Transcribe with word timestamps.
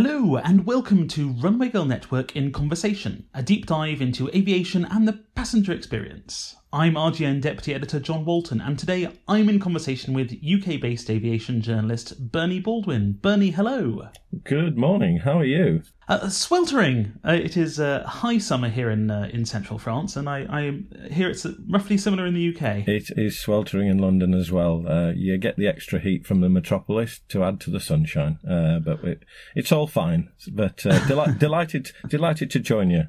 Hello, 0.00 0.36
and 0.36 0.64
welcome 0.64 1.08
to 1.08 1.30
Runway 1.30 1.70
Girl 1.70 1.84
Network 1.84 2.36
in 2.36 2.52
Conversation, 2.52 3.24
a 3.34 3.42
deep 3.42 3.66
dive 3.66 4.00
into 4.00 4.28
aviation 4.28 4.84
and 4.84 5.08
the 5.08 5.24
passenger 5.34 5.72
experience. 5.72 6.54
I'm 6.70 6.94
RGN 6.94 7.40
Deputy 7.40 7.72
Editor 7.72 7.98
John 7.98 8.26
Walton, 8.26 8.60
and 8.60 8.78
today 8.78 9.08
I'm 9.26 9.48
in 9.48 9.58
conversation 9.58 10.12
with 10.12 10.36
UK 10.44 10.78
based 10.78 11.08
aviation 11.08 11.62
journalist 11.62 12.30
Bernie 12.30 12.60
Baldwin. 12.60 13.12
Bernie, 13.22 13.52
hello. 13.52 14.08
Good 14.44 14.76
morning, 14.76 15.20
how 15.20 15.38
are 15.38 15.46
you? 15.46 15.82
Uh, 16.08 16.28
sweltering. 16.28 17.14
Uh, 17.26 17.32
it 17.32 17.56
is 17.56 17.80
uh, 17.80 18.04
high 18.06 18.36
summer 18.36 18.68
here 18.68 18.90
in 18.90 19.10
uh, 19.10 19.30
in 19.32 19.46
central 19.46 19.78
France, 19.78 20.14
and 20.14 20.28
I, 20.28 20.46
I 20.50 21.08
hear 21.10 21.30
it's 21.30 21.46
roughly 21.70 21.96
similar 21.96 22.26
in 22.26 22.34
the 22.34 22.54
UK. 22.54 22.86
It 22.86 23.12
is 23.16 23.38
sweltering 23.38 23.88
in 23.88 23.96
London 23.96 24.34
as 24.34 24.52
well. 24.52 24.84
Uh, 24.86 25.12
you 25.12 25.38
get 25.38 25.56
the 25.56 25.66
extra 25.66 25.98
heat 25.98 26.26
from 26.26 26.42
the 26.42 26.50
metropolis 26.50 27.22
to 27.30 27.44
add 27.44 27.60
to 27.60 27.70
the 27.70 27.80
sunshine, 27.80 28.40
uh, 28.46 28.78
but 28.78 29.02
it, 29.04 29.22
it's 29.54 29.72
all 29.72 29.86
fine. 29.86 30.28
But 30.52 30.76
deli- 31.08 31.34
delighted, 31.38 31.92
delighted 32.06 32.50
to 32.50 32.60
join 32.60 32.90
you. 32.90 33.04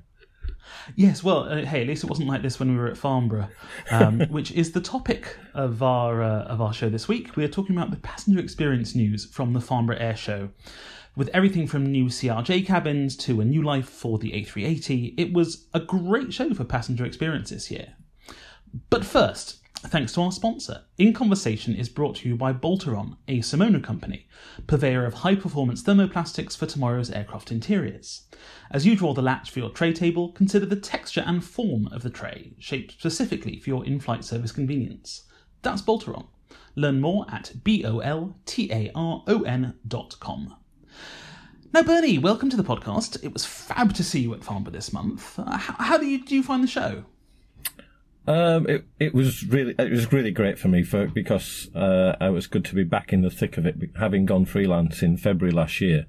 Yes, 0.95 1.23
well, 1.23 1.43
uh, 1.43 1.65
hey, 1.65 1.81
at 1.81 1.87
least 1.87 2.03
it 2.03 2.09
wasn't 2.09 2.27
like 2.27 2.41
this 2.41 2.59
when 2.59 2.71
we 2.71 2.77
were 2.77 2.87
at 2.87 2.97
Farnborough, 2.97 3.49
um, 3.91 4.19
which 4.29 4.51
is 4.51 4.71
the 4.71 4.81
topic 4.81 5.37
of 5.53 5.83
our 5.83 6.21
uh, 6.21 6.43
of 6.43 6.61
our 6.61 6.73
show 6.73 6.89
this 6.89 7.07
week. 7.07 7.35
We 7.35 7.43
are 7.43 7.49
talking 7.49 7.75
about 7.75 7.91
the 7.91 7.97
passenger 7.97 8.39
experience 8.39 8.95
news 8.95 9.25
from 9.25 9.53
the 9.53 9.61
Farnborough 9.61 9.97
Air 9.97 10.15
Show. 10.15 10.49
With 11.15 11.29
everything 11.33 11.67
from 11.67 11.85
new 11.85 12.05
CRJ 12.05 12.65
cabins 12.65 13.17
to 13.17 13.41
a 13.41 13.45
new 13.45 13.61
life 13.61 13.89
for 13.89 14.17
the 14.19 14.31
A380, 14.31 15.15
it 15.17 15.33
was 15.33 15.65
a 15.73 15.79
great 15.79 16.33
show 16.33 16.53
for 16.53 16.63
passenger 16.63 17.03
experience 17.03 17.49
this 17.49 17.69
year. 17.69 17.93
But 18.89 19.03
first, 19.03 19.58
Thanks 19.81 20.11
to 20.13 20.21
our 20.21 20.31
sponsor, 20.33 20.83
In 20.97 21.13
Conversation 21.13 21.73
is 21.73 21.88
brought 21.88 22.17
to 22.17 22.27
you 22.27 22.35
by 22.35 22.51
Boltaron, 22.51 23.15
a 23.29 23.39
Simona 23.39 23.81
company, 23.81 24.27
purveyor 24.67 25.05
of 25.05 25.13
high 25.13 25.35
performance 25.35 25.81
thermoplastics 25.81 26.55
for 26.55 26.65
tomorrow's 26.65 27.09
aircraft 27.09 27.49
interiors. 27.49 28.27
As 28.71 28.85
you 28.85 28.97
draw 28.97 29.13
the 29.13 29.21
latch 29.21 29.49
for 29.49 29.59
your 29.59 29.69
tray 29.69 29.93
table, 29.93 30.33
consider 30.33 30.65
the 30.65 30.75
texture 30.75 31.23
and 31.25 31.41
form 31.41 31.88
of 31.94 32.03
the 32.03 32.09
tray, 32.09 32.55
shaped 32.59 33.00
specifically 33.00 33.57
for 33.57 33.69
your 33.69 33.85
in 33.85 34.02
flight 34.02 34.25
service 34.25 34.52
convenience. 34.52 35.23
That's 35.61 35.81
Boltaron. 35.81 36.27
Learn 36.75 37.00
more 37.00 37.25
at 37.31 37.53
B 37.63 37.85
O 37.85 38.00
L 38.00 38.38
T 38.45 38.69
A 38.73 38.91
R 38.94 39.23
O 39.27 39.44
N 39.44 39.75
dot 39.88 40.19
com. 40.19 40.57
Now, 41.73 41.83
Bernie, 41.83 42.17
welcome 42.17 42.50
to 42.50 42.57
the 42.57 42.63
podcast. 42.63 43.23
It 43.23 43.31
was 43.31 43.45
fab 43.45 43.94
to 43.94 44.03
see 44.03 44.19
you 44.19 44.33
at 44.33 44.44
Farnborough 44.44 44.73
this 44.73 44.91
month. 44.91 45.38
How, 45.38 45.75
how 45.80 45.97
do, 45.97 46.05
you, 46.05 46.23
do 46.25 46.35
you 46.35 46.44
find 46.44 46.61
the 46.61 46.67
show? 46.67 47.05
Um, 48.28 48.67
it 48.67 48.86
it 49.00 49.14
was 49.14 49.45
really 49.48 49.73
it 49.80 49.89
was 49.89 50.12
really 50.12 50.31
great 50.31 50.59
for 50.59 50.67
me 50.67 50.84
for 50.84 51.08
because 51.08 51.73
uh, 51.75 52.16
it 52.22 52.30
was 52.30 52.48
good 52.48 52.66
to 52.66 52.75
be 52.75 52.84
back 52.84 53.12
in 53.12 53.22
the 53.22 53.30
thick 53.30 53.58
of 53.58 53.66
it, 53.66 53.75
having 53.98 54.25
gone 54.25 54.45
freelance 54.45 55.02
in 55.02 55.17
February 55.17 55.52
last 55.52 55.81
year. 55.81 56.06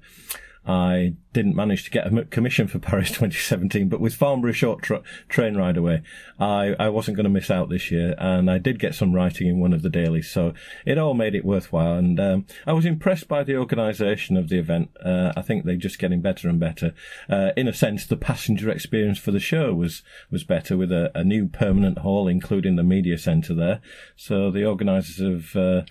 I 0.65 1.15
didn't 1.33 1.55
manage 1.55 1.83
to 1.85 1.91
get 1.91 2.11
a 2.11 2.25
commission 2.25 2.67
for 2.67 2.79
Paris 2.79 3.09
2017, 3.09 3.89
but 3.89 3.99
with 3.99 4.13
Farnborough 4.13 4.51
Short 4.51 4.81
tra- 4.81 5.01
Train 5.29 5.55
Ride 5.55 5.77
Away, 5.77 6.01
I, 6.39 6.75
I 6.79 6.89
wasn't 6.89 7.17
going 7.17 7.25
to 7.25 7.29
miss 7.29 7.49
out 7.49 7.69
this 7.69 7.91
year, 7.91 8.15
and 8.17 8.49
I 8.49 8.57
did 8.57 8.79
get 8.79 8.95
some 8.95 9.13
writing 9.13 9.47
in 9.47 9.59
one 9.59 9.73
of 9.73 9.81
the 9.81 9.89
dailies, 9.89 10.29
so 10.29 10.53
it 10.85 10.97
all 10.97 11.13
made 11.13 11.35
it 11.35 11.45
worthwhile. 11.45 11.95
And 11.95 12.19
um, 12.19 12.45
I 12.65 12.73
was 12.73 12.85
impressed 12.85 13.27
by 13.27 13.43
the 13.43 13.55
organisation 13.55 14.37
of 14.37 14.49
the 14.49 14.59
event. 14.59 14.91
Uh, 15.03 15.31
I 15.35 15.41
think 15.41 15.65
they're 15.65 15.75
just 15.75 15.99
getting 15.99 16.21
better 16.21 16.49
and 16.49 16.59
better. 16.59 16.93
Uh, 17.29 17.51
in 17.55 17.67
a 17.67 17.73
sense, 17.73 18.05
the 18.05 18.17
passenger 18.17 18.69
experience 18.69 19.19
for 19.19 19.31
the 19.31 19.39
show 19.39 19.73
was 19.73 20.03
was 20.29 20.43
better 20.43 20.77
with 20.77 20.91
a, 20.91 21.11
a 21.15 21.23
new 21.23 21.47
permanent 21.47 21.99
hall, 21.99 22.27
including 22.27 22.75
the 22.75 22.83
media 22.83 23.17
centre 23.17 23.53
there. 23.53 23.81
So 24.15 24.51
the 24.51 24.65
organisers 24.65 25.19
have. 25.19 25.55
Uh, 25.55 25.81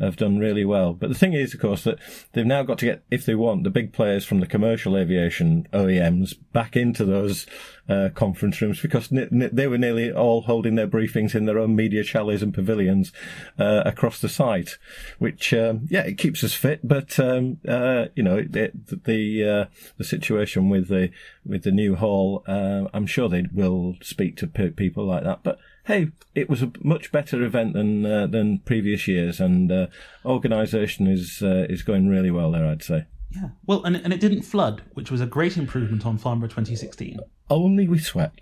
have 0.00 0.16
done 0.16 0.38
really 0.38 0.64
well. 0.64 0.92
But 0.92 1.08
the 1.08 1.14
thing 1.14 1.32
is, 1.32 1.54
of 1.54 1.60
course, 1.60 1.84
that 1.84 1.98
they've 2.32 2.46
now 2.46 2.62
got 2.62 2.78
to 2.78 2.86
get, 2.86 3.04
if 3.10 3.24
they 3.24 3.34
want, 3.34 3.64
the 3.64 3.70
big 3.70 3.92
players 3.92 4.24
from 4.24 4.40
the 4.40 4.46
commercial 4.46 4.85
aviation 4.94 5.66
OEMs 5.72 6.34
back 6.52 6.76
into 6.76 7.06
those 7.06 7.46
uh, 7.88 8.10
conference 8.14 8.60
rooms 8.60 8.82
because 8.82 9.10
n- 9.10 9.28
n- 9.32 9.50
they 9.50 9.66
were 9.66 9.78
nearly 9.78 10.12
all 10.12 10.42
holding 10.42 10.74
their 10.74 10.86
briefings 10.86 11.34
in 11.34 11.46
their 11.46 11.58
own 11.58 11.74
media 11.74 12.02
chalets 12.04 12.42
and 12.42 12.52
pavilions 12.52 13.10
uh, 13.58 13.82
across 13.86 14.20
the 14.20 14.28
site, 14.28 14.76
which 15.18 15.54
um, 15.54 15.86
yeah, 15.88 16.02
it 16.02 16.18
keeps 16.18 16.44
us 16.44 16.52
fit. 16.52 16.86
But 16.86 17.18
um, 17.18 17.58
uh, 17.66 18.06
you 18.14 18.22
know, 18.22 18.42
the 18.42 18.72
the, 18.74 19.44
uh, 19.44 19.64
the 19.96 20.04
situation 20.04 20.68
with 20.68 20.88
the 20.88 21.10
with 21.46 21.62
the 21.62 21.72
new 21.72 21.96
hall, 21.96 22.44
uh, 22.46 22.84
I'm 22.92 23.06
sure 23.06 23.30
they 23.30 23.46
will 23.52 23.96
speak 24.02 24.36
to 24.38 24.46
p- 24.46 24.70
people 24.70 25.06
like 25.06 25.24
that, 25.24 25.42
but 25.42 25.58
hey, 25.86 26.08
it 26.34 26.50
was 26.50 26.62
a 26.62 26.72
much 26.82 27.10
better 27.10 27.42
event 27.42 27.72
than 27.72 28.04
uh, 28.04 28.26
than 28.26 28.58
previous 28.58 29.08
years, 29.08 29.40
and 29.40 29.72
uh, 29.72 29.86
organisation 30.24 31.06
is 31.06 31.42
uh, 31.42 31.66
is 31.68 31.82
going 31.82 32.08
really 32.08 32.30
well 32.30 32.50
there. 32.52 32.66
I'd 32.66 32.82
say. 32.82 33.06
Yeah, 33.36 33.50
well, 33.66 33.84
and 33.84 33.96
and 33.96 34.12
it 34.12 34.20
didn't 34.20 34.42
flood, 34.42 34.82
which 34.94 35.10
was 35.10 35.20
a 35.20 35.26
great 35.26 35.56
improvement 35.56 36.06
on 36.06 36.18
Farnborough 36.18 36.48
2016. 36.48 37.20
Only 37.50 37.86
we 37.86 37.98
sweat. 37.98 38.32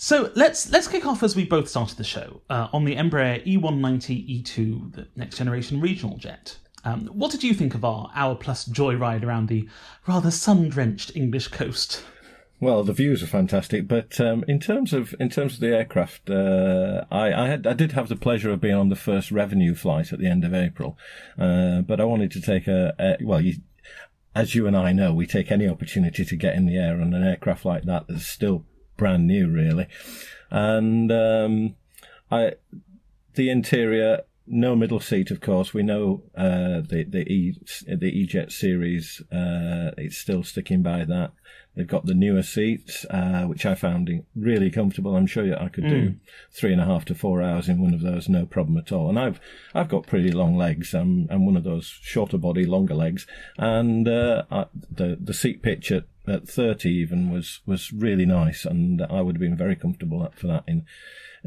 So 0.00 0.30
let's 0.36 0.70
let's 0.70 0.86
kick 0.86 1.04
off 1.04 1.24
as 1.24 1.34
we 1.34 1.44
both 1.44 1.68
started 1.68 1.98
the 1.98 2.04
show 2.04 2.40
uh, 2.48 2.68
on 2.72 2.84
the 2.84 2.94
Embraer 2.94 3.44
E190 3.44 4.44
E2, 4.44 4.94
the 4.94 5.08
next 5.16 5.36
generation 5.36 5.80
regional 5.80 6.16
jet. 6.16 6.56
Um, 6.84 7.06
what 7.08 7.32
did 7.32 7.42
you 7.42 7.52
think 7.52 7.74
of 7.74 7.84
our 7.84 8.08
hour 8.14 8.36
plus 8.36 8.64
joyride 8.68 9.24
around 9.24 9.48
the 9.48 9.68
rather 10.06 10.30
sun 10.30 10.68
drenched 10.68 11.16
English 11.16 11.48
coast? 11.48 12.04
Well, 12.60 12.82
the 12.82 12.92
views 12.92 13.22
are 13.22 13.28
fantastic, 13.28 13.86
but 13.86 14.20
um, 14.20 14.44
in 14.48 14.58
terms 14.58 14.92
of 14.92 15.14
in 15.20 15.28
terms 15.28 15.54
of 15.54 15.60
the 15.60 15.76
aircraft, 15.76 16.28
uh, 16.28 17.04
I 17.08 17.32
I, 17.32 17.46
had, 17.46 17.66
I 17.68 17.72
did 17.72 17.92
have 17.92 18.08
the 18.08 18.16
pleasure 18.16 18.50
of 18.50 18.60
being 18.60 18.74
on 18.74 18.88
the 18.88 18.96
first 18.96 19.30
revenue 19.30 19.76
flight 19.76 20.12
at 20.12 20.18
the 20.18 20.26
end 20.26 20.44
of 20.44 20.52
April, 20.52 20.98
uh, 21.38 21.82
but 21.82 22.00
I 22.00 22.04
wanted 22.04 22.32
to 22.32 22.40
take 22.40 22.66
a, 22.66 22.94
a 22.98 23.24
well, 23.24 23.40
you, 23.40 23.58
as 24.34 24.56
you 24.56 24.66
and 24.66 24.76
I 24.76 24.92
know, 24.92 25.14
we 25.14 25.24
take 25.24 25.52
any 25.52 25.68
opportunity 25.68 26.24
to 26.24 26.36
get 26.36 26.56
in 26.56 26.66
the 26.66 26.76
air 26.76 27.00
on 27.00 27.14
an 27.14 27.22
aircraft 27.22 27.64
like 27.64 27.84
that 27.84 28.06
that's 28.08 28.26
still 28.26 28.64
brand 28.96 29.28
new, 29.28 29.48
really, 29.48 29.86
and 30.50 31.12
um, 31.12 31.76
I 32.28 32.54
the 33.34 33.50
interior 33.50 34.22
no 34.50 34.74
middle 34.76 35.00
seat, 35.00 35.30
of 35.30 35.40
course. 35.40 35.74
We 35.74 35.82
know 35.82 36.22
uh, 36.36 36.80
the 36.80 37.04
the 37.08 37.30
E 37.30 37.60
the 37.86 38.06
E-Jet 38.06 38.52
series. 38.52 39.22
Uh, 39.32 39.92
it's 39.96 40.18
still 40.18 40.42
sticking 40.42 40.82
by 40.82 41.04
that. 41.04 41.32
They've 41.74 41.86
got 41.86 42.06
the 42.06 42.14
newer 42.14 42.42
seats, 42.42 43.06
uh, 43.08 43.44
which 43.44 43.64
I 43.64 43.76
found 43.76 44.10
really 44.34 44.70
comfortable. 44.70 45.14
I'm 45.14 45.28
sure 45.28 45.56
I 45.56 45.68
could 45.68 45.84
mm. 45.84 45.90
do 45.90 46.14
three 46.50 46.72
and 46.72 46.80
a 46.80 46.84
half 46.84 47.04
to 47.04 47.14
four 47.14 47.40
hours 47.40 47.68
in 47.68 47.80
one 47.80 47.94
of 47.94 48.00
those, 48.00 48.28
no 48.28 48.46
problem 48.46 48.76
at 48.78 48.90
all. 48.90 49.08
And 49.08 49.18
I've 49.18 49.40
I've 49.74 49.88
got 49.88 50.06
pretty 50.06 50.32
long 50.32 50.56
legs. 50.56 50.92
I'm 50.94 51.28
I'm 51.30 51.46
one 51.46 51.56
of 51.56 51.64
those 51.64 51.86
shorter 51.86 52.38
body, 52.38 52.64
longer 52.64 52.94
legs, 52.94 53.26
and 53.56 54.08
uh, 54.08 54.44
I, 54.50 54.66
the 54.90 55.16
the 55.20 55.34
seat 55.34 55.62
pitch 55.62 55.92
at, 55.92 56.04
at 56.26 56.48
30 56.48 56.90
even 56.90 57.30
was 57.30 57.60
was 57.64 57.92
really 57.92 58.26
nice, 58.26 58.64
and 58.64 59.00
I 59.02 59.20
would 59.20 59.36
have 59.36 59.40
been 59.40 59.56
very 59.56 59.76
comfortable 59.76 60.28
for 60.34 60.48
that 60.48 60.64
in 60.66 60.84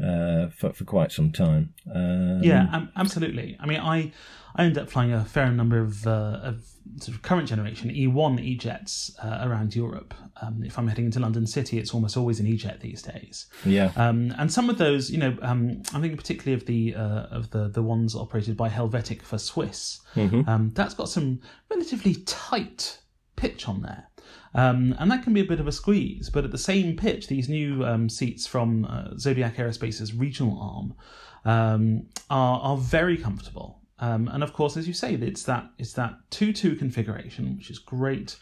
uh, 0.02 0.48
for 0.50 0.72
for 0.72 0.84
quite 0.84 1.12
some 1.12 1.32
time. 1.32 1.74
Um, 1.94 2.42
yeah, 2.42 2.68
um, 2.72 2.90
absolutely. 2.96 3.56
I 3.60 3.66
mean, 3.66 3.80
I 3.80 4.12
I 4.54 4.64
ended 4.64 4.82
up 4.82 4.90
flying 4.90 5.12
a 5.12 5.24
fair 5.24 5.50
number 5.50 5.78
of, 5.78 6.06
uh, 6.06 6.40
of 6.42 6.66
sort 6.98 7.16
of 7.16 7.22
current 7.22 7.48
generation 7.48 7.90
E1 7.90 8.40
E-jets 8.40 9.16
uh, 9.22 9.38
around 9.42 9.74
Europe. 9.74 10.14
Um, 10.42 10.62
if 10.62 10.78
I'm 10.78 10.88
heading 10.88 11.06
into 11.06 11.20
London 11.20 11.46
City, 11.46 11.78
it's 11.78 11.94
almost 11.94 12.16
always 12.16 12.38
an 12.38 12.46
E-jet 12.46 12.80
these 12.80 13.02
days. 13.02 13.46
Yeah. 13.64 13.92
Um, 13.96 14.34
and 14.38 14.52
some 14.52 14.68
of 14.68 14.78
those, 14.78 15.10
you 15.10 15.18
know, 15.18 15.36
um, 15.42 15.82
I'm 15.94 16.02
thinking 16.02 16.16
particularly 16.16 16.54
of 16.54 16.66
the 16.66 16.94
uh, 16.94 17.26
of 17.30 17.50
the 17.50 17.68
the 17.68 17.82
ones 17.82 18.14
operated 18.14 18.56
by 18.56 18.68
Helvetic 18.68 19.22
for 19.22 19.38
Swiss. 19.38 20.00
Mm-hmm. 20.14 20.48
Um, 20.48 20.70
that's 20.74 20.94
got 20.94 21.08
some 21.08 21.40
relatively 21.70 22.16
tight 22.26 22.98
pitch 23.36 23.68
on 23.68 23.82
there. 23.82 24.08
Um, 24.54 24.94
and 24.98 25.10
that 25.10 25.22
can 25.22 25.32
be 25.32 25.40
a 25.40 25.44
bit 25.44 25.60
of 25.60 25.66
a 25.66 25.72
squeeze. 25.72 26.28
But 26.28 26.44
at 26.44 26.50
the 26.50 26.58
same 26.58 26.96
pitch, 26.96 27.28
these 27.28 27.48
new 27.48 27.84
um, 27.84 28.08
seats 28.08 28.46
from 28.46 28.84
uh, 28.84 29.16
Zodiac 29.18 29.56
Aerospace's 29.56 30.14
regional 30.14 30.58
arm 30.60 30.94
um, 31.44 32.06
are, 32.30 32.60
are 32.60 32.76
very 32.76 33.16
comfortable. 33.16 33.78
Um, 33.98 34.28
and 34.32 34.42
of 34.42 34.52
course, 34.52 34.76
as 34.76 34.88
you 34.88 34.94
say, 34.94 35.14
it's 35.14 35.44
that 35.44 35.70
it's 35.78 35.92
that 35.92 36.14
two-two 36.30 36.74
configuration, 36.74 37.56
which 37.56 37.70
is 37.70 37.78
great, 37.78 38.36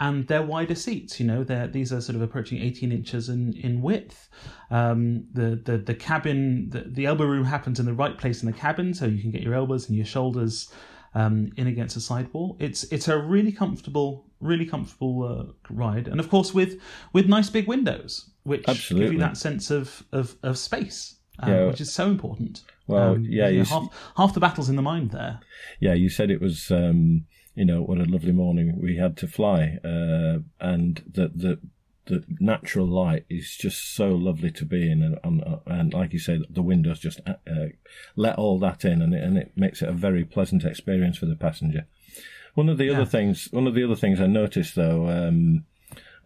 and 0.00 0.26
they're 0.26 0.42
wider 0.42 0.74
seats. 0.74 1.20
You 1.20 1.26
know, 1.26 1.44
they're 1.44 1.68
these 1.68 1.92
are 1.92 2.00
sort 2.00 2.16
of 2.16 2.22
approaching 2.22 2.62
18 2.62 2.90
inches 2.90 3.28
in 3.28 3.52
in 3.52 3.82
width. 3.82 4.30
Um, 4.70 5.26
the 5.34 5.60
the 5.62 5.76
the 5.76 5.94
cabin, 5.94 6.70
the, 6.70 6.84
the 6.86 7.04
elbow 7.04 7.26
room 7.26 7.44
happens 7.44 7.78
in 7.78 7.84
the 7.84 7.92
right 7.92 8.16
place 8.16 8.42
in 8.42 8.50
the 8.50 8.56
cabin, 8.56 8.94
so 8.94 9.04
you 9.04 9.20
can 9.20 9.30
get 9.30 9.42
your 9.42 9.52
elbows 9.52 9.86
and 9.86 9.98
your 9.98 10.06
shoulders 10.06 10.72
um, 11.14 11.52
in 11.56 11.66
against 11.66 11.94
the 11.94 12.00
sidewall. 12.00 12.56
It's 12.58 12.84
it's 12.84 13.08
a 13.08 13.18
really 13.18 13.52
comfortable, 13.52 14.26
really 14.40 14.66
comfortable 14.66 15.24
uh, 15.24 15.52
ride, 15.70 16.08
and 16.08 16.20
of 16.20 16.28
course 16.28 16.54
with 16.54 16.80
with 17.12 17.26
nice 17.26 17.50
big 17.50 17.66
windows, 17.66 18.30
which 18.44 18.64
Absolutely. 18.68 19.06
give 19.06 19.12
you 19.14 19.18
that 19.20 19.36
sense 19.36 19.70
of 19.70 20.04
of, 20.12 20.36
of 20.42 20.58
space, 20.58 21.16
um, 21.40 21.52
yeah. 21.52 21.66
which 21.66 21.80
is 21.80 21.92
so 21.92 22.06
important. 22.06 22.62
Well, 22.86 23.14
um, 23.14 23.26
yeah, 23.28 23.48
you 23.48 23.58
know, 23.58 23.64
half 23.64 24.12
half 24.16 24.34
the 24.34 24.40
battle's 24.40 24.68
in 24.68 24.76
the 24.76 24.82
mind 24.82 25.10
there. 25.10 25.40
Yeah, 25.80 25.94
you 25.94 26.08
said 26.08 26.30
it 26.30 26.40
was. 26.40 26.70
Um, 26.70 27.26
you 27.54 27.66
know 27.66 27.82
what 27.82 27.98
a 27.98 28.04
lovely 28.04 28.32
morning 28.32 28.80
we 28.80 28.96
had 28.96 29.14
to 29.18 29.26
fly, 29.28 29.78
uh, 29.84 30.38
and 30.58 31.02
the 31.06 31.30
the 31.34 31.58
the 32.06 32.24
natural 32.40 32.86
light 32.86 33.24
is 33.30 33.56
just 33.56 33.94
so 33.94 34.08
lovely 34.08 34.50
to 34.50 34.64
be 34.64 34.90
in, 34.90 35.02
and, 35.02 35.18
and, 35.22 35.60
and 35.66 35.94
like 35.94 36.12
you 36.12 36.18
say, 36.18 36.40
the 36.50 36.62
windows 36.62 36.98
just 36.98 37.20
uh, 37.26 37.34
let 38.16 38.36
all 38.36 38.58
that 38.58 38.84
in, 38.84 39.00
and 39.02 39.14
it, 39.14 39.22
and 39.22 39.38
it 39.38 39.52
makes 39.56 39.82
it 39.82 39.88
a 39.88 39.92
very 39.92 40.24
pleasant 40.24 40.64
experience 40.64 41.18
for 41.18 41.26
the 41.26 41.36
passenger. 41.36 41.86
One 42.54 42.68
of 42.68 42.76
the 42.78 42.86
Yeah. 42.86 42.94
other 42.94 43.06
things, 43.06 43.48
one 43.52 43.66
of 43.66 43.74
the 43.74 43.84
other 43.84 43.96
things 43.96 44.20
I 44.20 44.26
noticed 44.26 44.74
though, 44.74 45.08
um, 45.08 45.64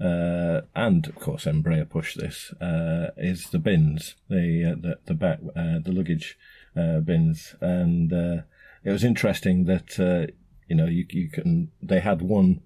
uh, 0.00 0.62
and 0.75 1.06
of 1.06 1.14
course 1.17 1.44
Embraer 1.44 1.88
pushed 1.88 2.19
this, 2.19 2.52
uh, 2.61 3.11
is 3.17 3.50
the 3.50 3.58
bins, 3.58 4.17
the 4.28 4.73
uh, 4.73 4.81
the 4.81 4.99
the 5.05 5.14
back, 5.14 5.40
uh, 5.55 5.78
the 5.78 5.93
luggage 5.93 6.38
uh, 6.76 7.00
bins, 7.00 7.55
and 7.61 8.12
uh, 8.12 8.43
it 8.82 8.90
was 8.90 9.05
interesting 9.05 9.64
that 9.64 10.00
uh, 10.00 10.32
you 10.69 10.75
know 10.76 10.87
you 10.87 11.06
you 11.11 11.28
can 11.28 11.70
they 11.82 12.00
had 12.00 12.23
one 12.23 12.61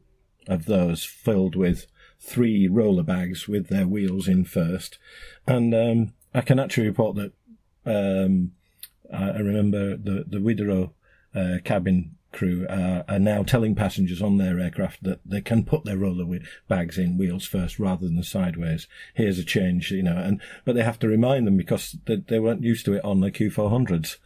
of 0.48 0.64
those 0.64 1.04
filled 1.04 1.54
with 1.54 1.86
three 2.20 2.68
roller 2.68 3.02
bags 3.02 3.48
with 3.48 3.68
their 3.68 3.86
wheels 3.86 4.28
in 4.28 4.44
first, 4.44 4.98
and 5.46 5.74
um, 5.74 6.12
I 6.34 6.42
can 6.42 6.58
actually 6.58 6.86
report 6.86 7.16
that 7.16 7.32
um, 7.86 8.52
I 9.12 9.30
I 9.30 9.38
remember 9.38 9.96
the 9.96 10.24
the 10.26 10.38
Widerøe 10.38 10.90
uh, 11.34 11.58
cabin 11.64 12.16
crew 12.32 12.66
uh, 12.68 13.02
are 13.08 13.18
now 13.18 13.42
telling 13.42 13.74
passengers 13.74 14.22
on 14.22 14.38
their 14.38 14.60
aircraft 14.60 15.02
that 15.02 15.20
they 15.24 15.40
can 15.40 15.64
put 15.64 15.84
their 15.84 15.96
roller 15.96 16.24
whe- 16.24 16.44
bags 16.68 16.96
in 16.96 17.18
wheels 17.18 17.44
first 17.44 17.78
rather 17.78 18.06
than 18.06 18.22
sideways. 18.22 18.86
Here's 19.14 19.38
a 19.38 19.44
change, 19.44 19.90
you 19.90 20.02
know, 20.02 20.16
and 20.16 20.40
but 20.64 20.74
they 20.74 20.84
have 20.84 20.98
to 21.00 21.08
remind 21.08 21.46
them 21.46 21.56
because 21.56 21.96
they, 22.04 22.16
they 22.16 22.38
weren't 22.38 22.62
used 22.62 22.84
to 22.86 22.94
it 22.94 23.04
on 23.04 23.20
the 23.20 23.30
Q400s. 23.30 24.16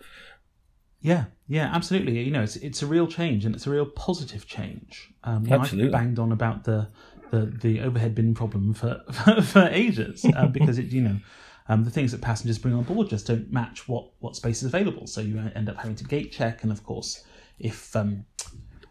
Yeah, 1.00 1.24
yeah, 1.48 1.70
absolutely. 1.72 2.18
You 2.22 2.30
know, 2.30 2.42
it's 2.42 2.56
it's 2.56 2.82
a 2.82 2.86
real 2.86 3.06
change, 3.06 3.44
and 3.44 3.54
it's 3.54 3.66
a 3.66 3.70
real 3.70 3.86
positive 3.86 4.46
change. 4.46 5.12
Um, 5.22 5.46
Absolutely. 5.50 5.94
I've 5.94 6.00
banged 6.00 6.18
on 6.18 6.32
about 6.32 6.64
the 6.64 6.88
the, 7.34 7.46
the 7.46 7.80
overhead 7.80 8.14
bin 8.14 8.34
problem 8.34 8.74
for 8.74 9.02
for, 9.12 9.42
for 9.42 9.68
ages 9.70 10.24
uh, 10.36 10.46
because 10.58 10.78
it 10.78 10.86
you 10.86 11.02
know. 11.02 11.16
Um, 11.66 11.82
the 11.82 11.90
things 11.90 12.12
that 12.12 12.20
passengers 12.20 12.58
bring 12.58 12.74
on 12.74 12.82
board 12.82 13.08
just 13.08 13.26
don't 13.26 13.50
match 13.50 13.88
what, 13.88 14.10
what 14.18 14.36
space 14.36 14.58
is 14.62 14.64
available, 14.64 15.06
so 15.06 15.22
you 15.22 15.38
end 15.54 15.70
up 15.70 15.78
having 15.78 15.96
to 15.96 16.04
gate 16.04 16.30
check. 16.30 16.62
And 16.62 16.70
of 16.70 16.84
course, 16.84 17.24
if 17.58 17.96
um, 17.96 18.26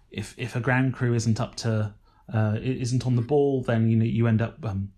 if 0.10 0.34
if 0.40 0.56
a 0.56 0.60
ground 0.60 0.96
crew 0.96 1.14
isn't 1.14 1.40
up 1.40 1.54
to 1.58 1.94
uh, 2.34 2.58
isn't 2.60 3.06
on 3.06 3.16
the 3.16 3.22
ball, 3.22 3.62
then 3.62 3.92
you 3.92 3.98
know 3.98 4.06
you 4.06 4.26
end 4.26 4.42
up 4.42 4.58
um, 4.66 4.92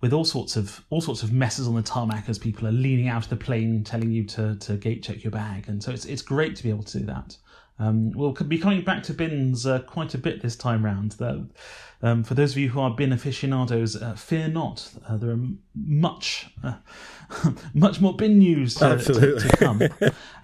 with 0.00 0.12
all 0.12 0.24
sorts 0.24 0.56
of 0.56 0.84
all 0.90 1.00
sorts 1.00 1.22
of 1.22 1.32
messes 1.32 1.66
on 1.68 1.74
the 1.74 1.82
tarmac 1.82 2.28
as 2.28 2.38
people 2.38 2.66
are 2.66 2.72
leaning 2.72 3.08
out 3.08 3.24
of 3.24 3.30
the 3.30 3.36
plane 3.36 3.84
telling 3.84 4.10
you 4.10 4.24
to, 4.24 4.56
to 4.56 4.76
gate 4.76 5.02
check 5.02 5.22
your 5.22 5.30
bag, 5.30 5.68
and 5.68 5.82
so 5.82 5.90
it's 5.90 6.04
it's 6.04 6.22
great 6.22 6.56
to 6.56 6.62
be 6.62 6.70
able 6.70 6.84
to 6.84 6.98
do 6.98 7.06
that. 7.06 7.36
Um, 7.78 8.10
we'll 8.12 8.32
be 8.32 8.58
coming 8.58 8.82
back 8.82 9.02
to 9.04 9.14
bins 9.14 9.66
uh, 9.66 9.80
quite 9.80 10.14
a 10.14 10.18
bit 10.18 10.42
this 10.42 10.56
time 10.56 10.84
round. 10.84 11.12
Though, 11.12 11.46
um, 12.02 12.24
for 12.24 12.34
those 12.34 12.52
of 12.52 12.58
you 12.58 12.70
who 12.70 12.80
are 12.80 12.90
bin 12.90 13.12
aficionados, 13.12 14.00
uh, 14.00 14.14
fear 14.14 14.48
not. 14.48 14.90
Uh, 15.08 15.16
there 15.16 15.30
are 15.30 15.40
much 15.74 16.46
uh, 16.64 16.74
much 17.74 18.00
more 18.00 18.16
bin 18.16 18.38
news 18.38 18.74
to, 18.76 18.98
to, 18.98 19.38
to 19.38 19.56
come. 19.56 19.82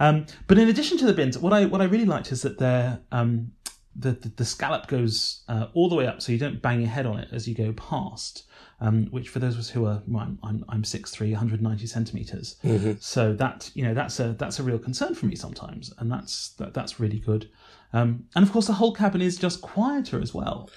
um, 0.01 0.27
but 0.47 0.59
in 0.59 0.69
addition 0.69 0.99
to 0.99 1.07
the 1.07 1.13
bins, 1.13 1.39
what 1.39 1.53
I 1.53 1.65
what 1.65 1.81
I 1.81 1.85
really 1.85 2.07
liked 2.07 2.31
is 2.31 2.43
that 2.43 2.59
they're 2.59 3.01
um, 3.11 3.53
the, 3.97 4.13
the 4.13 4.29
the 4.29 4.45
scallop 4.45 4.87
goes 4.87 5.43
uh, 5.49 5.67
all 5.75 5.89
the 5.89 5.95
way 5.95 6.07
up, 6.07 6.21
so 6.23 6.33
you 6.33 6.39
don't 6.39 6.61
bang 6.61 6.81
your 6.81 6.91
head 6.91 7.07
on 7.07 7.19
it 7.19 7.29
as 7.33 7.47
you 7.49 7.55
go 7.55 7.73
past. 7.73 8.45
Um, 8.81 9.07
which 9.13 9.29
for 9.29 9.39
those 9.39 9.55
of 9.55 9.61
us 9.61 9.71
who 9.71 9.87
are, 9.87 10.03
well, 10.07 10.25
I'm 10.25 10.39
I'm, 10.43 10.65
I'm 10.69 10.83
6'3", 10.83 11.31
190 11.31 11.87
centimeters, 11.87 12.57
so 13.01 13.33
that 13.35 13.71
you 13.75 13.85
know 13.85 13.95
that's 13.95 14.19
a 14.21 14.33
that's 14.33 14.59
a 14.59 14.63
real 14.63 14.79
concern 14.79 15.15
for 15.15 15.27
me 15.27 15.37
sometimes, 15.37 15.93
and 15.99 16.11
that's 16.11 16.51
that, 16.59 16.75
that's 16.75 16.99
really 16.99 17.21
good. 17.21 17.49
Um, 17.93 18.25
and 18.35 18.45
of 18.45 18.51
course, 18.53 18.67
the 18.67 18.75
whole 18.75 18.93
cabin 18.93 19.23
is 19.23 19.37
just 19.37 19.63
quieter 19.63 20.21
as 20.21 20.35
well, 20.35 20.69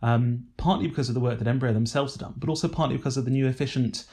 um, 0.00 0.46
partly 0.56 0.88
because 0.88 1.08
of 1.08 1.14
the 1.14 1.20
work 1.20 1.38
that 1.38 1.46
Embraer 1.46 1.74
themselves 1.74 2.14
have 2.14 2.20
done, 2.20 2.34
but 2.38 2.48
also 2.48 2.68
partly 2.68 2.96
because 2.96 3.18
of 3.18 3.26
the 3.26 3.30
new 3.30 3.46
efficient 3.46 4.04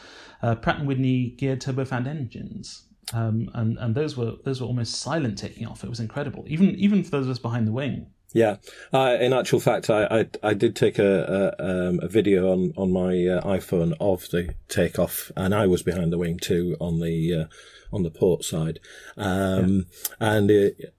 uh, 0.42 0.56
Pratt 0.56 0.78
and 0.80 0.88
Whitney 0.88 1.30
geared 1.38 1.62
turbofan 1.62 2.08
engines. 2.08 2.84
Um, 3.14 3.50
and 3.56 3.78
and 3.80 3.96
those 3.96 4.16
were 4.18 4.34
those 4.44 4.62
were 4.62 4.68
almost 4.68 4.96
silent 4.96 5.38
taking 5.38 5.66
off. 5.66 5.84
It 5.84 5.90
was 5.90 6.00
incredible, 6.00 6.44
even 6.48 6.76
even 6.76 7.04
for 7.04 7.10
those 7.12 7.26
of 7.26 7.32
us 7.32 7.40
behind 7.40 7.66
the 7.66 7.72
wing. 7.72 8.08
Yeah, 8.32 8.58
uh, 8.94 9.18
in 9.20 9.34
actual 9.34 9.60
fact, 9.60 9.90
I, 9.90 10.06
I, 10.06 10.50
I 10.50 10.54
did 10.54 10.76
take 10.76 11.00
a 11.00 11.56
a, 11.60 11.90
um, 11.90 12.00
a 12.02 12.08
video 12.08 12.52
on 12.52 12.74
on 12.78 12.92
my 12.92 13.26
uh, 13.26 13.42
iPhone 13.42 13.94
of 14.00 14.30
the 14.30 14.54
takeoff, 14.68 15.32
and 15.36 15.54
I 15.56 15.66
was 15.66 15.82
behind 15.82 16.14
the 16.14 16.20
wing 16.20 16.38
too 16.38 16.78
on 16.80 17.00
the 17.00 17.34
uh, 17.34 17.46
on 17.92 18.04
the 18.04 18.12
port 18.12 18.44
side, 18.44 18.80
um, 19.18 19.88
and 20.20 20.52
it, 20.52 20.94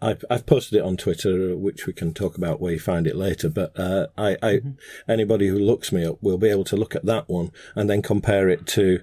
I've 0.00 0.24
I've 0.30 0.46
posted 0.46 0.78
it 0.78 0.84
on 0.84 0.96
Twitter, 0.96 1.56
which 1.56 1.86
we 1.86 1.92
can 1.92 2.14
talk 2.14 2.36
about 2.36 2.60
where 2.60 2.74
you 2.74 2.78
find 2.78 3.06
it 3.06 3.16
later. 3.16 3.48
But 3.48 3.78
uh, 3.78 4.08
I, 4.16 4.36
I 4.42 4.60
anybody 5.08 5.48
who 5.48 5.58
looks 5.58 5.90
me 5.90 6.04
up 6.04 6.22
will 6.22 6.38
be 6.38 6.50
able 6.50 6.64
to 6.64 6.76
look 6.76 6.94
at 6.94 7.06
that 7.06 7.28
one 7.28 7.50
and 7.74 7.90
then 7.90 8.02
compare 8.02 8.48
it 8.48 8.66
to 8.68 9.00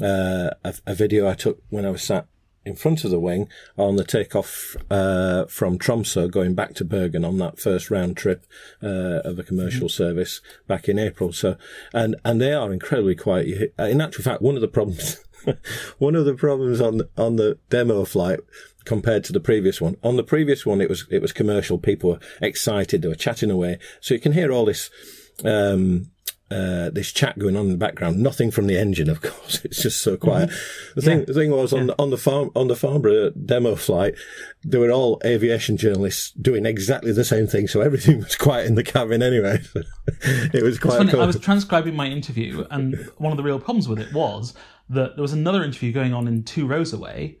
uh, 0.00 0.50
a, 0.64 0.74
a 0.86 0.94
video 0.94 1.28
I 1.28 1.34
took 1.34 1.62
when 1.68 1.84
I 1.84 1.90
was 1.90 2.02
sat 2.02 2.26
in 2.64 2.74
front 2.74 3.04
of 3.04 3.10
the 3.10 3.18
wing 3.18 3.48
on 3.76 3.96
the 3.96 4.04
takeoff 4.04 4.76
uh, 4.90 5.44
from 5.46 5.78
Tromsø 5.78 6.30
going 6.30 6.54
back 6.54 6.74
to 6.74 6.84
Bergen 6.84 7.24
on 7.24 7.38
that 7.38 7.58
first 7.58 7.90
round 7.90 8.16
trip 8.16 8.46
uh, 8.82 9.20
of 9.24 9.38
a 9.38 9.42
commercial 9.42 9.88
service 9.88 10.40
back 10.66 10.88
in 10.88 10.98
April. 10.98 11.32
So, 11.32 11.56
and 11.92 12.16
and 12.24 12.40
they 12.40 12.52
are 12.52 12.72
incredibly 12.72 13.14
quiet. 13.14 13.74
In 13.78 14.00
actual 14.00 14.24
fact, 14.24 14.42
one 14.42 14.54
of 14.54 14.60
the 14.60 14.68
problems, 14.68 15.22
one 15.98 16.14
of 16.14 16.24
the 16.24 16.34
problems 16.34 16.80
on 16.80 17.02
on 17.16 17.36
the 17.36 17.58
demo 17.70 18.04
flight 18.04 18.40
compared 18.84 19.24
to 19.24 19.32
the 19.32 19.40
previous 19.40 19.80
one. 19.80 19.96
On 20.02 20.16
the 20.16 20.24
previous 20.24 20.64
one, 20.64 20.80
it 20.80 20.88
was 20.88 21.06
it 21.10 21.22
was 21.22 21.32
commercial. 21.32 21.78
People 21.78 22.10
were 22.10 22.20
excited. 22.40 23.02
They 23.02 23.08
were 23.08 23.14
chatting 23.14 23.50
away. 23.50 23.78
So 24.00 24.14
you 24.14 24.20
can 24.20 24.32
hear 24.32 24.52
all 24.52 24.64
this. 24.64 24.90
Um, 25.44 26.10
uh, 26.54 26.90
this 26.90 27.10
chat 27.10 27.36
going 27.36 27.56
on 27.56 27.66
in 27.66 27.72
the 27.72 27.76
background. 27.76 28.20
Nothing 28.20 28.52
from 28.52 28.68
the 28.68 28.78
engine, 28.78 29.10
of 29.10 29.20
course. 29.22 29.64
It's 29.64 29.82
just 29.82 30.00
so 30.00 30.16
quiet. 30.16 30.50
The 30.94 31.02
thing, 31.02 31.24
the 31.24 31.34
thing 31.34 31.50
was 31.50 31.72
on 31.72 31.88
the, 31.88 32.00
on 32.00 32.10
the 32.10 32.16
farm 32.16 32.50
on 32.54 32.68
the 32.68 32.76
Farnborough 32.76 33.30
demo 33.30 33.74
flight, 33.74 34.14
they 34.64 34.78
were 34.78 34.90
all 34.90 35.20
aviation 35.24 35.76
journalists 35.76 36.30
doing 36.30 36.64
exactly 36.64 37.10
the 37.10 37.24
same 37.24 37.48
thing. 37.48 37.66
So 37.66 37.80
everything 37.80 38.18
was 38.22 38.36
quiet 38.36 38.66
in 38.66 38.76
the 38.76 38.84
cabin 38.84 39.22
anyway. 39.22 39.62
it 40.52 40.62
was 40.62 40.78
quite 40.78 40.98
funny, 40.98 41.10
cool. 41.10 41.22
I 41.22 41.26
was 41.26 41.40
transcribing 41.40 41.96
my 41.96 42.06
interview, 42.06 42.64
and 42.70 43.10
one 43.18 43.32
of 43.32 43.36
the 43.36 43.42
real 43.42 43.58
problems 43.58 43.88
with 43.88 43.98
it 43.98 44.12
was 44.12 44.54
that 44.88 45.16
there 45.16 45.22
was 45.22 45.32
another 45.32 45.64
interview 45.64 45.92
going 45.92 46.14
on 46.14 46.28
in 46.28 46.44
two 46.44 46.66
rows 46.66 46.92
away, 46.92 47.38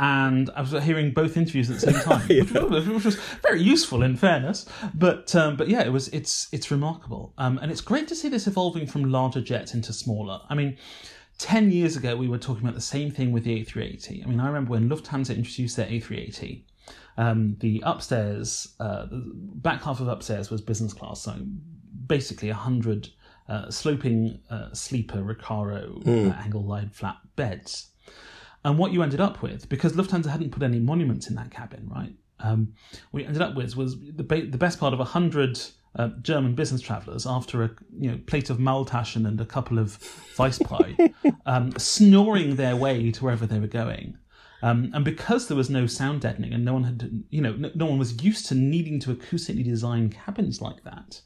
and 0.00 0.48
I 0.56 0.62
was 0.62 0.72
hearing 0.82 1.12
both 1.12 1.36
interviews 1.36 1.68
at 1.68 1.78
the 1.78 1.92
same 1.92 2.02
time, 2.02 2.26
which, 2.28 2.50
was, 2.52 2.88
which 2.88 3.04
was 3.04 3.16
very 3.42 3.62
useful 3.62 4.02
in 4.02 4.16
fairness. 4.16 4.64
But 4.94 5.36
um, 5.36 5.56
but 5.56 5.68
yeah, 5.68 5.82
it 5.82 5.90
was 5.92 6.08
it's 6.08 6.48
it's 6.52 6.70
remarkable, 6.70 7.34
um, 7.36 7.58
and 7.58 7.70
it's 7.70 7.82
great 7.82 8.08
to 8.08 8.16
see 8.16 8.30
this 8.30 8.46
evolving 8.46 8.86
from 8.86 9.04
larger 9.04 9.42
jets 9.42 9.74
into 9.74 9.92
smaller. 9.92 10.40
I 10.48 10.56
mean. 10.56 10.76
10 11.38 11.70
years 11.70 11.96
ago, 11.96 12.14
we 12.16 12.28
were 12.28 12.36
talking 12.36 12.62
about 12.62 12.74
the 12.74 12.82
same 12.82 13.10
thing 13.10 13.32
with 13.32 13.44
the 13.44 13.64
A380. 13.64 14.22
I 14.22 14.28
mean, 14.28 14.40
I 14.40 14.46
remember 14.46 14.72
when 14.72 14.90
Lufthansa 14.90 15.34
introduced 15.34 15.74
their 15.74 15.86
A380, 15.86 16.64
um, 17.16 17.56
the 17.60 17.82
upstairs, 17.86 18.74
uh, 18.78 19.06
the 19.06 19.22
back 19.54 19.82
half 19.82 20.00
of 20.00 20.08
upstairs 20.08 20.50
was 20.50 20.60
business 20.60 20.92
class, 20.92 21.22
so 21.22 21.34
basically 22.06 22.50
a 22.50 22.54
hundred 22.54 23.08
uh, 23.48 23.70
sloping 23.70 24.38
uh, 24.50 24.70
sleeper 24.74 25.22
Recaro 25.22 26.06
uh, 26.06 26.36
angle 26.44 26.62
line 26.62 26.90
flat 26.90 27.16
beds. 27.36 27.90
And 28.64 28.78
what 28.78 28.92
you 28.92 29.02
ended 29.02 29.20
up 29.20 29.42
with, 29.42 29.68
because 29.68 29.92
Lufthansa 29.92 30.26
hadn't 30.26 30.50
put 30.50 30.62
any 30.62 30.78
monuments 30.78 31.28
in 31.28 31.34
that 31.36 31.50
cabin, 31.50 31.88
right? 31.88 32.14
Um, 32.40 32.74
what 33.10 33.22
you 33.22 33.26
ended 33.26 33.42
up 33.42 33.54
with 33.54 33.76
was 33.76 33.98
the, 34.00 34.22
ba- 34.22 34.46
the 34.46 34.58
best 34.58 34.78
part 34.78 34.94
of 34.94 35.00
a 35.00 35.04
hundred 35.04 35.60
uh, 35.96 36.08
German 36.22 36.54
business 36.54 36.80
travellers 36.80 37.26
after 37.26 37.62
a 37.64 37.70
you 37.98 38.10
know 38.10 38.18
plate 38.26 38.50
of 38.50 38.58
Maultaschen 38.58 39.26
and 39.26 39.40
a 39.40 39.46
couple 39.46 39.78
of 39.78 39.98
Weissbier, 40.36 41.12
um, 41.46 41.72
snoring 41.78 42.56
their 42.56 42.76
way 42.76 43.10
to 43.10 43.24
wherever 43.24 43.46
they 43.46 43.58
were 43.58 43.66
going. 43.66 44.16
Um, 44.62 44.90
and 44.92 45.04
because 45.04 45.48
there 45.48 45.56
was 45.56 45.70
no 45.70 45.86
sound 45.86 46.20
deadening 46.20 46.52
and 46.52 46.64
no 46.64 46.74
one 46.74 46.84
had, 46.84 47.24
you 47.30 47.40
know, 47.40 47.54
no, 47.54 47.70
no 47.74 47.86
one 47.86 47.98
was 47.98 48.22
used 48.22 48.46
to 48.46 48.54
needing 48.54 49.00
to 49.00 49.14
acoustically 49.14 49.64
design 49.64 50.10
cabins 50.10 50.60
like 50.60 50.84
that, 50.84 51.22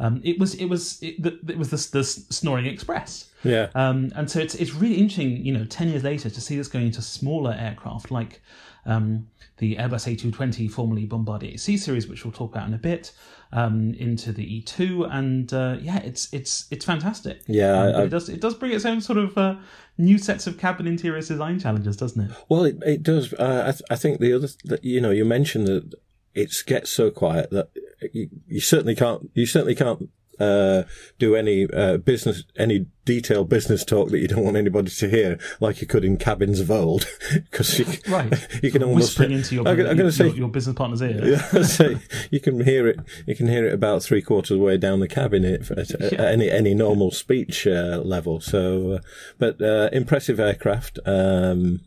um, 0.00 0.20
it 0.24 0.38
was 0.38 0.54
it 0.54 0.66
was 0.66 1.02
it, 1.02 1.22
the- 1.22 1.38
it 1.52 1.58
was 1.58 1.70
the, 1.70 1.98
the 1.98 2.04
snoring 2.04 2.66
express. 2.66 3.30
yeah. 3.44 3.68
Um, 3.74 4.12
and 4.14 4.30
so 4.30 4.38
it's 4.40 4.54
it's 4.54 4.74
really 4.74 4.96
interesting, 4.96 5.44
you 5.44 5.52
know, 5.52 5.64
ten 5.64 5.88
years 5.88 6.04
later 6.04 6.28
to 6.30 6.40
see 6.40 6.56
this 6.56 6.68
going 6.68 6.86
into 6.86 7.02
smaller 7.02 7.54
aircraft 7.58 8.10
like 8.10 8.42
um, 8.84 9.28
the 9.58 9.76
Airbus 9.76 10.06
A220, 10.16 10.70
formerly 10.70 11.06
Bombardier 11.06 11.56
C 11.58 11.76
series, 11.76 12.06
which 12.06 12.24
we'll 12.24 12.32
talk 12.32 12.52
about 12.54 12.68
in 12.68 12.74
a 12.74 12.78
bit, 12.78 13.12
um, 13.52 13.94
into 13.94 14.30
the 14.32 14.62
E2, 14.62 15.08
and 15.12 15.52
uh, 15.52 15.76
yeah, 15.80 15.98
it's 15.98 16.32
it's 16.32 16.66
it's 16.70 16.84
fantastic. 16.84 17.42
Yeah, 17.48 17.72
Um, 17.72 17.78
I- 17.78 17.98
I- 18.00 18.04
it 18.04 18.08
does 18.10 18.28
it 18.28 18.40
does 18.40 18.54
bring 18.54 18.72
its 18.72 18.84
own 18.84 19.00
sort 19.00 19.18
of 19.18 19.36
uh, 19.38 19.56
new 19.98 20.18
sets 20.18 20.46
of 20.46 20.58
cabin 20.58 20.86
interiors 20.86 21.28
design 21.28 21.58
challenges, 21.58 21.96
doesn't 21.96 22.30
it? 22.30 22.36
Well, 22.48 22.64
it, 22.64 22.76
it 22.84 23.02
does. 23.02 23.32
Uh, 23.32 23.64
I, 23.68 23.70
th- 23.72 23.82
I 23.90 23.96
think 23.96 24.20
the 24.20 24.32
other, 24.34 24.48
that 24.66 24.84
you 24.84 25.00
know, 25.00 25.10
you 25.10 25.24
mentioned 25.24 25.66
that 25.68 25.94
it 26.36 26.52
gets 26.66 26.90
so 26.90 27.10
quiet 27.10 27.50
that 27.50 27.70
you, 28.12 28.28
you 28.46 28.60
certainly 28.60 28.94
can't, 28.94 29.30
you 29.34 29.46
certainly 29.46 29.74
can't 29.74 30.08
uh, 30.38 30.82
do 31.18 31.34
any 31.34 31.66
uh, 31.72 31.96
business, 31.96 32.44
any 32.58 32.84
detailed 33.06 33.48
business 33.48 33.86
talk 33.86 34.10
that 34.10 34.18
you 34.18 34.28
don't 34.28 34.44
want 34.44 34.54
anybody 34.56 34.90
to 34.90 35.08
hear, 35.08 35.38
like 35.60 35.80
you 35.80 35.86
could 35.86 36.04
in 36.04 36.18
cabins 36.18 36.60
of 36.60 36.70
old, 36.70 37.06
because 37.50 37.78
you, 37.78 37.86
Right. 38.12 38.30
you 38.62 38.70
can 38.70 38.82
almost. 38.82 39.18
Whispering 39.18 39.32
into 39.32 39.54
your, 39.54 39.66
I'm 39.66 39.80
I'm 39.80 39.96
gonna 39.96 40.12
say- 40.12 40.26
your, 40.26 40.36
your 40.36 40.48
business 40.50 40.76
partner's 40.76 41.00
ear. 41.00 41.24
Yeah, 41.24 41.98
you 42.30 42.40
can 42.40 42.62
hear 42.66 42.86
it. 42.86 43.00
You 43.26 43.34
can 43.34 43.46
hear 43.48 43.66
it 43.66 43.72
about 43.72 44.02
three 44.02 44.20
quarters 44.20 44.50
of 44.50 44.58
the 44.58 44.62
way 44.64 44.76
down 44.76 45.00
the 45.00 45.08
cabin 45.08 45.42
at, 45.46 45.70
at, 45.70 45.90
at 45.92 46.12
Yeah. 46.12 46.22
any 46.26 46.50
any 46.50 46.74
normal 46.74 47.12
speech 47.12 47.66
uh, 47.66 48.02
level. 48.04 48.40
So, 48.40 48.92
uh, 48.92 48.98
but 49.38 49.62
uh, 49.62 49.88
impressive 49.90 50.38
aircraft. 50.38 50.98
Um, 51.06 51.80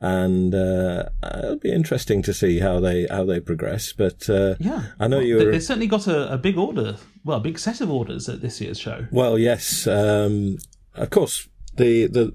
and 0.00 0.54
uh, 0.54 1.04
it'll 1.38 1.56
be 1.58 1.72
interesting 1.72 2.22
to 2.22 2.32
see 2.32 2.60
how 2.60 2.80
they 2.80 3.06
how 3.08 3.24
they 3.24 3.40
progress. 3.40 3.92
But 3.92 4.28
uh, 4.30 4.54
Yeah, 4.58 4.86
I 5.00 5.08
know 5.08 5.18
Well, 5.18 5.26
you 5.26 5.38
They, 5.38 5.44
were. 5.46 5.52
they 5.52 5.60
certainly 5.60 5.86
got 5.88 6.06
a, 6.06 6.32
a 6.32 6.38
big 6.38 6.56
order, 6.56 6.96
well, 7.24 7.38
a 7.38 7.40
big 7.40 7.58
set 7.58 7.80
of 7.80 7.90
orders 7.90 8.28
at 8.28 8.40
this 8.40 8.60
year's 8.60 8.78
show. 8.78 9.06
Well, 9.10 9.38
yes, 9.38 9.86
um, 9.86 10.58
of 10.94 11.10
course. 11.10 11.48
The 11.76 12.06
the 12.06 12.34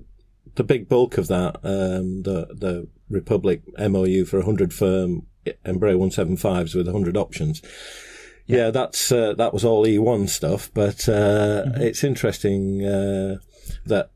the 0.55 0.63
big 0.63 0.87
bulk 0.87 1.17
of 1.17 1.27
that, 1.27 1.57
um, 1.63 2.23
the 2.23 2.47
the 2.53 2.87
Republic 3.09 3.61
MOU 3.77 4.23
for 4.25 4.41
hundred 4.41 4.73
firm 4.73 5.27
Embraer 5.65 5.97
one 5.97 6.11
seven 6.11 6.37
fives 6.37 6.73
with 6.75 6.87
hundred 6.89 7.17
options. 7.17 7.61
Yeah, 8.45 8.71
that's 8.71 9.11
uh, 9.11 9.33
that 9.35 9.53
was 9.53 9.63
all 9.65 9.85
E1 9.85 10.27
stuff, 10.29 10.69
but 10.73 11.07
uh, 11.07 11.63
it's 11.75 12.03
interesting 12.03 12.85
uh, 12.85 13.37
that 13.85 14.11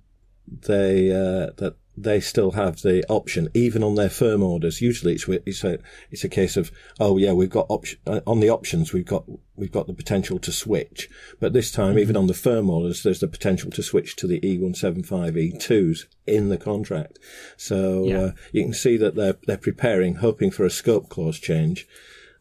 they 0.47 1.11
uh, 1.11 1.51
that 1.57 1.75
they 1.99 2.19
still 2.19 2.51
have 2.51 2.83
the 2.83 3.03
option 3.09 3.49
even 3.55 3.83
on 3.83 3.95
their 3.95 4.09
firm 4.09 4.43
orders. 4.43 4.81
Usually, 4.81 5.13
it's 5.13 5.27
it's 5.27 5.63
a 5.63 5.79
it's 6.11 6.23
a 6.23 6.29
case 6.29 6.55
of 6.55 6.71
oh 6.99 7.17
yeah, 7.17 7.33
we've 7.33 7.49
got 7.49 7.65
option 7.69 7.99
uh, 8.05 8.21
on 8.27 8.39
the 8.39 8.49
options 8.49 8.93
we've 8.93 9.05
got 9.05 9.25
we've 9.55 9.71
got 9.71 9.87
the 9.87 9.93
potential 9.93 10.37
to 10.39 10.51
switch, 10.51 11.09
but 11.39 11.53
this 11.53 11.71
time 11.71 11.97
even 11.97 12.15
on 12.15 12.27
the 12.27 12.33
firm 12.35 12.69
orders, 12.69 13.01
there's 13.01 13.19
the 13.21 13.27
potential 13.27 13.71
to 13.71 13.81
switch 13.81 14.15
to 14.17 14.27
the 14.27 14.39
E175 14.41 15.57
E2s 15.57 16.05
in 16.27 16.49
the 16.49 16.57
contract. 16.57 17.17
So 17.57 18.05
Yeah. 18.05 18.19
uh, 18.19 18.31
you 18.51 18.63
can 18.63 18.73
see 18.73 18.97
that 18.97 19.15
they're 19.15 19.37
they're 19.47 19.57
preparing, 19.57 20.15
hoping 20.15 20.51
for 20.51 20.65
a 20.65 20.69
scope 20.69 21.09
clause 21.09 21.39
change. 21.39 21.87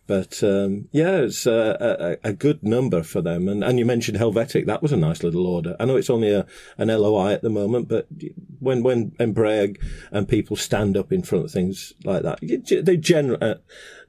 But 0.07 0.43
um, 0.45 0.89
yeah, 0.93 1.17
it's 1.17 1.47
a, 1.47 2.19
a, 2.25 2.29
a 2.29 2.33
good 2.33 2.63
number 2.63 3.03
for 3.03 3.21
them. 3.21 3.49
And, 3.49 3.65
and 3.65 3.79
you 3.79 3.85
mentioned 3.85 4.19
Helvetic. 4.19 4.67
That 4.67 4.83
was 4.83 4.93
a 4.93 4.97
nice 4.97 5.23
little 5.25 5.47
order. 5.47 5.75
I 5.81 5.85
know 5.85 5.97
it's 5.97 6.11
only 6.11 6.31
a, 6.33 6.47
an 6.79 6.89
LOI 6.89 7.33
at 7.33 7.43
the 7.43 7.51
moment, 7.51 7.89
but 7.89 8.07
when 8.61 8.83
when 8.83 9.11
Embraer 9.19 9.77
and 10.13 10.29
people 10.29 10.57
stand 10.57 10.97
up 10.97 11.13
in 11.13 11.23
front 11.23 11.45
of 11.45 11.51
things 11.51 11.93
like 12.05 12.23
that, 12.23 12.43
you- 12.43 12.83
they 12.83 12.97
gen- 12.97 13.43
uh, 13.43 13.57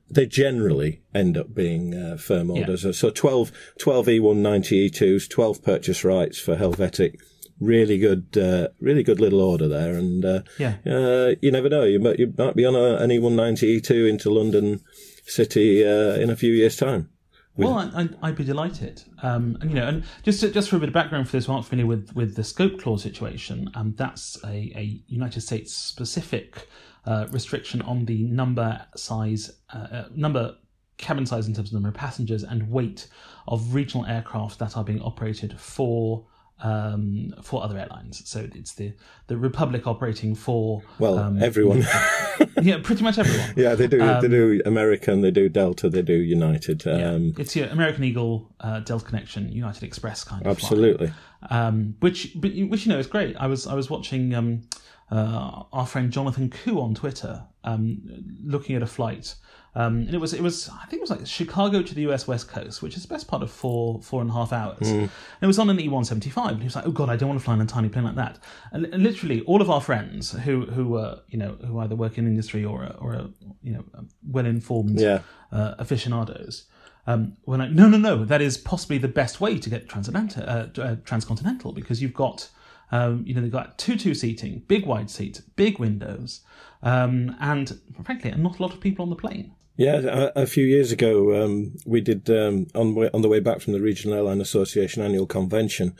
they 0.09 0.25
generally 0.25 1.01
end 1.13 1.37
up 1.37 1.53
being 1.53 1.93
uh, 1.93 2.15
firm 2.17 2.49
orders. 2.51 2.85
So 2.97 3.09
12, 3.09 3.51
12 3.79 4.05
E190 4.05 4.89
E2s, 4.89 5.29
12 5.29 5.63
purchase 5.63 6.03
rights 6.03 6.39
for 6.39 6.55
Helvetic. 6.55 7.19
Really 7.59 7.97
good, 7.97 8.37
uh, 8.37 8.67
really 8.79 9.01
good 9.03 9.19
little 9.19 9.41
order 9.41 9.67
there. 9.67 9.95
And 9.95 10.23
uh, 10.23 10.41
Yeah. 10.59 10.75
uh, 10.85 11.33
you 11.41 11.51
never 11.51 11.67
know. 11.69 11.83
You 11.83 11.99
might, 11.99 12.19
you 12.19 12.31
might 12.37 12.55
be 12.55 12.65
on 12.65 12.75
a, 12.75 12.97
an 12.97 13.09
E190 13.09 13.81
E2 13.81 14.07
into 14.07 14.29
London 14.29 14.79
City 15.27 15.85
uh, 15.85 16.15
in 16.15 16.29
a 16.29 16.35
few 16.35 16.53
years' 16.53 16.77
time. 16.77 17.09
Well, 17.57 17.73
I, 17.73 18.01
I'd, 18.01 18.17
I'd 18.21 18.35
be 18.35 18.43
delighted. 18.43 19.03
Um, 19.23 19.57
and 19.61 19.71
you 19.71 19.75
know, 19.75 19.87
and 19.87 20.03
just 20.23 20.41
to, 20.41 20.51
just 20.51 20.69
for 20.69 20.75
a 20.75 20.79
bit 20.79 20.89
of 20.89 20.93
background 20.93 21.27
for 21.27 21.33
those 21.33 21.47
who 21.47 21.53
aren't 21.53 21.65
familiar 21.65 21.87
with 21.87 22.15
with 22.15 22.35
the 22.35 22.43
scope 22.43 22.79
clause 22.79 23.01
situation, 23.01 23.69
um, 23.73 23.95
that's 23.97 24.37
a, 24.43 24.71
a 24.75 25.01
United 25.07 25.41
States 25.41 25.73
specific 25.73 26.67
uh, 27.05 27.27
restriction 27.31 27.81
on 27.81 28.05
the 28.05 28.23
number 28.23 28.85
size, 28.95 29.51
uh, 29.73 29.87
uh, 29.91 30.05
number 30.15 30.55
cabin 30.97 31.25
size 31.25 31.47
in 31.47 31.53
terms 31.53 31.69
of 31.69 31.73
number 31.73 31.89
of 31.89 31.95
passengers 31.95 32.43
and 32.43 32.69
weight 32.69 33.07
of 33.47 33.73
regional 33.73 34.05
aircraft 34.05 34.59
that 34.59 34.77
are 34.77 34.83
being 34.83 35.01
operated 35.01 35.59
for. 35.59 36.25
Um, 36.59 37.35
for 37.43 37.63
other 37.63 37.77
airlines, 37.77 38.27
so 38.27 38.47
it's 38.55 38.73
the 38.73 38.93
the 39.27 39.37
Republic 39.37 39.85
operating 39.85 40.33
for 40.33 40.81
Well, 40.97 41.19
um, 41.19 41.43
everyone. 41.43 41.85
yeah, 42.63 42.79
pretty 42.81 43.03
much 43.03 43.19
everyone. 43.19 43.53
yeah, 43.55 43.75
they 43.75 43.85
do. 43.85 44.01
Um, 44.01 44.21
they 44.21 44.27
do 44.27 44.59
American. 44.65 45.21
They 45.21 45.29
do 45.29 45.49
Delta. 45.49 45.87
They 45.87 46.01
do 46.01 46.13
United. 46.15 46.87
Um, 46.87 47.35
It's 47.37 47.55
your 47.55 47.67
American 47.67 48.03
Eagle, 48.03 48.49
uh, 48.59 48.79
Delta 48.79 49.05
Connection, 49.05 49.51
United 49.51 49.83
Express 49.83 50.23
kind 50.23 50.43
of. 50.43 50.47
Absolutely. 50.57 51.11
um, 51.51 51.93
which 51.99 52.35
which 52.41 52.87
you 52.87 52.91
know 52.91 52.97
is 52.97 53.05
great. 53.05 53.35
I 53.37 53.45
was 53.45 53.67
I 53.67 53.75
was 53.75 53.91
watching 53.91 54.33
um, 54.33 54.63
uh, 55.11 55.63
our 55.71 55.85
friend 55.85 56.11
Jonathan 56.11 56.49
Koo 56.49 56.81
on 56.81 56.93
Twitter 56.95 57.43
um, 57.63 58.01
looking 58.43 58.75
at 58.75 58.81
a 58.81 58.87
flight, 58.87 59.35
um, 59.75 59.97
and 60.07 60.13
it 60.13 60.17
was 60.17 60.33
it 60.33 60.41
was 60.41 60.69
I 60.69 60.85
think 60.87 60.99
it 60.99 61.01
was 61.01 61.11
like 61.11 61.25
Chicago 61.25 61.81
to 61.81 61.95
the 61.95 62.01
U.S. 62.01 62.27
West 62.27 62.47
Coast, 62.49 62.81
which 62.81 62.95
is 62.97 63.03
the 63.03 63.07
best 63.13 63.27
part 63.27 63.41
of 63.43 63.51
four 63.51 64.01
four 64.01 64.21
and 64.21 64.29
a 64.29 64.33
half 64.33 64.51
hours. 64.51 64.87
And 64.87 65.09
it 65.41 65.47
was 65.47 65.59
on 65.59 65.69
an 65.69 65.77
E175, 65.77 66.47
and 66.49 66.57
he 66.59 66.63
was 66.65 66.75
like, 66.75 66.85
"Oh 66.87 66.91
God, 66.91 67.09
I 67.09 67.15
don't 67.15 67.29
want 67.29 67.39
to 67.39 67.45
fly 67.45 67.53
on 67.53 67.61
a 67.61 67.65
tiny 67.65 67.87
plane 67.89 68.05
like 68.05 68.15
that." 68.15 68.39
And, 68.71 68.85
and 68.87 69.03
literally, 69.03 69.41
all 69.41 69.61
of 69.61 69.69
our 69.69 69.81
friends 69.81 70.31
who 70.31 70.65
who 70.65 70.87
were 70.89 71.19
you 71.29 71.37
know 71.37 71.53
who 71.65 71.79
either 71.79 71.95
work 71.95 72.17
in 72.17 72.25
industry 72.27 72.65
or 72.65 72.83
a, 72.83 72.95
or 72.99 73.13
a 73.13 73.29
you 73.61 73.73
know 73.73 73.83
well 74.29 74.45
informed 74.45 74.99
Yeah. 74.99 75.19
uh, 75.51 75.75
aficionados. 75.79 76.65
Um, 77.09 77.37
when 77.45 77.61
I, 77.61 77.69
no, 77.69 77.87
no, 77.87 77.97
no, 77.97 78.25
that 78.25 78.41
is 78.41 78.57
possibly 78.57 78.97
the 78.97 79.07
best 79.07 79.39
way 79.39 79.57
to 79.59 79.69
get 79.69 79.87
transatlantic, 79.87 80.43
uh, 80.45 80.67
uh, 80.81 80.95
transcontinental 81.05 81.71
because 81.71 82.01
you've 82.01 82.13
got, 82.13 82.49
um, 82.91 83.23
you 83.25 83.33
know, 83.33 83.41
they've 83.41 83.51
got 83.51 83.77
two-two 83.77 84.15
seating, 84.15 84.63
big 84.67 84.85
wide 84.85 85.09
seats, 85.09 85.41
big 85.41 85.79
windows, 85.79 86.41
um, 86.83 87.35
and 87.39 87.79
frankly, 88.03 88.31
not 88.31 88.59
a 88.59 88.61
lot 88.61 88.73
of 88.73 88.79
people 88.79 89.03
on 89.03 89.09
the 89.09 89.15
plane. 89.15 89.53
Yeah, 89.77 90.31
a, 90.35 90.41
a 90.41 90.47
few 90.47 90.65
years 90.65 90.91
ago, 90.91 91.43
um, 91.43 91.75
we 91.85 92.01
did 92.01 92.29
um, 92.31 92.65
on 92.73 92.93
the 92.93 92.99
way, 92.99 93.09
on 93.13 93.21
the 93.21 93.27
way 93.27 93.39
back 93.39 93.61
from 93.61 93.73
the 93.73 93.81
Regional 93.81 94.17
Airline 94.17 94.41
Association 94.41 95.03
annual 95.03 95.27
convention 95.27 95.95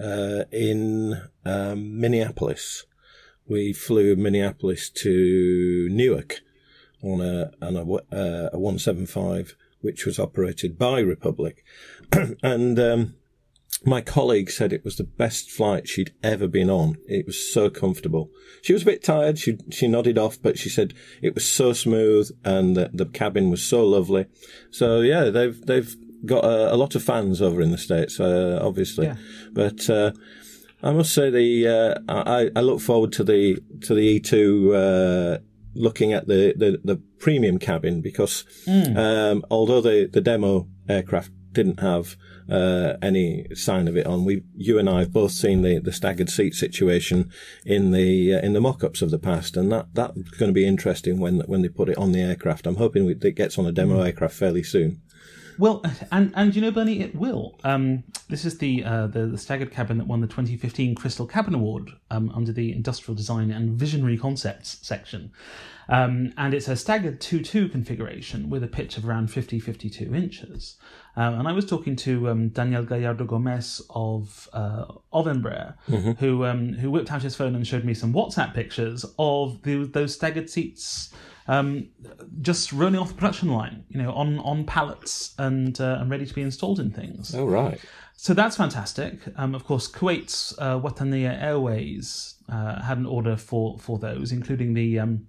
uh, 0.00 0.44
in 0.50 1.20
um, 1.44 2.00
Minneapolis. 2.00 2.86
We 3.46 3.72
flew 3.72 4.16
Minneapolis 4.16 4.90
to 4.90 5.88
Newark 5.92 6.40
on 7.02 7.20
a 7.20 7.52
on 7.62 7.76
a, 7.76 7.82
uh, 8.14 8.50
a 8.52 8.58
one 8.58 8.80
seven 8.80 9.06
five, 9.06 9.54
which 9.80 10.04
was 10.06 10.18
operated 10.18 10.76
by 10.76 11.00
Republic, 11.00 11.64
and. 12.42 13.14
My 13.84 14.02
colleague 14.02 14.50
said 14.50 14.72
it 14.72 14.84
was 14.84 14.96
the 14.96 15.04
best 15.04 15.50
flight 15.50 15.88
she'd 15.88 16.12
ever 16.22 16.46
been 16.46 16.68
on. 16.68 16.98
It 17.08 17.24
was 17.24 17.52
so 17.52 17.70
comfortable. 17.70 18.30
She 18.62 18.74
was 18.74 18.82
a 18.82 18.86
bit 18.86 19.02
tired. 19.02 19.38
She 19.38 19.56
she 19.70 19.88
nodded 19.88 20.18
off, 20.18 20.40
but 20.42 20.58
she 20.58 20.68
said 20.68 20.92
it 21.22 21.34
was 21.34 21.48
so 21.48 21.72
smooth 21.72 22.30
and 22.44 22.76
the, 22.76 22.90
the 22.92 23.06
cabin 23.06 23.50
was 23.50 23.64
so 23.64 23.86
lovely. 23.86 24.26
So 24.70 25.00
yeah, 25.00 25.30
they've 25.30 25.58
they've 25.64 25.94
got 26.26 26.44
a, 26.44 26.74
a 26.74 26.76
lot 26.76 26.94
of 26.94 27.02
fans 27.02 27.40
over 27.40 27.62
in 27.62 27.70
the 27.70 27.78
states, 27.78 28.20
uh, 28.20 28.58
obviously. 28.62 29.06
Yeah. 29.06 29.16
But 29.52 29.88
uh, 29.88 30.12
I 30.82 30.92
must 30.92 31.14
say 31.14 31.30
the 31.30 31.66
uh, 31.66 32.12
I 32.12 32.50
I 32.54 32.60
look 32.60 32.80
forward 32.80 33.12
to 33.12 33.24
the 33.24 33.58
to 33.82 33.94
the 33.94 34.02
E 34.02 34.20
two. 34.20 34.74
Uh, 34.74 35.38
Looking 35.72 36.12
at 36.12 36.26
the, 36.26 36.52
the, 36.56 36.80
the 36.82 36.96
premium 37.20 37.60
cabin 37.60 38.00
because 38.00 38.44
um, 38.96 39.44
although 39.52 39.80
the, 39.80 40.10
the 40.12 40.20
demo 40.20 40.66
aircraft 40.88 41.30
didn't 41.52 41.78
have 41.78 42.16
uh, 42.50 42.96
any 43.00 43.46
sign 43.54 43.88
of 43.88 43.96
it 43.96 44.06
on. 44.06 44.24
We, 44.24 44.42
you 44.56 44.78
and 44.78 44.88
I 44.88 45.00
have 45.00 45.12
both 45.12 45.32
seen 45.32 45.62
the, 45.62 45.78
the 45.78 45.92
staggered 45.92 46.28
seat 46.28 46.54
situation 46.54 47.30
in 47.64 47.92
the 47.92 48.34
uh, 48.34 48.40
in 48.40 48.52
the 48.52 48.60
mock-ups 48.60 49.02
of 49.02 49.10
the 49.10 49.18
past, 49.18 49.56
and 49.56 49.70
that 49.72 49.86
that's 49.94 50.30
going 50.30 50.50
to 50.50 50.54
be 50.54 50.66
interesting 50.66 51.18
when 51.18 51.40
when 51.40 51.62
they 51.62 51.68
put 51.68 51.88
it 51.88 51.98
on 51.98 52.12
the 52.12 52.20
aircraft. 52.20 52.66
I'm 52.66 52.76
hoping 52.76 53.08
it 53.08 53.36
gets 53.36 53.58
on 53.58 53.66
a 53.66 53.72
demo 53.72 54.00
aircraft 54.00 54.34
fairly 54.34 54.62
soon. 54.62 55.00
Well, 55.60 55.84
and 56.10 56.32
and 56.34 56.56
you 56.56 56.62
know, 56.62 56.70
Bernie, 56.70 57.00
it 57.00 57.14
will. 57.14 57.58
Um, 57.64 58.04
this 58.30 58.46
is 58.46 58.56
the, 58.56 58.82
uh, 58.82 59.08
the 59.08 59.26
the 59.26 59.36
staggered 59.36 59.70
cabin 59.70 59.98
that 59.98 60.06
won 60.06 60.22
the 60.22 60.26
2015 60.26 60.94
Crystal 60.94 61.26
Cabin 61.26 61.54
Award 61.54 61.90
um, 62.10 62.32
under 62.34 62.50
the 62.50 62.72
Industrial 62.72 63.14
Design 63.14 63.50
and 63.50 63.78
Visionary 63.78 64.16
Concepts 64.16 64.78
section, 64.80 65.32
um, 65.90 66.32
and 66.38 66.54
it's 66.54 66.66
a 66.66 66.76
staggered 66.76 67.20
2-2 67.20 67.70
configuration 67.70 68.48
with 68.48 68.64
a 68.64 68.68
pitch 68.68 68.96
of 68.96 69.06
around 69.06 69.28
50-52 69.28 70.16
inches. 70.16 70.76
Um, 71.14 71.40
and 71.40 71.46
I 71.46 71.52
was 71.52 71.66
talking 71.66 71.94
to 71.96 72.30
um, 72.30 72.48
Daniel 72.48 72.84
Gallardo 72.84 73.24
Gomez 73.24 73.82
of 73.90 74.48
uh, 74.54 74.86
of 75.12 75.26
Embraer, 75.26 75.74
who 76.20 76.46
um, 76.46 76.72
who 76.72 76.90
whipped 76.90 77.12
out 77.12 77.22
his 77.22 77.36
phone 77.36 77.54
and 77.54 77.66
showed 77.66 77.84
me 77.84 77.92
some 77.92 78.14
WhatsApp 78.14 78.54
pictures 78.54 79.04
of 79.18 79.60
the, 79.60 79.84
those 79.84 80.14
staggered 80.14 80.48
seats 80.48 81.12
um, 81.54 81.88
just 82.40 82.72
rolling 82.72 83.00
off 83.00 83.08
the 83.08 83.14
production 83.14 83.48
line, 83.50 83.84
you 83.88 84.00
know, 84.02 84.12
on 84.12 84.38
on 84.50 84.64
pallets 84.64 85.34
and 85.38 85.80
uh, 85.80 85.98
and 86.00 86.10
ready 86.10 86.26
to 86.26 86.34
be 86.34 86.42
installed 86.42 86.78
in 86.80 86.90
things. 86.90 87.34
Oh 87.34 87.46
right, 87.46 87.78
So 88.16 88.34
that's 88.34 88.56
fantastic. 88.56 89.14
Um, 89.36 89.54
of 89.54 89.64
course, 89.64 89.86
Kuwait's 89.90 90.54
uh, 90.58 90.78
Wataniya 90.78 91.42
Airways 91.42 92.34
uh, 92.48 92.80
had 92.82 92.98
an 92.98 93.06
order 93.06 93.36
for 93.36 93.78
for 93.78 93.98
those, 93.98 94.32
including 94.32 94.74
the 94.74 94.98
um, 95.00 95.26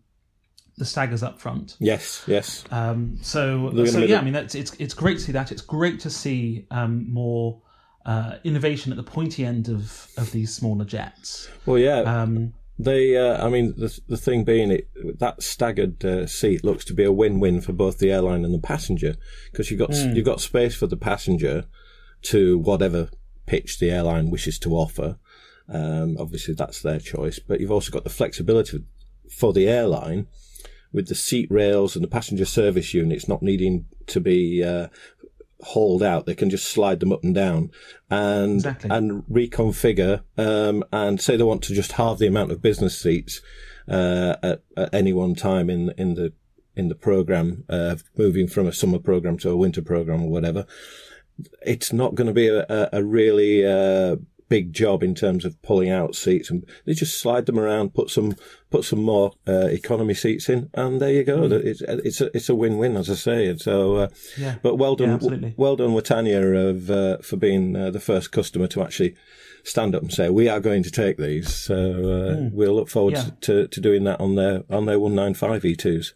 the 0.77 0.85
staggers 0.85 1.23
up 1.23 1.39
front. 1.39 1.75
yes, 1.79 2.23
yes, 2.27 2.63
Um, 2.71 3.17
so 3.21 3.71
so 3.85 3.99
yeah, 3.99 4.19
I 4.19 4.23
mean 4.23 4.33
that's 4.33 4.55
it's 4.55 4.73
it's 4.79 4.93
great 4.93 5.17
to 5.17 5.23
see 5.23 5.31
that. 5.31 5.51
It's 5.51 5.61
great 5.77 5.99
to 6.01 6.09
see 6.09 6.65
um, 6.71 7.11
more 7.11 7.61
uh, 8.05 8.37
innovation 8.43 8.91
at 8.91 8.97
the 8.97 9.03
pointy 9.17 9.45
end 9.45 9.69
of 9.69 10.07
of 10.17 10.31
these 10.31 10.53
smaller 10.53 10.85
jets. 10.85 11.49
well 11.65 11.77
yeah. 11.79 12.01
Um, 12.01 12.53
They, 12.79 13.15
uh, 13.15 13.45
I 13.45 13.49
mean, 13.49 13.75
the 13.77 13.99
the 14.07 14.17
thing 14.17 14.43
being, 14.43 14.71
it 14.71 14.89
that 15.19 15.43
staggered 15.43 16.03
uh, 16.03 16.25
seat 16.25 16.63
looks 16.63 16.83
to 16.85 16.93
be 16.93 17.03
a 17.03 17.11
win-win 17.11 17.61
for 17.61 17.73
both 17.73 17.99
the 17.99 18.11
airline 18.11 18.43
and 18.43 18.53
the 18.53 18.59
passenger 18.59 19.15
because 19.51 19.69
you've 19.69 19.79
got 19.79 19.93
you've 19.93 20.25
got 20.25 20.41
space 20.41 20.75
for 20.75 20.87
the 20.87 20.97
passenger 20.97 21.65
to 22.23 22.57
whatever 22.57 23.09
pitch 23.45 23.79
the 23.79 23.91
airline 23.91 24.31
wishes 24.31 24.57
to 24.59 24.73
offer. 24.73 25.17
Um, 25.69 26.17
obviously, 26.19 26.53
that's 26.53 26.81
their 26.81 26.99
choice, 26.99 27.39
but 27.39 27.59
you've 27.59 27.71
also 27.71 27.91
got 27.91 28.03
the 28.03 28.09
flexibility 28.09 28.83
for 29.29 29.53
the 29.53 29.67
airline 29.67 30.27
with 30.91 31.07
the 31.07 31.15
seat 31.15 31.49
rails 31.49 31.95
and 31.95 32.03
the 32.03 32.09
passenger 32.09 32.45
service 32.45 32.93
units 32.93 33.27
not 33.27 33.41
needing 33.41 33.85
to 34.07 34.19
be 34.19 34.63
uh, 34.63 34.87
hauled 35.63 36.03
out. 36.03 36.25
They 36.25 36.35
can 36.35 36.49
just 36.49 36.69
slide 36.69 36.99
them 36.99 37.11
up 37.11 37.23
and 37.23 37.33
down 37.35 37.71
and 38.09 38.55
Exactly. 38.55 38.89
and 38.89 39.23
reconfigure. 39.23 40.23
Um, 40.37 40.83
and 40.91 41.19
say 41.21 41.37
they 41.37 41.43
want 41.43 41.63
to 41.63 41.73
just 41.73 41.93
halve 41.93 42.19
the 42.19 42.27
amount 42.27 42.51
of 42.51 42.61
business 42.61 42.97
seats, 42.99 43.41
uh, 43.87 44.35
at, 44.43 44.63
at 44.77 44.93
any 44.93 45.13
one 45.13 45.35
time 45.35 45.69
in 45.69 45.93
in 45.97 46.15
the 46.15 46.33
in 46.75 46.87
the 46.87 46.95
program, 46.95 47.63
uh, 47.69 47.95
moving 48.17 48.47
from 48.47 48.65
a 48.67 48.71
summer 48.73 48.99
program 48.99 49.37
to 49.39 49.49
a 49.49 49.57
winter 49.57 49.81
program 49.81 50.23
or 50.23 50.29
whatever. 50.29 50.65
It's 51.65 51.91
not 51.91 52.15
going 52.15 52.27
to 52.27 52.33
be 52.33 52.47
a, 52.47 52.65
a, 52.69 52.89
a 52.93 53.03
really 53.03 53.65
uh, 53.65 54.17
big 54.51 54.73
job 54.73 55.01
in 55.01 55.15
terms 55.15 55.45
of 55.45 55.59
pulling 55.61 55.89
out 55.89 56.13
seats, 56.13 56.51
and 56.51 56.65
they 56.85 56.93
just 56.93 57.21
slide 57.21 57.45
them 57.45 57.57
around, 57.57 57.93
put 57.93 58.09
some 58.09 58.35
put 58.69 58.83
some 58.83 59.01
more 59.01 59.31
uh, 59.47 59.67
economy 59.67 60.13
seats 60.13 60.49
in, 60.49 60.69
and 60.73 60.99
there 60.99 61.11
you 61.11 61.23
go. 61.23 61.37
Mm. 61.39 61.65
It's 61.65 61.81
it's 61.81 62.19
a 62.19 62.35
it's 62.35 62.49
a 62.49 62.55
win 62.55 62.77
win, 62.77 62.97
as 62.97 63.09
I 63.09 63.15
say. 63.15 63.47
And 63.47 63.61
so, 63.61 63.95
uh, 63.95 64.07
yeah. 64.37 64.55
but 64.61 64.75
well 64.75 64.95
done, 64.97 65.19
yeah, 65.21 65.51
well 65.55 65.77
done, 65.77 65.91
Wataniya, 65.91 66.69
of 66.69 66.91
uh, 66.91 67.17
for 67.19 67.37
being 67.37 67.77
uh, 67.77 67.91
the 67.91 68.01
first 68.01 68.33
customer 68.33 68.67
to 68.67 68.83
actually 68.83 69.15
stand 69.63 69.95
up 69.95 70.01
and 70.01 70.11
say 70.11 70.27
we 70.29 70.49
are 70.49 70.59
going 70.59 70.83
to 70.83 70.91
take 70.91 71.17
these. 71.17 71.53
So 71.53 71.75
mm. 71.75 72.51
we'll 72.51 72.75
look 72.75 72.89
forward 72.89 73.15
yeah. 73.15 73.29
to, 73.41 73.67
to 73.67 73.79
doing 73.79 74.03
that 74.03 74.19
on 74.19 74.35
their 74.35 74.63
on 74.69 74.85
their 74.85 74.99
one 74.99 75.15
nine 75.15 75.33
five 75.33 75.63
E 75.63 75.75
twos. 75.75 76.13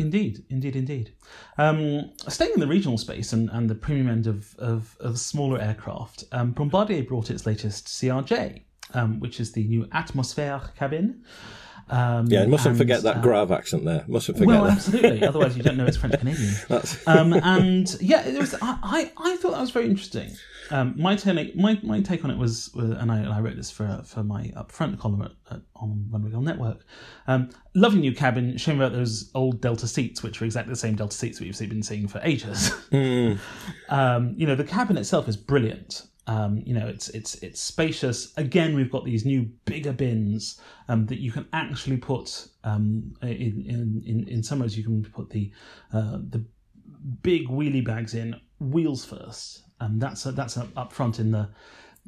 Indeed, 0.00 0.44
indeed, 0.48 0.76
indeed. 0.76 1.12
Um, 1.58 2.10
staying 2.26 2.52
in 2.54 2.60
the 2.60 2.66
regional 2.66 2.96
space 2.96 3.32
and, 3.32 3.50
and 3.50 3.68
the 3.68 3.74
premium 3.74 4.08
end 4.08 4.26
of, 4.26 4.56
of, 4.58 4.96
of 4.98 5.18
smaller 5.18 5.60
aircraft, 5.60 6.24
um, 6.32 6.52
Bombardier 6.52 7.02
brought 7.02 7.30
its 7.30 7.44
latest 7.44 7.86
CRJ, 7.86 8.62
um, 8.94 9.20
which 9.20 9.40
is 9.40 9.52
the 9.52 9.64
new 9.64 9.84
Atmosphère 9.86 10.74
cabin. 10.74 11.22
Um, 11.90 12.26
yeah, 12.28 12.42
and 12.42 12.50
mustn't 12.50 12.70
and, 12.70 12.78
forget 12.78 13.02
that 13.02 13.16
uh, 13.16 13.20
Grave 13.20 13.50
accent 13.50 13.84
there. 13.84 14.04
Mustn't 14.08 14.38
forget 14.38 14.48
well, 14.48 14.64
that. 14.64 14.72
absolutely. 14.74 15.22
Otherwise, 15.26 15.56
you 15.56 15.62
don't 15.62 15.76
know 15.76 15.86
it's 15.86 15.96
French 15.96 16.18
Canadian. 16.18 16.54
um, 17.06 17.32
and 17.34 17.96
yeah, 18.00 18.26
it 18.26 18.38
was. 18.38 18.54
I, 18.54 18.78
I, 18.82 19.12
I 19.18 19.36
thought 19.36 19.52
that 19.52 19.60
was 19.60 19.70
very 19.70 19.86
interesting. 19.86 20.30
Um, 20.70 20.94
my, 20.96 21.16
take, 21.16 21.56
my 21.56 21.78
my 21.82 22.00
take 22.00 22.24
on 22.24 22.30
it 22.30 22.38
was, 22.38 22.70
and 22.74 23.10
I, 23.10 23.18
and 23.18 23.28
I 23.32 23.40
wrote 23.40 23.56
this 23.56 23.70
for 23.70 24.02
for 24.04 24.22
my 24.22 24.52
upfront 24.56 24.98
column 24.98 25.22
at, 25.22 25.32
at, 25.50 25.60
on 25.76 26.06
Runway 26.10 26.30
Girl 26.30 26.40
Network. 26.40 26.84
Um, 27.26 27.50
lovely 27.74 28.00
new 28.00 28.14
cabin, 28.14 28.56
showing 28.56 28.78
about 28.78 28.92
those 28.92 29.30
old 29.34 29.60
Delta 29.60 29.88
seats, 29.88 30.22
which 30.22 30.40
are 30.40 30.44
exactly 30.44 30.72
the 30.72 30.78
same 30.78 30.94
Delta 30.94 31.16
seats 31.16 31.40
we've 31.40 31.58
been 31.58 31.82
seeing 31.82 32.08
for 32.08 32.20
ages. 32.22 32.72
Mm. 32.90 33.38
um, 33.88 34.34
you 34.36 34.46
know, 34.46 34.56
the 34.56 34.64
cabin 34.64 34.96
itself 34.98 35.28
is 35.28 35.36
brilliant. 35.36 36.06
Um, 36.26 36.62
you 36.66 36.74
know, 36.74 36.86
it's 36.86 37.08
it's 37.10 37.36
it's 37.36 37.60
spacious. 37.60 38.32
Again, 38.36 38.74
we've 38.74 38.90
got 38.90 39.04
these 39.04 39.24
new 39.24 39.50
bigger 39.64 39.92
bins 39.92 40.60
um, 40.88 41.06
that 41.06 41.18
you 41.18 41.30
can 41.32 41.46
actually 41.52 41.96
put 41.96 42.48
um, 42.64 43.14
in, 43.22 43.64
in 43.66 44.02
in 44.06 44.28
in 44.28 44.42
some 44.42 44.58
ways 44.58 44.76
you 44.76 44.84
can 44.84 45.02
put 45.04 45.30
the 45.30 45.52
uh, 45.92 46.18
the 46.28 46.44
big 47.22 47.48
wheelie 47.48 47.84
bags 47.84 48.14
in 48.14 48.34
wheels 48.58 49.04
first 49.04 49.62
um, 49.80 49.98
that's 49.98 50.24
a, 50.26 50.32
that's 50.32 50.56
a, 50.56 50.68
up 50.76 50.92
front 50.92 51.18
in 51.18 51.30
the 51.30 51.48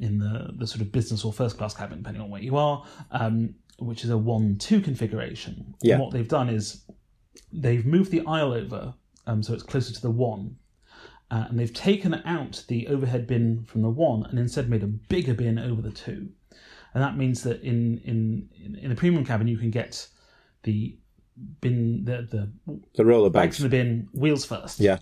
in 0.00 0.18
the, 0.18 0.52
the 0.56 0.66
sort 0.66 0.80
of 0.80 0.90
business 0.90 1.24
or 1.24 1.32
first 1.32 1.58
class 1.58 1.74
cabin, 1.74 1.98
depending 1.98 2.22
on 2.22 2.30
where 2.30 2.40
you 2.40 2.56
are, 2.56 2.84
um, 3.10 3.54
which 3.78 4.04
is 4.04 4.10
a 4.10 4.18
one 4.18 4.56
two 4.56 4.80
configuration. 4.80 5.74
Yeah. 5.82 5.94
And 5.94 6.02
what 6.02 6.12
they've 6.12 6.28
done 6.28 6.48
is 6.48 6.84
they've 7.52 7.84
moved 7.84 8.10
the 8.10 8.22
aisle 8.26 8.52
over 8.52 8.94
um, 9.26 9.42
so 9.42 9.54
it's 9.54 9.62
closer 9.62 9.92
to 9.92 10.00
the 10.00 10.10
one. 10.10 10.56
Uh, 11.30 11.46
and 11.48 11.58
they've 11.58 11.72
taken 11.72 12.14
out 12.26 12.62
the 12.68 12.86
overhead 12.88 13.26
bin 13.26 13.64
from 13.64 13.80
the 13.80 13.88
one 13.88 14.24
and 14.26 14.38
instead 14.38 14.68
made 14.68 14.82
a 14.82 14.86
bigger 14.86 15.32
bin 15.32 15.58
over 15.58 15.80
the 15.80 15.90
two. 15.90 16.28
And 16.94 17.02
that 17.02 17.16
means 17.16 17.42
that 17.44 17.62
in 17.62 17.98
in 18.04 18.50
in 18.78 18.90
the 18.90 18.94
premium 18.94 19.24
cabin 19.24 19.48
you 19.48 19.56
can 19.56 19.70
get 19.70 20.06
the 20.64 20.98
bin 21.62 22.04
the 22.04 22.28
the 22.30 22.52
the 22.96 23.04
roller 23.04 23.30
bags 23.30 23.58
in 23.58 23.62
the 23.62 23.70
bin 23.70 24.08
wheels 24.12 24.44
first. 24.44 24.78
Yeah. 24.78 24.98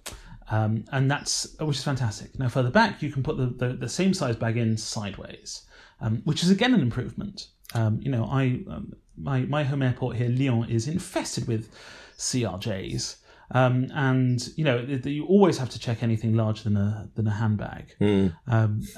Um, 0.50 0.84
and 0.90 1.10
that's 1.10 1.56
which 1.60 1.78
is 1.78 1.84
fantastic. 1.84 2.38
Now 2.38 2.48
further 2.48 2.70
back, 2.70 3.02
you 3.02 3.12
can 3.12 3.22
put 3.22 3.36
the, 3.36 3.46
the, 3.46 3.74
the 3.74 3.88
same 3.88 4.12
size 4.12 4.36
bag 4.36 4.56
in 4.56 4.76
sideways, 4.76 5.62
um, 6.00 6.22
which 6.24 6.42
is 6.42 6.50
again 6.50 6.74
an 6.74 6.80
improvement. 6.80 7.48
Um, 7.74 8.00
you 8.02 8.10
know, 8.10 8.24
I 8.24 8.62
um, 8.68 8.94
my 9.16 9.42
my 9.42 9.62
home 9.62 9.82
airport 9.82 10.16
here, 10.16 10.28
Lyon, 10.28 10.68
is 10.68 10.88
infested 10.88 11.46
with 11.46 11.70
CRJs, 12.18 13.16
um, 13.52 13.86
and 13.94 14.48
you 14.56 14.64
know 14.64 14.78
you 14.78 15.24
always 15.26 15.56
have 15.58 15.70
to 15.70 15.78
check 15.78 16.02
anything 16.02 16.34
larger 16.34 16.64
than 16.64 16.76
a 16.76 17.08
than 17.14 17.28
a 17.28 17.32
handbag, 17.32 17.94
mm. 18.00 18.34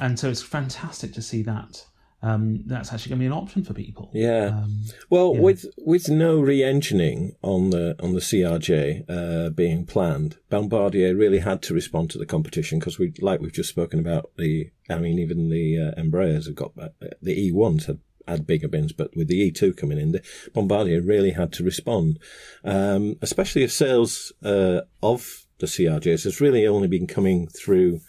and 0.01 0.19
so 0.19 0.31
it's 0.31 0.43
fantastic 0.43 1.13
to 1.13 1.21
see 1.21 1.43
that 1.43 1.85
um, 2.23 2.63
that's 2.67 2.93
actually 2.93 3.11
going 3.11 3.19
to 3.19 3.23
be 3.23 3.27
an 3.27 3.33
option 3.33 3.65
for 3.65 3.75
people. 3.75 4.11
Yeah. 4.15 4.47
Um, 4.47 4.83
well, 5.11 5.35
yeah. 5.35 5.41
with 5.41 5.67
with 5.79 6.09
no 6.09 6.41
re-engineing 6.41 7.35
on 7.43 7.71
the 7.71 7.97
on 8.01 8.13
the 8.13 8.21
CRJ 8.21 9.05
uh, 9.09 9.51
being 9.51 9.85
planned, 9.85 10.39
Bombardier 10.49 11.17
really 11.17 11.41
had 11.41 11.63
to 11.63 11.75
respond 11.75 12.11
to 12.11 12.19
the 12.19 12.27
competition 12.27 12.79
because 12.79 12.99
we, 12.99 13.13
like 13.21 13.41
we've 13.41 13.53
just 13.53 13.71
spoken 13.71 13.99
about, 13.99 14.31
the 14.39 14.71
I 14.89 14.99
mean, 14.99 15.19
even 15.19 15.49
the 15.49 15.79
uh, 15.79 16.01
Embraers 16.01 16.47
have 16.47 16.55
got 16.55 16.73
uh, 16.79 16.89
the 17.21 17.51
E1s 17.51 17.87
had 17.87 17.99
had 18.29 18.47
bigger 18.47 18.69
bins, 18.69 18.93
but 18.93 19.11
with 19.17 19.27
the 19.27 19.51
E2 19.51 19.77
coming 19.77 19.99
in, 19.99 20.13
the 20.13 20.23
Bombardier 20.55 21.03
really 21.03 21.33
had 21.33 21.53
to 21.55 21.65
respond, 21.65 22.21
um, 22.65 23.17
especially 23.21 23.65
as 23.65 23.75
sales 23.75 24.33
uh, 24.45 24.83
of 25.03 25.47
the 25.59 25.67
CRJs 25.67 26.25
has 26.25 26.41
really 26.41 26.67
only 26.67 26.89
been 26.89 27.07
coming 27.07 27.49
through 27.49 28.01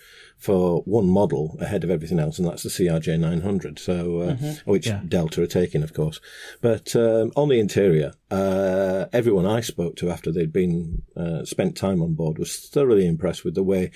for 0.44 0.82
one 0.82 1.08
model 1.08 1.56
ahead 1.62 1.86
of 1.86 1.90
everything 1.90 2.20
else, 2.20 2.38
and 2.38 2.46
that's 2.46 2.64
the 2.64 2.70
CRJ 2.70 3.18
900. 3.18 3.80
So, 3.80 3.94
uh, 3.94 4.34
mm-hmm. 4.34 4.70
which 4.70 4.88
yeah. 4.88 5.00
Delta 5.08 5.42
are 5.42 5.48
taking, 5.48 5.84
of 5.84 5.94
course. 5.94 6.20
But 6.60 6.94
um, 6.98 7.32
on 7.38 7.48
the 7.48 7.62
interior, 7.62 8.12
uh, 8.30 9.06
everyone 9.14 9.46
I 9.46 9.62
spoke 9.62 9.96
to 9.98 10.10
after 10.10 10.34
they'd 10.34 10.52
been 10.52 11.04
uh, 11.16 11.46
spent 11.46 11.78
time 11.78 12.02
on 12.02 12.16
board 12.16 12.40
was 12.40 12.58
thoroughly 12.58 13.08
impressed 13.08 13.46
with 13.46 13.56
the 13.56 13.64
way 13.64 13.92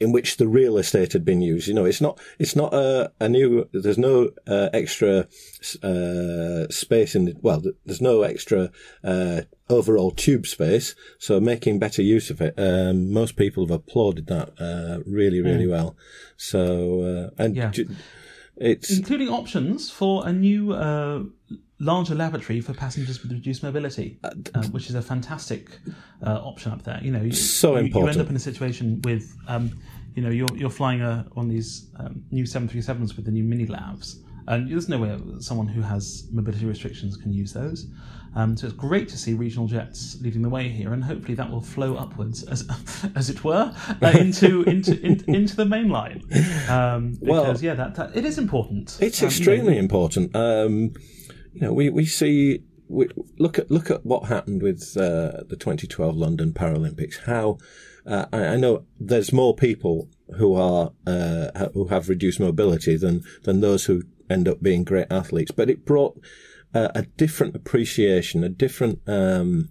in 0.00 0.12
which 0.12 0.38
the 0.38 0.48
real 0.48 0.78
estate 0.78 1.12
had 1.12 1.26
been 1.26 1.42
used. 1.42 1.68
You 1.68 1.74
know, 1.74 1.84
it's 1.84 2.00
not 2.00 2.18
it's 2.38 2.56
not 2.56 2.72
a, 2.72 3.12
a 3.20 3.28
new. 3.28 3.68
There's 3.72 3.98
no 3.98 4.30
uh, 4.46 4.70
extra 4.72 5.26
uh, 5.82 6.68
space 6.70 7.14
in 7.14 7.26
the 7.26 7.34
well. 7.42 7.62
There's 7.84 8.00
no 8.00 8.22
extra 8.22 8.70
uh, 9.02 9.42
overall 9.68 10.10
tube 10.10 10.46
space. 10.46 10.94
So 11.18 11.40
making 11.40 11.78
better 11.78 12.02
use 12.02 12.30
of 12.30 12.40
it. 12.40 12.54
Um, 12.56 13.12
most 13.12 13.36
people 13.36 13.66
have 13.66 13.74
applauded 13.74 14.26
that 14.26 14.50
uh, 14.60 15.00
really 15.06 15.40
really 15.40 15.66
mm. 15.66 15.70
well. 15.70 15.96
So 16.36 17.30
uh, 17.38 17.42
and. 17.42 17.56
Yeah. 17.56 17.72
It's 18.56 18.96
including 18.96 19.30
options 19.30 19.90
for 19.90 20.28
a 20.28 20.32
new 20.32 20.72
uh, 20.72 21.24
larger 21.78 22.14
lavatory 22.14 22.60
for 22.60 22.72
passengers 22.72 23.22
with 23.22 23.32
reduced 23.32 23.62
mobility, 23.62 24.18
uh, 24.24 24.30
uh, 24.54 24.62
which 24.68 24.88
is 24.88 24.94
a 24.94 25.02
fantastic 25.02 25.78
uh, 26.22 26.40
option 26.42 26.72
up 26.72 26.82
there. 26.82 27.00
You 27.02 27.12
know, 27.12 27.22
you, 27.22 27.32
so 27.32 27.72
you, 27.72 27.86
important. 27.86 28.14
You 28.14 28.20
end 28.20 28.26
up 28.26 28.30
in 28.30 28.36
a 28.36 28.40
situation 28.40 29.00
with, 29.02 29.36
um, 29.48 29.72
you 30.14 30.22
know, 30.22 30.30
you're 30.30 30.54
you're 30.56 30.70
flying 30.70 31.02
a, 31.02 31.26
on 31.36 31.48
these 31.48 31.90
um, 31.96 32.24
new 32.30 32.44
737s 32.44 33.16
with 33.16 33.24
the 33.24 33.30
new 33.30 33.44
mini 33.44 33.66
lavs, 33.66 34.16
and 34.48 34.70
there's 34.70 34.88
no 34.88 34.98
way 34.98 35.18
someone 35.40 35.68
who 35.68 35.82
has 35.82 36.28
mobility 36.32 36.66
restrictions 36.66 37.16
can 37.16 37.32
use 37.32 37.52
those. 37.52 37.86
Um, 38.36 38.56
so 38.56 38.66
it's 38.66 38.74
great 38.74 39.08
to 39.10 39.16
see 39.16 39.34
regional 39.34 39.68
jets 39.68 40.20
leading 40.20 40.42
the 40.42 40.48
way 40.48 40.68
here, 40.68 40.92
and 40.92 41.04
hopefully 41.04 41.34
that 41.34 41.50
will 41.50 41.60
flow 41.60 41.96
upwards, 41.96 42.42
as 42.44 42.68
as 43.14 43.30
it 43.30 43.44
were, 43.44 43.72
uh, 44.02 44.12
into 44.18 44.62
into 44.68 45.00
in, 45.00 45.22
into 45.32 45.54
the 45.54 45.64
main 45.64 45.88
line. 45.88 46.22
Um, 46.68 47.12
because 47.12 47.22
well, 47.22 47.56
yeah, 47.56 47.74
that, 47.74 47.94
that, 47.94 48.16
it 48.16 48.24
is 48.24 48.38
important. 48.38 48.98
It's 49.00 49.22
um, 49.22 49.28
extremely 49.28 49.74
you 49.74 49.78
know, 49.78 49.84
important. 49.84 50.34
Um, 50.34 50.94
you 51.52 51.60
know, 51.60 51.72
we, 51.72 51.90
we 51.90 52.04
see 52.04 52.64
we 52.88 53.08
look 53.38 53.58
at 53.58 53.70
look 53.70 53.90
at 53.90 54.04
what 54.04 54.26
happened 54.26 54.62
with 54.62 54.96
uh, 54.96 55.44
the 55.48 55.56
2012 55.58 56.16
London 56.16 56.52
Paralympics. 56.52 57.24
How 57.24 57.58
uh, 58.06 58.26
I, 58.32 58.46
I, 58.46 58.56
know 58.56 58.84
there's 58.98 59.32
more 59.32 59.54
people 59.54 60.08
who 60.36 60.54
are 60.54 60.90
uh, 61.06 61.68
who 61.72 61.86
have 61.86 62.08
reduced 62.08 62.40
mobility 62.40 62.96
than 62.96 63.22
than 63.44 63.60
those 63.60 63.84
who 63.84 64.02
end 64.30 64.48
up 64.48 64.62
being 64.62 64.84
great 64.84 65.06
athletes, 65.10 65.50
but 65.50 65.70
it 65.70 65.84
brought 65.84 66.18
a 66.74 67.02
different 67.16 67.54
appreciation, 67.54 68.42
a 68.42 68.48
different 68.48 69.00
um, 69.06 69.68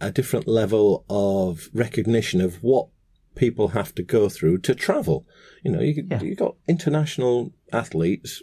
a 0.00 0.10
different 0.10 0.48
level 0.48 1.04
of 1.08 1.68
recognition 1.74 2.40
of 2.40 2.62
what 2.62 2.88
people 3.34 3.68
have 3.68 3.94
to 3.94 4.02
go 4.02 4.28
through 4.28 4.58
to 4.58 4.74
travel. 4.74 5.26
You 5.62 5.72
know, 5.72 5.80
you 5.80 6.06
yeah. 6.10 6.22
you 6.22 6.34
got 6.34 6.56
international 6.66 7.52
athletes 7.72 8.42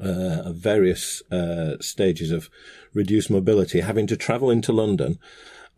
uh, 0.00 0.42
of 0.46 0.56
various 0.56 1.22
uh, 1.30 1.76
stages 1.80 2.30
of 2.30 2.48
reduced 2.94 3.30
mobility, 3.30 3.80
having 3.80 4.06
to 4.06 4.16
travel 4.16 4.50
into 4.50 4.72
London. 4.72 5.18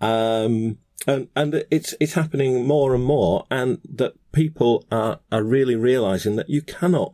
Um, 0.01 0.79
and, 1.07 1.29
and 1.35 1.65
it's, 1.71 1.95
it's 2.01 2.15
happening 2.15 2.67
more 2.67 2.95
and 2.95 3.05
more 3.05 3.47
and 3.51 3.79
that 3.85 4.15
people 4.33 4.87
are, 4.91 5.21
are 5.31 5.43
really 5.43 5.77
realizing 5.77 6.37
that 6.37 6.49
you 6.49 6.63
cannot, 6.63 7.13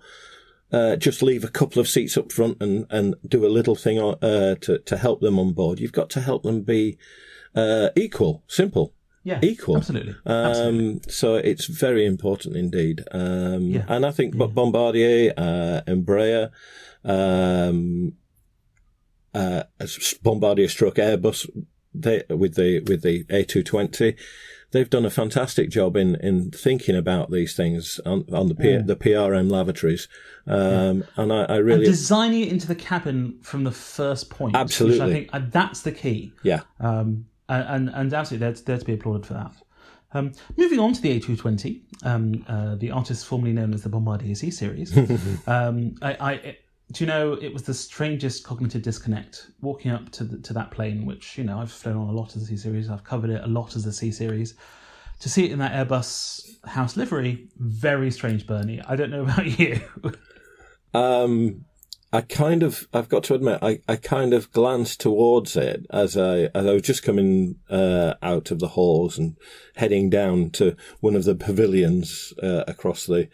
uh, 0.73 0.97
just 0.97 1.23
leave 1.23 1.45
a 1.45 1.49
couple 1.49 1.81
of 1.81 1.89
seats 1.89 2.17
up 2.17 2.33
front 2.33 2.61
and, 2.61 2.87
and 2.91 3.15
do 3.27 3.45
a 3.45 3.49
little 3.49 3.75
thing, 3.75 3.99
uh, 3.99 4.55
to, 4.57 4.79
to 4.79 4.97
help 4.97 5.21
them 5.21 5.39
on 5.39 5.53
board. 5.53 5.81
You've 5.81 5.93
got 5.93 6.11
to 6.11 6.21
help 6.21 6.43
them 6.43 6.63
be, 6.63 6.99
uh, 7.55 7.91
equal, 7.97 8.45
simple. 8.47 8.95
Yeah, 9.23 9.39
equal. 9.43 9.77
Absolutely. 9.77 10.15
Um, 10.25 10.47
absolutely. 10.47 11.13
So 11.13 11.35
it's 11.35 11.67
very 11.67 12.07
important 12.07 12.57
indeed. 12.57 13.05
Um, 13.13 13.63
yeah. 13.65 13.85
and 13.87 14.07
I 14.07 14.13
think 14.13 14.35
yeah. 14.35 14.47
Bombardier, 14.47 15.35
uh, 15.37 15.83
Embraer, 15.87 16.51
um, 17.05 18.15
uh, 19.35 19.65
Bombardier 20.23 20.69
struck 20.69 20.95
Airbus 20.95 21.49
they, 21.95 22.23
with 22.29 22.55
the 22.55 22.81
with 22.81 23.03
the 23.03 23.25
A220. 23.25 24.17
They've 24.71 24.91
done 24.91 25.05
a 25.05 25.11
fantastic 25.11 25.71
job 25.71 25.97
in, 25.97 26.15
in 26.17 26.51
thinking 26.51 26.97
about 26.97 27.31
these 27.31 27.55
things 27.55 28.01
on, 28.07 28.25
on 28.33 28.49
the 28.49 28.55
P, 28.55 28.77
the 28.79 28.97
PRM 28.97 29.51
lavatories, 29.51 30.09
um, 30.47 31.05
and 31.17 31.33
I, 31.33 31.45
I 31.45 31.57
really 31.57 31.85
And 31.85 31.93
designing 31.93 32.43
it 32.43 32.49
into 32.49 32.67
the 32.67 32.75
cabin 32.75 33.39
from 33.43 33.65
the 33.65 33.73
first 33.73 34.31
point. 34.31 34.55
Which 34.55 34.61
Absolutely. 34.61 35.03
I 35.03 35.13
think 35.13 35.31
uh, 35.33 35.41
that's 35.51 35.83
the 35.83 35.93
key. 35.93 36.33
yeah 36.43 36.61
Um, 36.79 37.27
and, 37.49 37.91
and, 37.91 38.15
absolutely, 38.15 38.47
they're, 38.47 38.63
they're 38.65 38.79
to 38.79 38.85
be 38.85 38.95
applauded 38.95 39.27
for 39.27 39.35
that. 39.35 39.53
Um, 40.13 40.33
moving 40.57 40.79
on 40.79 40.93
to 40.93 41.01
the 41.01 41.21
A220, 41.21 41.81
um, 42.05 42.45
uh, 42.49 42.75
the 42.77 42.91
artist 42.91 43.27
formerly 43.27 43.53
known 43.53 43.75
as 43.75 43.83
the 43.83 43.89
Bombardier 43.89 44.35
C 44.35 44.51
series. 44.51 44.97
um, 45.47 45.95
I, 46.03 46.57
do 46.93 47.05
you 47.05 47.09
know 47.09 47.35
it 47.35 47.53
was 47.53 47.63
the 47.63 47.75
strangest 47.75 48.45
cognitive 48.45 48.83
disconnect 48.83 49.51
walking 49.61 49.91
up 49.91 50.11
to 50.11 50.25
the, 50.25 50.39
to 50.39 50.53
that 50.55 50.71
plane, 50.71 51.07
which 51.07 51.39
you 51.39 51.45
know 51.45 51.59
I've 51.59 51.71
flown 51.71 51.97
on 51.97 52.09
a 52.09 52.13
lot 52.13 52.37
as 52.37 52.43
the 52.43 52.47
C 52.47 52.57
series, 52.57 52.91
I've 52.91 53.05
covered 53.05 53.31
it 53.31 53.43
a 53.45 53.47
lot 53.47 53.77
as 53.77 53.85
the 53.85 53.93
C 53.93 54.11
series. 54.11 54.55
To 55.21 55.29
see 55.29 55.45
it 55.45 55.53
in 55.53 55.59
that 55.59 55.73
Airbus 55.73 56.67
house 56.67 56.97
livery, 56.97 57.49
very 57.59 58.11
strange, 58.11 58.47
Bernie. 58.47 58.81
I 58.87 58.97
don't 58.97 59.11
know 59.11 59.23
about 59.25 59.47
you. 59.59 59.81
Um, 60.95 61.67
I 62.13 62.23
kind 62.23 62.63
of, 62.63 62.89
I've 62.93 63.09
got 63.09 63.23
to 63.25 63.35
admit, 63.35 63.61
I, 63.63 63.81
I 63.89 63.97
kind 63.97 64.35
of 64.35 64.51
glanced 64.51 65.01
towards 65.01 65.57
it 65.57 65.87
as 65.91 66.17
I, 66.17 66.51
as 66.55 66.67
I 66.67 66.73
was 66.73 66.83
just 66.83 67.05
coming, 67.05 67.57
uh, 67.69 68.15
out 68.21 68.51
of 68.51 68.59
the 68.59 68.69
halls 68.69 69.17
and 69.17 69.37
heading 69.77 70.11
down 70.11 70.51
to 70.53 70.77
one 70.99 71.15
of 71.15 71.25
the 71.25 71.37
pavilions, 71.37 72.33
uh, 72.43 72.65
across 72.67 73.07
the, 73.07 73.29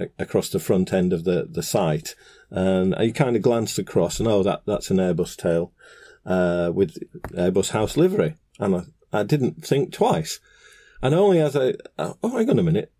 uh, 0.00 0.06
across 0.18 0.48
the 0.48 0.58
front 0.58 0.94
end 0.94 1.12
of 1.12 1.24
the, 1.24 1.46
the 1.50 1.62
site. 1.62 2.14
And 2.54 2.94
I 2.94 3.10
kind 3.10 3.34
of 3.34 3.42
glanced 3.42 3.78
across 3.78 4.20
and, 4.20 4.28
oh, 4.28 4.42
that, 4.42 4.62
that's 4.66 4.90
an 4.90 4.98
Airbus 4.98 5.36
tail, 5.36 5.72
uh, 6.26 6.70
with 6.74 6.98
Airbus 7.30 7.70
house 7.70 7.96
livery. 7.96 8.36
And 8.60 8.76
I, 8.76 8.82
I 9.20 9.22
didn't 9.22 9.64
think 9.66 9.92
twice. 9.92 10.38
And 11.02 11.14
only 11.14 11.40
as 11.40 11.56
I, 11.56 11.74
oh, 11.98 12.16
hang 12.36 12.50
on 12.50 12.58
a 12.58 12.62
minute 12.62 12.92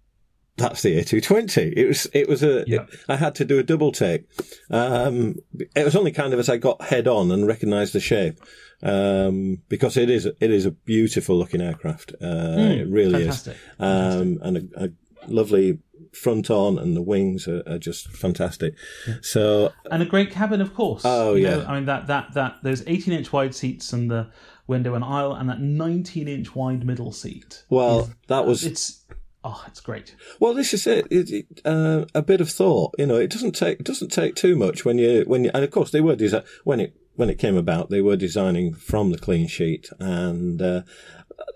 that's 0.59 0.83
the 0.83 0.99
A220. 0.99 1.73
It 1.75 1.87
was, 1.88 2.07
it 2.12 2.29
was 2.29 2.43
a, 2.43 2.65
Yeah. 2.67 2.83
it- 2.83 2.88
I 3.09 3.17
had 3.17 3.35
to 3.37 3.45
do 3.47 3.59
a 3.59 3.62
double 3.62 3.91
take. 3.91 4.27
Um, 4.71 5.37
it 5.75 5.83
was 5.85 5.97
only 5.97 6.12
kind 6.12 6.35
of 6.35 6.38
as 6.41 6.51
I 6.51 6.59
got 6.59 6.83
head 6.83 7.09
on 7.09 7.31
and 7.31 7.47
recognized 7.47 7.95
the 7.95 8.01
shape. 8.01 8.38
Um, 8.83 9.62
because 9.71 9.97
it 9.97 10.11
is, 10.11 10.27
it 10.27 10.37
is 10.51 10.67
a 10.67 10.71
beautiful 10.73 11.37
looking 11.38 11.62
aircraft. 11.62 12.12
Uh, 12.21 12.57
it 12.81 12.88
really 12.88 13.21
fantastic. 13.25 13.55
is. 13.55 13.61
Um, 13.79 14.38
and 14.43 14.71
a, 14.77 14.85
a 14.85 14.91
lovely 15.27 15.79
front 16.12 16.51
on 16.51 16.79
and 16.79 16.94
the 16.96 17.03
wings 17.03 17.48
are, 17.48 17.62
are 17.66 17.79
just 17.79 18.09
fantastic. 18.09 18.75
So, 19.22 19.72
and 19.90 20.03
a 20.03 20.07
great 20.07 20.31
cabin, 20.31 20.61
of 20.61 20.75
course. 20.75 21.03
Oh, 21.05 21.35
You 21.35 21.44
yeah. 21.44 21.57
know, 21.57 21.64
I 21.66 21.75
mean 21.75 21.87
that 21.87 22.07
that 22.07 22.35
that 22.35 22.57
those 22.62 22.83
eighteen 22.87 23.14
inch 23.14 23.33
wide 23.33 23.55
seats 23.55 23.92
and 23.92 24.11
the 24.11 24.31
window 24.66 24.94
and 24.94 25.05
aisle, 25.05 25.35
and 25.35 25.48
that 25.48 25.61
nineteen 25.61 26.29
inch 26.29 26.55
wide 26.55 26.85
middle 26.87 27.12
seat. 27.12 27.64
well, 27.70 28.11
that 28.29 28.46
was, 28.46 28.64
It's 28.64 29.05
oh, 29.44 29.64
it's 29.66 29.81
great. 29.81 30.14
Well, 30.38 30.55
this 30.55 30.72
is 30.75 30.87
it. 30.87 31.07
it, 31.11 31.31
it 31.31 31.46
uh, 31.64 32.05
a 32.14 32.22
bit 32.22 32.40
of 32.40 32.48
thought. 32.51 32.94
You 32.98 33.07
know, 33.07 33.16
it 33.16 33.31
doesn't 33.31 33.53
take 33.53 33.81
it 33.81 33.87
doesn't 33.87 34.12
take 34.12 34.35
too 34.35 34.55
much 34.57 34.85
when 34.85 34.98
you 34.98 35.25
when 35.27 35.44
you 35.44 35.51
and 35.55 35.64
of 35.64 35.70
course 35.70 35.90
they 35.90 36.01
were 36.01 36.14
desi- 36.16 36.44
when 36.64 36.79
it 36.81 36.94
when 37.16 37.29
it 37.29 37.38
came 37.38 37.57
about 37.59 37.90
they 37.90 38.01
were 38.01 38.16
designing 38.16 38.72
from 38.75 39.11
the 39.11 39.18
clean 39.18 39.46
sheet 39.46 39.90
and 39.98 40.62
uh, 40.62 40.81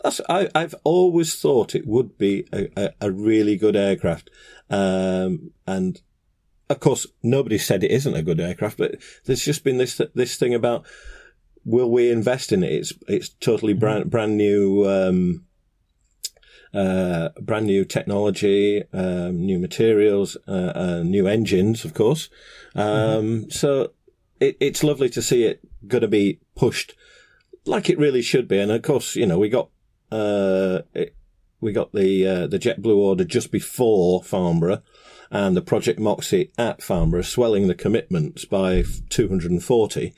that's 0.06 0.20
I, 0.28 0.48
I've 0.54 0.74
always 0.84 1.34
thought 1.34 1.74
it 1.74 1.86
would 1.86 2.16
be 2.16 2.46
a, 2.52 2.68
a, 2.76 2.90
a 3.02 3.10
really 3.10 3.56
good 3.56 3.76
aircraft 3.76 4.30
um, 4.70 5.50
and 5.66 6.00
of 6.70 6.80
course 6.80 7.06
nobody 7.22 7.58
said 7.58 7.82
it 7.82 7.90
isn't 7.90 8.14
a 8.14 8.22
good 8.22 8.40
aircraft 8.40 8.78
but 8.78 8.96
there's 9.24 9.44
just 9.44 9.64
been 9.64 9.78
this 9.78 10.00
this 10.14 10.36
thing 10.36 10.54
about 10.54 10.86
will 11.64 11.90
we 11.90 12.10
invest 12.10 12.52
in 12.52 12.62
it 12.62 12.72
it's 12.72 12.92
it's 13.08 13.28
totally 13.28 13.72
brand 13.72 14.08
brand 14.10 14.36
new 14.36 14.88
um, 14.88 15.44
uh, 16.74 17.30
brand 17.40 17.64
new 17.64 17.86
technology, 17.86 18.82
um, 18.92 19.46
new 19.46 19.58
materials, 19.58 20.36
uh, 20.46 20.72
uh, 20.74 21.02
new 21.02 21.26
engines, 21.26 21.86
of 21.86 21.94
course. 21.94 22.28
Um, 22.74 23.48
So 23.50 23.92
it, 24.40 24.58
it's 24.60 24.84
lovely 24.84 25.08
to 25.10 25.22
see 25.22 25.44
it 25.44 25.60
going 25.86 26.02
to 26.02 26.08
be 26.08 26.40
pushed 26.54 26.94
like 27.64 27.88
it 27.88 27.98
really 27.98 28.20
should 28.20 28.46
be. 28.46 28.58
And 28.58 28.70
of 28.70 28.82
course, 28.82 29.16
you 29.16 29.24
know, 29.24 29.38
we 29.38 29.48
got 29.48 29.70
uh, 30.10 30.82
it, 30.94 31.14
we 31.60 31.72
got 31.72 31.92
the 31.92 32.26
uh, 32.26 32.46
the 32.46 32.58
JetBlue 32.58 32.96
order 32.96 33.24
just 33.24 33.50
before 33.50 34.22
Farnborough. 34.22 34.82
And 35.28 35.56
the 35.56 35.62
Project 35.62 35.98
Moxie 35.98 36.52
at 36.56 36.80
Farnborough 36.80 37.22
swelling 37.22 37.66
the 37.66 37.74
commitments 37.74 38.44
by 38.44 38.84
240, 39.10 40.14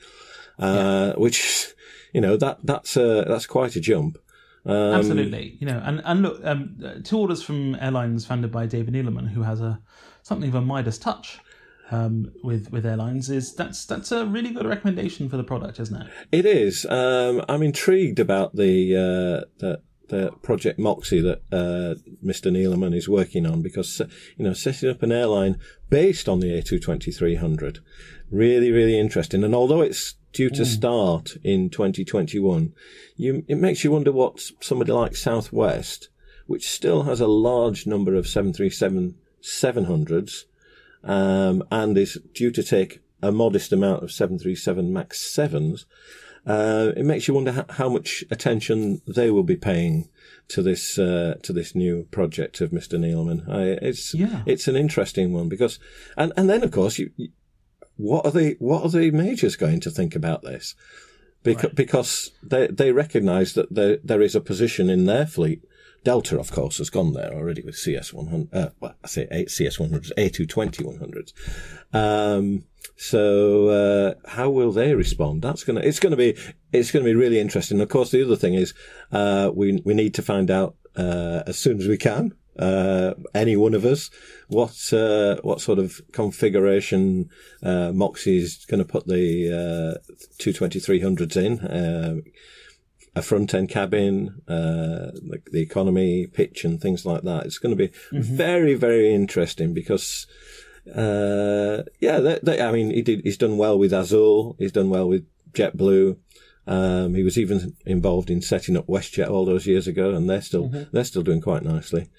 uh, 0.59 1.13
which, 1.13 1.73
you 2.13 2.21
know, 2.21 2.37
that, 2.37 2.59
that's, 2.63 2.95
uh, 2.95 3.23
that's 3.27 3.47
quite 3.47 3.75
a 3.75 3.79
jump. 3.79 4.19
Um, 4.65 4.75
Absolutely, 4.75 5.57
you 5.59 5.65
know, 5.65 5.81
and 5.83 6.01
and 6.03 6.21
look, 6.21 6.41
um, 6.43 6.75
uh, 6.83 6.95
two 7.03 7.17
orders 7.17 7.41
from 7.41 7.75
airlines 7.75 8.25
funded 8.25 8.51
by 8.51 8.65
David 8.65 8.93
Neeleman, 8.93 9.29
who 9.29 9.41
has 9.41 9.61
a 9.61 9.79
something 10.21 10.49
of 10.49 10.55
a 10.55 10.61
Midas 10.61 10.97
touch 10.97 11.39
um, 11.91 12.31
with 12.43 12.71
with 12.71 12.85
airlines. 12.85 13.29
Is 13.29 13.53
that's 13.53 13.85
that's 13.85 14.11
a 14.11 14.25
really 14.25 14.51
good 14.51 14.65
recommendation 14.65 15.29
for 15.29 15.37
the 15.37 15.43
product, 15.43 15.79
isn't 15.79 16.01
it? 16.01 16.07
It 16.31 16.45
is. 16.45 16.85
Um, 16.85 17.43
I'm 17.49 17.63
intrigued 17.63 18.19
about 18.19 18.55
the, 18.55 18.95
uh, 18.95 19.45
the 19.59 19.81
the 20.09 20.31
project 20.41 20.79
Moxie 20.79 21.21
that 21.21 21.41
uh, 21.51 21.95
Mr. 22.23 22.51
Neeleman 22.51 22.95
is 22.95 23.07
working 23.07 23.45
on 23.45 23.61
because 23.61 24.01
uh, 24.01 24.07
you 24.37 24.45
know 24.45 24.53
setting 24.53 24.89
up 24.89 25.03
an 25.03 25.11
airline 25.11 25.59
based 25.89 26.27
on 26.27 26.39
the 26.39 26.61
A220-300 26.61 27.79
really 28.31 28.71
really 28.71 28.99
interesting. 28.99 29.43
And 29.43 29.55
although 29.55 29.81
it's 29.81 30.15
due 30.33 30.49
to 30.51 30.65
start 30.65 31.31
in 31.43 31.69
2021, 31.69 32.73
you 33.15 33.45
it 33.47 33.57
makes 33.57 33.83
you 33.83 33.91
wonder 33.91 34.11
what 34.11 34.39
somebody 34.59 34.91
like 34.91 35.15
Southwest, 35.15 36.09
which 36.47 36.69
still 36.69 37.03
has 37.03 37.21
a 37.21 37.27
large 37.27 37.87
number 37.87 38.15
of 38.15 38.25
737-700s 38.25 40.43
um, 41.03 41.63
and 41.71 41.97
is 41.97 42.17
due 42.33 42.51
to 42.51 42.63
take 42.63 43.01
a 43.21 43.31
modest 43.31 43.71
amount 43.73 44.03
of 44.03 44.11
737 44.11 44.91
MAX 44.93 45.19
7s, 45.35 45.85
uh, 46.47 46.93
it 46.95 47.03
makes 47.05 47.27
you 47.27 47.33
wonder 47.33 47.51
how, 47.51 47.65
how 47.69 47.89
much 47.89 48.23
attention 48.31 49.01
they 49.05 49.29
will 49.29 49.43
be 49.43 49.57
paying 49.57 50.09
to 50.47 50.61
this 50.61 50.97
uh, 50.97 51.35
to 51.43 51.53
this 51.53 51.75
new 51.75 52.07
project 52.11 52.61
of 52.61 52.71
Mr. 52.71 52.97
Neeleman. 52.97 53.47
I, 53.47 53.85
it's 53.85 54.13
Yeah. 54.15 54.41
it's 54.45 54.67
an 54.67 54.75
interesting 54.75 55.33
one 55.33 55.49
because, 55.49 55.79
and 56.17 56.31
and 56.37 56.49
then 56.49 56.63
of 56.63 56.71
course, 56.71 56.97
you, 56.97 57.11
you- 57.17 57.29
what 57.97 58.25
are 58.25 58.31
the 58.31 58.55
what 58.59 58.83
are 58.85 58.89
the 58.89 59.11
majors 59.11 59.57
going 59.57 59.81
to 59.81 59.91
think 59.91 60.15
about 60.15 60.41
this? 60.43 60.73
Because 61.43 61.71
because 61.73 62.31
they 62.41 62.67
they 62.67 62.91
recognise 62.93 63.53
that 63.53 63.73
there 63.73 63.97
there 64.03 64.21
is 64.21 64.35
a 64.35 64.41
position 64.41 64.89
in 64.89 65.05
their 65.05 65.25
fleet. 65.27 65.61
Delta, 66.03 66.39
of 66.39 66.51
course, 66.51 66.77
has 66.77 66.89
gone 66.89 67.13
there 67.13 67.33
already 67.33 67.61
with 67.61 67.75
CS 67.75 68.13
one 68.13 68.27
hundred. 68.27 68.53
Uh, 68.53 68.69
well, 68.79 68.95
I 69.03 69.07
say 69.07 69.27
eight 69.31 69.51
CS 69.51 69.79
one 69.79 69.89
hundreds, 69.89 70.13
A 70.17 70.29
two 70.29 70.45
twenty 70.45 70.83
one 70.83 70.97
hundreds. 70.97 71.33
Um, 71.93 72.65
so 72.95 73.67
uh, 73.69 74.29
how 74.29 74.49
will 74.49 74.71
they 74.71 74.93
respond? 74.93 75.41
That's 75.41 75.63
gonna 75.63 75.81
it's 75.81 75.99
gonna 75.99 76.15
be 76.15 76.37
it's 76.71 76.91
gonna 76.91 77.05
be 77.05 77.15
really 77.15 77.39
interesting. 77.39 77.81
Of 77.81 77.89
course, 77.89 78.11
the 78.11 78.23
other 78.23 78.35
thing 78.35 78.53
is 78.53 78.73
uh, 79.11 79.51
we 79.53 79.81
we 79.83 79.93
need 79.93 80.13
to 80.15 80.21
find 80.21 80.49
out 80.49 80.75
uh, 80.95 81.43
as 81.47 81.57
soon 81.57 81.79
as 81.79 81.87
we 81.87 81.97
can. 81.97 82.33
Uh, 82.57 83.13
any 83.33 83.55
one 83.55 83.73
of 83.73 83.85
us, 83.85 84.09
what 84.49 84.91
uh, 84.91 85.37
what 85.43 85.61
sort 85.61 85.79
of 85.79 86.01
configuration 86.11 87.29
uh, 87.63 87.91
Moxie 87.93 88.37
is 88.37 88.65
going 88.65 88.79
to 88.79 88.85
put 88.85 89.07
the 89.07 89.97
uh, 89.97 90.13
220-300s 90.39 91.37
in? 91.37 92.23
A 93.15 93.21
front 93.21 93.53
end 93.53 93.69
cabin, 93.69 94.41
uh, 94.47 95.11
the, 95.13 95.41
the 95.51 95.61
economy 95.61 96.27
pitch 96.27 96.63
and 96.63 96.79
things 96.79 97.05
like 97.05 97.23
that. 97.23 97.45
It's 97.45 97.57
going 97.57 97.75
to 97.75 97.87
be 97.87 97.91
very, 98.11 98.75
very 98.75 99.13
interesting 99.13 99.73
because, 99.73 100.27
uh, 100.95 101.83
yeah, 101.99 102.19
they, 102.19 102.39
they, 102.43 102.61
I 102.61 102.71
mean, 102.71 102.91
he 102.91 103.01
did, 103.01 103.21
he's 103.23 103.37
done 103.37 103.57
well 103.57 103.77
with 103.79 103.93
Azul. 103.93 104.55
He's 104.59 104.71
done 104.71 104.89
well 104.89 105.07
with 105.07 105.25
JetBlue. 105.53 106.17
Um, 106.67 107.15
he 107.15 107.23
was 107.23 107.39
even 107.39 107.75
involved 107.87 108.29
in 108.29 108.43
setting 108.43 108.77
up 108.77 108.85
WestJet 108.85 109.27
all 109.27 109.43
those 109.43 109.65
years 109.65 109.87
ago, 109.87 110.13
and 110.13 110.29
they're 110.29 110.41
still 110.41 110.69
they're 110.91 111.03
still 111.03 111.23
doing 111.23 111.41
quite 111.41 111.63
nicely. 111.63 112.09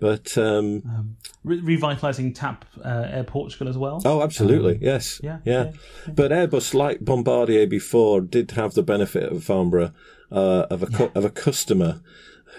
But 0.00 0.38
um, 0.38 1.16
Re- 1.42 1.60
revitalizing 1.60 2.32
TAP 2.32 2.64
uh, 2.84 3.06
Air 3.10 3.24
Portugal 3.24 3.68
as 3.68 3.76
well. 3.76 4.00
Oh, 4.04 4.22
absolutely. 4.22 4.78
yes. 4.80 5.20
yeah, 5.24 5.38
yeah. 5.44 5.72
But 6.06 6.30
Airbus, 6.30 6.74
like 6.74 7.00
Bombardier 7.00 7.66
before, 7.66 8.20
did 8.20 8.52
have 8.52 8.74
the 8.74 8.82
benefit 8.82 9.32
of 9.32 9.42
Farnborough, 9.42 9.92
uh, 10.30 10.66
of 10.70 10.82
a, 10.82 11.12
of 11.14 11.24
a 11.24 11.30
customer 11.30 12.00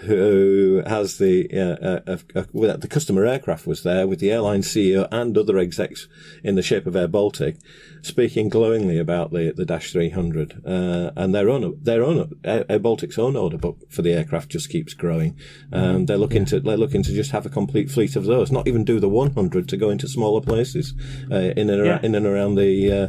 who 0.02 0.82
has 0.86 1.18
the, 1.18 1.46
uh, 1.52 2.10
uh, 2.10 2.16
uh, 2.34 2.76
the 2.76 2.88
customer 2.88 3.26
aircraft 3.26 3.66
was 3.66 3.82
there 3.82 4.06
with 4.06 4.18
the 4.18 4.30
airline 4.30 4.62
CEO 4.62 5.06
and 5.12 5.36
other 5.36 5.58
execs 5.58 6.08
in 6.42 6.54
the 6.54 6.62
shape 6.62 6.86
of 6.86 6.96
Air 6.96 7.08
Baltic 7.08 7.56
speaking 8.00 8.48
glowingly 8.48 8.98
about 8.98 9.30
the, 9.30 9.52
the 9.54 9.66
Dash 9.66 9.92
300. 9.92 10.62
Uh, 10.64 11.10
and 11.16 11.34
their 11.34 11.50
own, 11.50 11.76
their 11.82 12.02
own, 12.02 12.32
Air, 12.44 12.78
Baltic's 12.78 13.18
own 13.18 13.36
order 13.36 13.58
book 13.58 13.78
for 13.90 14.00
the 14.00 14.14
aircraft 14.14 14.48
just 14.50 14.70
keeps 14.70 14.94
growing. 14.94 15.38
Um, 15.70 16.06
they're 16.06 16.16
looking 16.16 16.46
to, 16.46 16.60
they're 16.60 16.78
looking 16.78 17.02
to 17.02 17.12
just 17.12 17.32
have 17.32 17.44
a 17.44 17.50
complete 17.50 17.90
fleet 17.90 18.16
of 18.16 18.24
those, 18.24 18.50
not 18.50 18.68
even 18.68 18.84
do 18.84 19.00
the 19.00 19.08
100 19.08 19.68
to 19.68 19.76
go 19.76 19.90
into 19.90 20.08
smaller 20.08 20.40
places, 20.40 20.94
uh, 21.30 21.34
in 21.34 21.68
and, 21.68 21.84
Yeah. 21.84 21.92
around, 21.92 22.04
in 22.06 22.14
and 22.14 22.26
around 22.26 22.54
the, 22.54 22.92
uh, 22.92 23.08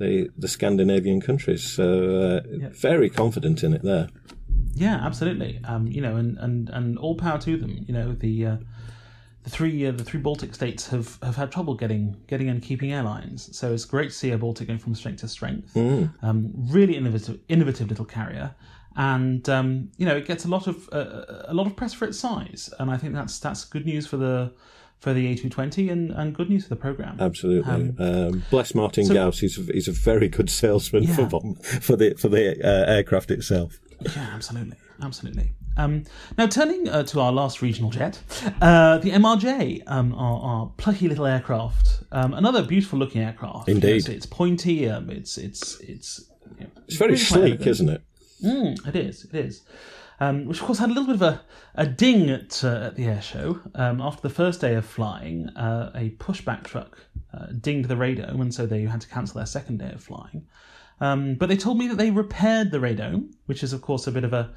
the, 0.00 0.30
the 0.36 0.48
Scandinavian 0.48 1.20
countries. 1.20 1.62
So, 1.62 2.42
uh, 2.42 2.68
very 2.70 3.08
confident 3.08 3.62
in 3.62 3.74
it 3.74 3.82
there. 3.82 4.08
Yeah, 4.74 4.96
absolutely. 4.96 5.60
Um, 5.64 5.86
you 5.86 6.00
know, 6.00 6.16
and, 6.16 6.38
and, 6.38 6.70
and 6.70 6.98
all 6.98 7.14
power 7.14 7.38
to 7.38 7.56
them. 7.56 7.84
You 7.86 7.94
know, 7.94 8.12
the 8.12 8.46
uh, 8.46 8.56
the 9.44 9.50
three 9.50 9.86
uh, 9.86 9.92
the 9.92 10.04
three 10.04 10.20
Baltic 10.20 10.54
states 10.54 10.88
have, 10.88 11.18
have 11.22 11.36
had 11.36 11.50
trouble 11.50 11.74
getting 11.74 12.16
getting 12.26 12.48
and 12.48 12.62
keeping 12.62 12.92
airlines. 12.92 13.56
So 13.56 13.72
it's 13.72 13.84
great 13.84 14.10
to 14.10 14.14
see 14.14 14.30
a 14.30 14.38
Baltic 14.38 14.68
going 14.68 14.78
from 14.78 14.94
strength 14.94 15.20
to 15.20 15.28
strength. 15.28 15.76
Um, 16.22 16.52
really 16.54 16.96
innovative 16.96 17.38
innovative 17.48 17.88
little 17.88 18.04
carrier, 18.04 18.54
and 18.96 19.48
um, 19.48 19.90
you 19.96 20.06
know 20.06 20.16
it 20.16 20.26
gets 20.26 20.44
a 20.44 20.48
lot 20.48 20.66
of 20.66 20.88
uh, 20.92 21.44
a 21.46 21.54
lot 21.54 21.66
of 21.66 21.74
press 21.76 21.94
for 21.94 22.04
its 22.06 22.18
size, 22.18 22.72
and 22.78 22.90
I 22.90 22.96
think 22.96 23.14
that's 23.14 23.38
that's 23.38 23.64
good 23.64 23.86
news 23.86 24.06
for 24.06 24.18
the 24.18 24.52
for 25.00 25.14
the 25.14 25.34
A220 25.34 25.90
and, 25.90 26.10
and 26.12 26.34
good 26.34 26.50
news 26.50 26.64
for 26.64 26.70
the 26.70 26.76
program. 26.76 27.16
Absolutely. 27.18 27.94
Um, 27.98 28.44
bless 28.50 28.74
Martin 28.74 29.08
Gauss. 29.08 29.40
He's 29.40 29.58
a, 29.58 29.72
he's 29.72 29.88
a 29.88 29.92
very 29.92 30.28
good 30.28 30.50
salesman 30.50 31.06
for 31.06 31.28
for 31.80 31.96
the 31.96 32.14
for 32.18 32.28
the 32.28 32.62
uh, 32.62 32.92
aircraft 32.92 33.30
itself. 33.30 33.80
Yeah, 34.00 34.30
absolutely, 34.34 34.76
absolutely. 35.02 35.52
Um, 35.76 36.04
now, 36.36 36.46
turning 36.46 36.88
uh, 36.88 37.04
to 37.04 37.20
our 37.20 37.32
last 37.32 37.62
regional 37.62 37.90
jet, 37.90 38.20
uh, 38.60 38.98
the 38.98 39.10
MRJ, 39.10 39.82
um, 39.86 40.12
our, 40.14 40.40
our, 40.40 40.72
plucky 40.76 41.08
little 41.08 41.24
aircraft, 41.24 42.02
um, 42.12 42.34
another 42.34 42.62
beautiful 42.62 42.98
looking 42.98 43.22
aircraft. 43.22 43.68
Indeed, 43.68 44.08
it's 44.08 44.26
pointy. 44.26 44.88
Um, 44.88 45.08
it's 45.08 45.38
it's 45.38 45.80
it's 45.80 46.28
you 46.58 46.64
know, 46.64 46.70
it's 46.86 46.96
very 46.96 47.12
really 47.12 47.22
sleek, 47.22 47.66
isn't 47.66 47.88
it? 47.88 48.02
Mm, 48.44 48.86
it 48.88 48.96
is. 48.96 49.24
It 49.24 49.34
is. 49.34 49.62
Um, 50.22 50.44
which 50.44 50.60
of 50.60 50.66
course 50.66 50.78
had 50.78 50.90
a 50.90 50.92
little 50.92 51.06
bit 51.06 51.14
of 51.14 51.22
a, 51.22 51.40
a 51.76 51.86
ding 51.86 52.28
at, 52.28 52.62
uh, 52.62 52.88
at 52.88 52.96
the 52.96 53.06
air 53.06 53.22
show. 53.22 53.58
Um, 53.74 54.02
after 54.02 54.20
the 54.20 54.28
first 54.28 54.60
day 54.60 54.74
of 54.74 54.84
flying, 54.84 55.48
uh, 55.50 55.92
a 55.94 56.10
pushback 56.10 56.64
truck 56.64 56.98
uh, 57.32 57.46
dinged 57.58 57.88
the 57.88 57.94
radome, 57.94 58.40
and 58.42 58.52
so 58.52 58.66
they 58.66 58.82
had 58.82 59.00
to 59.00 59.08
cancel 59.08 59.38
their 59.38 59.46
second 59.46 59.78
day 59.78 59.92
of 59.92 60.02
flying. 60.02 60.46
Um, 61.00 61.36
but 61.36 61.48
they 61.48 61.56
told 61.56 61.78
me 61.78 61.88
that 61.88 61.96
they 61.96 62.10
repaired 62.10 62.70
the 62.70 62.78
radome, 62.78 63.32
which 63.46 63.62
is 63.62 63.72
of 63.72 63.80
course 63.80 64.06
a 64.06 64.12
bit 64.12 64.24
of 64.24 64.34
a 64.34 64.52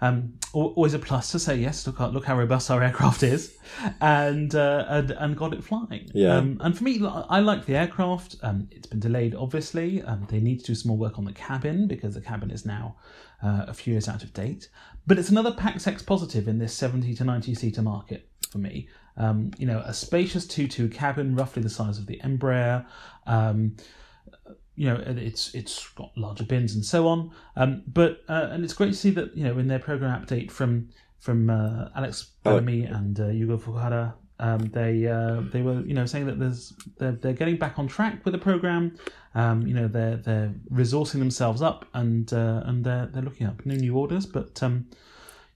um, 0.00 0.34
always 0.52 0.94
a 0.94 0.98
plus 0.98 1.32
to 1.32 1.38
say 1.38 1.56
yes. 1.56 1.86
Look, 1.86 1.98
look 1.98 2.24
how 2.24 2.38
robust 2.38 2.70
our 2.70 2.82
aircraft 2.84 3.22
is, 3.22 3.56
and 4.00 4.54
uh, 4.54 4.84
and, 4.88 5.10
and 5.10 5.36
got 5.36 5.52
it 5.52 5.64
flying. 5.64 6.08
Yeah. 6.14 6.36
Um, 6.36 6.58
and 6.60 6.76
for 6.76 6.84
me, 6.84 7.00
I 7.04 7.40
like 7.40 7.66
the 7.66 7.76
aircraft. 7.76 8.36
Um, 8.42 8.68
it's 8.70 8.86
been 8.86 9.00
delayed, 9.00 9.34
obviously. 9.34 10.02
Um, 10.02 10.26
they 10.30 10.40
need 10.40 10.60
to 10.60 10.66
do 10.66 10.74
some 10.74 10.90
more 10.90 10.98
work 10.98 11.18
on 11.18 11.24
the 11.24 11.32
cabin 11.32 11.88
because 11.88 12.14
the 12.14 12.20
cabin 12.20 12.50
is 12.50 12.64
now 12.64 12.96
uh, 13.42 13.64
a 13.68 13.74
few 13.74 13.92
years 13.92 14.08
out 14.08 14.22
of 14.22 14.32
date. 14.32 14.68
But 15.06 15.18
it's 15.18 15.30
another 15.30 15.52
PAX 15.52 16.02
positive 16.02 16.48
in 16.48 16.58
this 16.58 16.74
seventy 16.74 17.14
to 17.14 17.24
ninety 17.24 17.54
seater 17.54 17.82
market 17.82 18.28
for 18.50 18.58
me. 18.58 18.88
Um, 19.16 19.50
you 19.58 19.66
know, 19.66 19.82
a 19.84 19.92
spacious 19.92 20.46
two-two 20.46 20.88
cabin, 20.90 21.34
roughly 21.34 21.62
the 21.62 21.70
size 21.70 21.98
of 21.98 22.06
the 22.06 22.20
Embraer. 22.24 22.86
Um, 23.26 23.76
you 24.78 24.86
know 24.86 25.02
it's 25.04 25.52
it's 25.56 25.88
got 25.90 26.16
larger 26.16 26.44
bins 26.44 26.74
and 26.74 26.84
so 26.84 27.08
on. 27.08 27.32
Um, 27.56 27.82
but 27.88 28.22
uh, 28.28 28.48
and 28.52 28.62
it's 28.62 28.72
great 28.72 28.92
to 28.92 28.96
see 28.96 29.10
that 29.10 29.36
you 29.36 29.42
know 29.42 29.58
in 29.58 29.66
their 29.66 29.80
program 29.80 30.24
update 30.24 30.52
from 30.52 30.90
from 31.18 31.50
uh, 31.50 31.88
Alex 31.96 32.30
Bellamy 32.44 32.86
oh. 32.88 32.94
and 32.94 33.18
uh, 33.18 33.24
Yugo 33.24 33.60
Fukuhara, 33.60 34.14
um, 34.40 34.60
they 34.72 35.06
uh, 35.06 35.40
they 35.52 35.62
were 35.62 35.80
you 35.80 35.94
know 35.94 36.06
saying 36.06 36.26
that 36.26 36.38
there's 36.38 36.72
they're, 36.98 37.12
they're 37.12 37.32
getting 37.32 37.56
back 37.56 37.78
on 37.78 37.88
track 37.88 38.24
with 38.24 38.32
the 38.32 38.38
program. 38.38 38.96
Um, 39.34 39.66
you 39.66 39.74
know 39.74 39.88
they're 39.88 40.16
they're 40.16 40.54
resourcing 40.72 41.18
themselves 41.18 41.62
up 41.62 41.86
and 41.94 42.32
uh, 42.32 42.62
and 42.64 42.84
they're 42.84 43.06
they're 43.06 43.22
looking 43.22 43.46
up 43.46 43.64
no 43.66 43.74
new 43.74 43.96
orders, 43.96 44.26
but 44.26 44.62
um, 44.62 44.86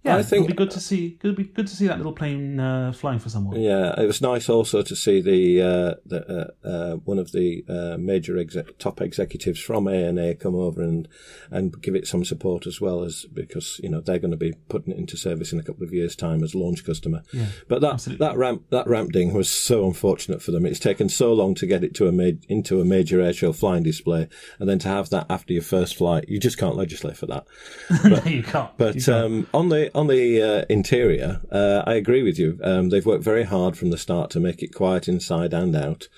yeah, 0.04 0.16
I 0.16 0.22
think 0.24 0.44
it'll 0.44 0.48
be 0.48 0.54
good 0.54 0.72
to 0.72 0.80
see. 0.80 1.16
It'll 1.22 1.36
be 1.36 1.44
good 1.44 1.68
to 1.68 1.76
see 1.76 1.86
that 1.86 1.96
little 1.96 2.12
plane 2.12 2.58
uh, 2.58 2.92
flying 2.92 3.20
for 3.20 3.28
someone. 3.28 3.60
Yeah, 3.60 3.94
it 4.00 4.06
was 4.06 4.20
nice 4.20 4.48
also 4.48 4.82
to 4.82 4.96
see 4.96 5.20
the 5.20 5.62
uh, 5.62 5.94
the 6.04 6.50
uh, 6.64 6.68
uh 6.68 6.96
one 6.96 7.20
of 7.20 7.30
the 7.30 7.64
uh, 7.68 7.98
major 7.98 8.36
exec- 8.36 8.78
top 8.78 9.00
executives 9.00 9.60
from 9.60 9.86
ANA 9.86 10.34
come 10.34 10.56
over 10.56 10.82
and 10.82 11.06
and 11.52 11.80
give 11.80 11.94
it 11.94 12.08
some 12.08 12.24
support 12.24 12.66
as 12.66 12.80
well 12.80 13.04
as 13.04 13.26
because 13.26 13.78
you 13.80 13.88
know 13.88 14.00
they're 14.00 14.18
going 14.18 14.32
to 14.32 14.36
be 14.36 14.54
putting 14.68 14.92
it 14.92 14.98
into 14.98 15.16
service 15.16 15.52
in 15.52 15.60
a 15.60 15.62
couple 15.62 15.84
of 15.84 15.92
years' 15.92 16.16
time 16.16 16.42
as 16.42 16.52
launch 16.52 16.84
customer. 16.84 17.22
Yeah, 17.32 17.46
but 17.68 17.80
that 17.82 17.92
absolutely. 17.94 18.26
that 18.26 18.36
ramp 18.36 18.64
that 18.70 18.88
ramp 18.88 19.12
ding 19.12 19.32
was 19.32 19.48
so 19.48 19.86
unfortunate 19.86 20.42
for 20.42 20.50
them. 20.50 20.66
It's 20.66 20.80
taken 20.80 21.08
so 21.10 21.32
long 21.32 21.54
to 21.56 21.66
get 21.66 21.84
it 21.84 21.94
to 21.96 22.08
a 22.08 22.12
ma- 22.12 22.38
into 22.48 22.80
a 22.80 22.84
major 22.84 23.18
airshow 23.18 23.54
flying 23.54 23.84
display, 23.84 24.28
and 24.58 24.68
then 24.68 24.80
to 24.80 24.88
have 24.88 25.10
that 25.10 25.26
after 25.30 25.52
your 25.52 25.62
first 25.62 25.94
flight, 25.94 26.28
you 26.28 26.40
just 26.40 26.58
can't 26.58 26.74
legislate 26.74 27.16
for 27.16 27.26
that. 27.26 27.46
But, 28.02 28.24
no, 28.24 28.30
you 28.30 28.42
can't. 28.42 28.76
But 28.76 28.94
you 28.96 29.02
can't. 29.02 29.24
Um, 29.24 29.46
on 29.54 29.68
the 29.68 29.91
on 29.94 30.06
the 30.06 30.42
uh, 30.42 30.64
interior, 30.68 31.40
uh, 31.50 31.82
I 31.86 31.94
agree 31.94 32.22
with 32.22 32.38
you. 32.38 32.58
Um, 32.62 32.88
they've 32.88 33.04
worked 33.06 33.24
very 33.24 33.44
hard 33.44 33.76
from 33.76 33.90
the 33.90 33.98
start 33.98 34.30
to 34.30 34.40
make 34.40 34.62
it 34.62 34.74
quiet 34.74 35.08
inside 35.08 35.52
and 35.52 35.74
out. 35.76 36.08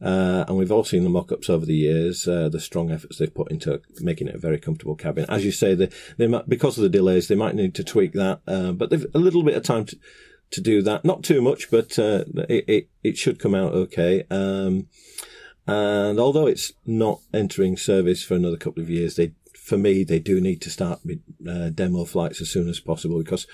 Uh, 0.00 0.44
and 0.46 0.56
we've 0.56 0.70
all 0.70 0.84
seen 0.84 1.02
the 1.02 1.10
mock-ups 1.10 1.50
over 1.50 1.66
the 1.66 1.74
years, 1.74 2.28
uh, 2.28 2.48
the 2.48 2.60
strong 2.60 2.90
efforts 2.90 3.18
they've 3.18 3.34
put 3.34 3.50
into 3.50 3.80
making 4.00 4.28
it 4.28 4.34
a 4.34 4.38
very 4.38 4.58
comfortable 4.58 4.94
cabin. 4.94 5.26
As 5.28 5.44
you 5.44 5.50
say, 5.50 5.74
they, 5.74 5.90
they 6.16 6.28
might, 6.28 6.48
because 6.48 6.78
of 6.78 6.82
the 6.82 6.88
delays, 6.88 7.26
they 7.26 7.34
might 7.34 7.56
need 7.56 7.74
to 7.74 7.84
tweak 7.84 8.12
that, 8.12 8.40
uh, 8.46 8.72
but 8.72 8.90
they've 8.90 9.06
a 9.12 9.18
little 9.18 9.42
bit 9.42 9.56
of 9.56 9.64
time 9.64 9.86
to, 9.86 9.98
to 10.52 10.60
do 10.60 10.82
that. 10.82 11.04
Not 11.04 11.24
too 11.24 11.42
much, 11.42 11.70
but 11.70 11.98
uh, 11.98 12.24
it, 12.48 12.64
it, 12.68 12.88
it 13.02 13.18
should 13.18 13.40
come 13.40 13.56
out 13.56 13.72
okay. 13.72 14.24
Um, 14.30 14.86
and 15.66 16.18
although 16.18 16.46
it's 16.46 16.72
not 16.86 17.20
entering 17.34 17.76
service 17.76 18.22
for 18.22 18.34
another 18.34 18.56
couple 18.56 18.82
of 18.82 18.88
years, 18.88 19.16
they 19.16 19.32
for 19.68 19.78
me, 19.78 20.02
they 20.02 20.18
do 20.18 20.40
need 20.40 20.62
to 20.62 20.70
start 20.70 21.00
uh, 21.48 21.68
demo 21.68 22.04
flights 22.04 22.40
as 22.40 22.50
soon 22.50 22.68
as 22.68 22.80
possible 22.80 23.18
because, 23.18 23.46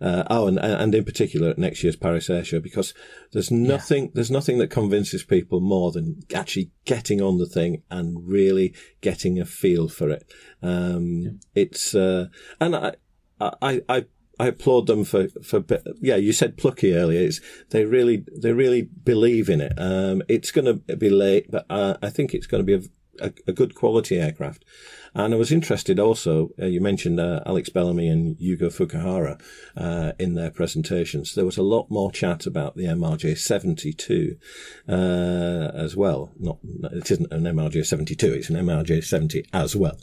uh, 0.00 0.24
oh, 0.28 0.46
and, 0.46 0.58
and 0.58 0.94
in 0.94 1.04
particular 1.04 1.50
at 1.50 1.58
next 1.58 1.82
year's 1.82 1.96
Paris 1.96 2.28
Air 2.28 2.44
Show 2.44 2.60
because 2.60 2.92
there's 3.32 3.50
nothing, 3.50 4.04
yeah. 4.04 4.10
there's 4.14 4.30
nothing 4.30 4.58
that 4.58 4.70
convinces 4.70 5.24
people 5.24 5.60
more 5.60 5.90
than 5.90 6.20
actually 6.34 6.70
getting 6.84 7.22
on 7.22 7.38
the 7.38 7.46
thing 7.46 7.82
and 7.90 8.28
really 8.28 8.74
getting 9.00 9.40
a 9.40 9.46
feel 9.46 9.88
for 9.88 10.10
it. 10.10 10.30
Um, 10.62 11.22
yeah. 11.22 11.30
it's, 11.54 11.94
uh, 11.94 12.26
and 12.60 12.76
I, 12.76 12.94
I, 13.40 13.82
I, 13.88 14.04
I 14.38 14.48
applaud 14.48 14.86
them 14.86 15.04
for, 15.04 15.28
for, 15.42 15.64
yeah, 16.00 16.16
you 16.16 16.32
said 16.32 16.58
plucky 16.58 16.94
earlier. 16.94 17.20
It's, 17.20 17.40
they 17.70 17.84
really, 17.84 18.24
they 18.36 18.52
really 18.52 18.82
believe 18.82 19.48
in 19.48 19.60
it. 19.60 19.72
Um, 19.78 20.22
it's 20.28 20.50
going 20.50 20.66
to 20.66 20.96
be 20.96 21.08
late, 21.08 21.50
but 21.50 21.64
uh, 21.70 21.96
I 22.02 22.10
think 22.10 22.34
it's 22.34 22.46
going 22.46 22.60
to 22.60 22.66
be 22.66 22.84
a, 22.84 22.88
a, 23.20 23.32
a 23.46 23.52
good 23.52 23.74
quality 23.74 24.18
aircraft. 24.18 24.64
And 25.16 25.32
I 25.32 25.36
was 25.36 25.52
interested 25.52 26.00
also, 26.00 26.50
uh, 26.60 26.66
you 26.66 26.80
mentioned 26.80 27.20
uh, 27.20 27.40
Alex 27.46 27.68
Bellamy 27.68 28.08
and 28.08 28.36
Yugo 28.36 28.62
Fukuhara 28.62 29.40
uh, 29.76 30.12
in 30.18 30.34
their 30.34 30.50
presentations. 30.50 31.34
There 31.34 31.44
was 31.44 31.56
a 31.56 31.62
lot 31.62 31.88
more 31.88 32.10
chat 32.10 32.46
about 32.46 32.74
the 32.74 32.86
MRJ 32.86 33.38
72 33.38 34.36
uh, 34.88 34.92
as 34.92 35.94
well. 35.94 36.32
Not, 36.40 36.58
it 36.92 37.08
isn't 37.12 37.32
an 37.32 37.44
MRJ 37.44 37.86
72, 37.86 38.32
it's 38.32 38.50
an 38.50 38.56
MRJ 38.56 39.04
70 39.04 39.46
as 39.52 39.76
well. 39.76 39.98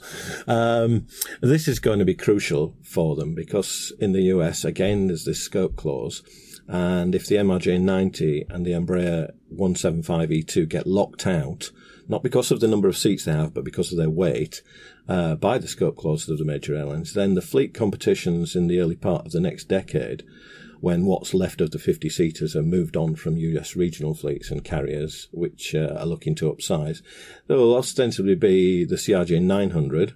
Um, 0.46 1.06
this 1.42 1.68
is 1.68 1.78
going 1.78 1.98
to 1.98 2.06
be 2.06 2.14
crucial 2.14 2.74
for 2.82 3.14
them 3.14 3.34
because 3.34 3.92
in 4.00 4.12
the 4.12 4.22
US, 4.22 4.64
again, 4.64 5.08
there's 5.08 5.26
this 5.26 5.42
scope 5.42 5.76
clause. 5.76 6.22
And 6.68 7.14
if 7.14 7.26
the 7.26 7.36
MRJ 7.36 7.80
90 7.80 8.46
and 8.48 8.64
the 8.64 8.72
Embraer 8.72 9.32
175E2 9.54 10.68
get 10.68 10.86
locked 10.86 11.26
out, 11.26 11.70
not 12.08 12.22
because 12.22 12.50
of 12.50 12.60
the 12.60 12.68
number 12.68 12.88
of 12.88 12.96
seats 12.96 13.24
they 13.24 13.32
have, 13.32 13.54
but 13.54 13.64
because 13.64 13.92
of 13.92 13.98
their 13.98 14.10
weight, 14.10 14.62
uh, 15.08 15.34
by 15.34 15.58
the 15.58 15.68
scope 15.68 15.96
clauses 15.96 16.28
of 16.28 16.38
the 16.38 16.44
major 16.44 16.76
airlines, 16.76 17.14
then 17.14 17.34
the 17.34 17.42
fleet 17.42 17.74
competitions 17.74 18.54
in 18.54 18.66
the 18.66 18.80
early 18.80 18.96
part 18.96 19.26
of 19.26 19.32
the 19.32 19.40
next 19.40 19.64
decade, 19.64 20.24
when 20.80 21.06
what's 21.06 21.32
left 21.32 21.60
of 21.60 21.70
the 21.70 21.78
50 21.78 22.08
seaters 22.08 22.56
are 22.56 22.62
moved 22.62 22.96
on 22.96 23.14
from 23.14 23.36
US 23.36 23.76
regional 23.76 24.14
fleets 24.14 24.50
and 24.50 24.64
carriers, 24.64 25.28
which 25.32 25.74
uh, 25.74 25.94
are 25.98 26.06
looking 26.06 26.34
to 26.36 26.52
upsize, 26.52 27.02
there 27.46 27.56
will 27.56 27.76
ostensibly 27.76 28.34
be 28.34 28.84
the 28.84 28.96
CRJ 28.96 29.42
900, 29.42 30.14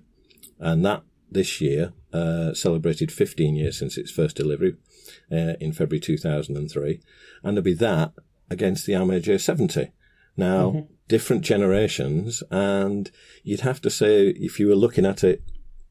and 0.59 0.85
that 0.85 1.03
this 1.31 1.61
year 1.61 1.93
uh, 2.13 2.55
celebrated 2.55 3.13
15 3.13 3.57
years 3.57 3.79
since 3.79 3.97
its 3.97 4.11
first 4.11 4.37
delivery 4.37 4.77
uh, 5.31 5.55
in 5.61 5.73
February 5.73 6.01
2003, 6.01 7.01
and 7.43 7.57
there'll 7.57 7.65
be 7.65 7.75
that 7.75 8.13
against 8.51 8.87
the 8.87 8.93
MRJ 8.95 9.41
70. 9.41 9.93
Now, 10.37 10.71
mm-hmm 10.71 10.93
different 11.09 11.43
generations, 11.43 12.43
and 12.51 13.11
you'd 13.43 13.61
have 13.61 13.81
to 13.83 13.91
say 13.91 14.29
if 14.29 14.59
you 14.59 14.69
were 14.69 14.75
looking 14.75 15.07
at 15.07 15.23
it, 15.23 15.43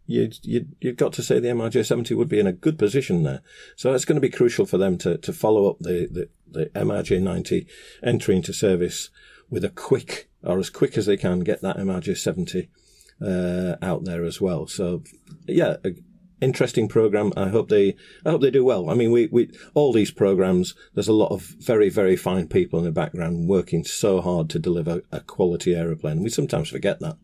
you'd, 0.05 0.37
you'd, 0.43 0.75
you've 0.81 0.97
got 0.97 1.13
to 1.13 1.23
say 1.23 1.39
the 1.39 1.47
MRJ 1.47 1.85
70 1.85 2.13
would 2.15 2.29
be 2.29 2.39
in 2.39 2.47
a 2.47 2.53
good 2.53 2.77
position 2.77 3.23
there. 3.23 3.41
So 3.75 3.93
it's 3.93 4.05
going 4.05 4.17
to 4.17 4.27
be 4.27 4.29
crucial 4.29 4.65
for 4.65 4.77
them 4.77 4.97
to, 4.99 5.17
to 5.17 5.33
follow 5.33 5.69
up 5.69 5.79
the, 5.79 6.07
the, 6.11 6.29
the 6.47 6.65
MRJ 6.67 7.21
90 7.21 7.67
entry 8.03 8.35
into 8.35 8.53
service 8.53 9.09
with 9.49 9.63
a 9.63 9.69
quick, 9.69 10.29
or 10.43 10.59
as 10.59 10.69
quick 10.69 10.97
as 10.97 11.05
they 11.05 11.17
can, 11.17 11.39
get 11.39 11.61
that 11.61 11.77
MRJ 11.77 12.17
70 12.17 12.69
uh, 13.21 13.75
out 13.81 14.03
there 14.03 14.25
as 14.25 14.41
well. 14.41 14.67
So, 14.67 15.03
yeah, 15.47 15.77
interesting 16.41 16.87
program. 16.87 17.31
I 17.35 17.49
hope 17.49 17.69
they, 17.69 17.95
I 18.25 18.31
hope 18.31 18.41
they 18.41 18.51
do 18.51 18.65
well. 18.65 18.89
I 18.89 18.93
mean, 18.93 19.11
we, 19.11 19.27
we, 19.27 19.51
all 19.73 19.93
these 19.93 20.11
programs, 20.11 20.75
there's 20.93 21.07
a 21.07 21.13
lot 21.13 21.31
of 21.31 21.41
very, 21.59 21.89
very 21.89 22.15
fine 22.15 22.47
people 22.47 22.79
in 22.79 22.85
the 22.85 22.91
background 22.91 23.47
working 23.47 23.83
so 23.83 24.21
hard 24.21 24.49
to 24.51 24.59
deliver 24.59 25.01
a 25.11 25.19
quality 25.21 25.75
aeroplane. 25.75 26.23
We 26.23 26.29
sometimes 26.29 26.69
forget 26.69 26.99
that. 26.99 27.17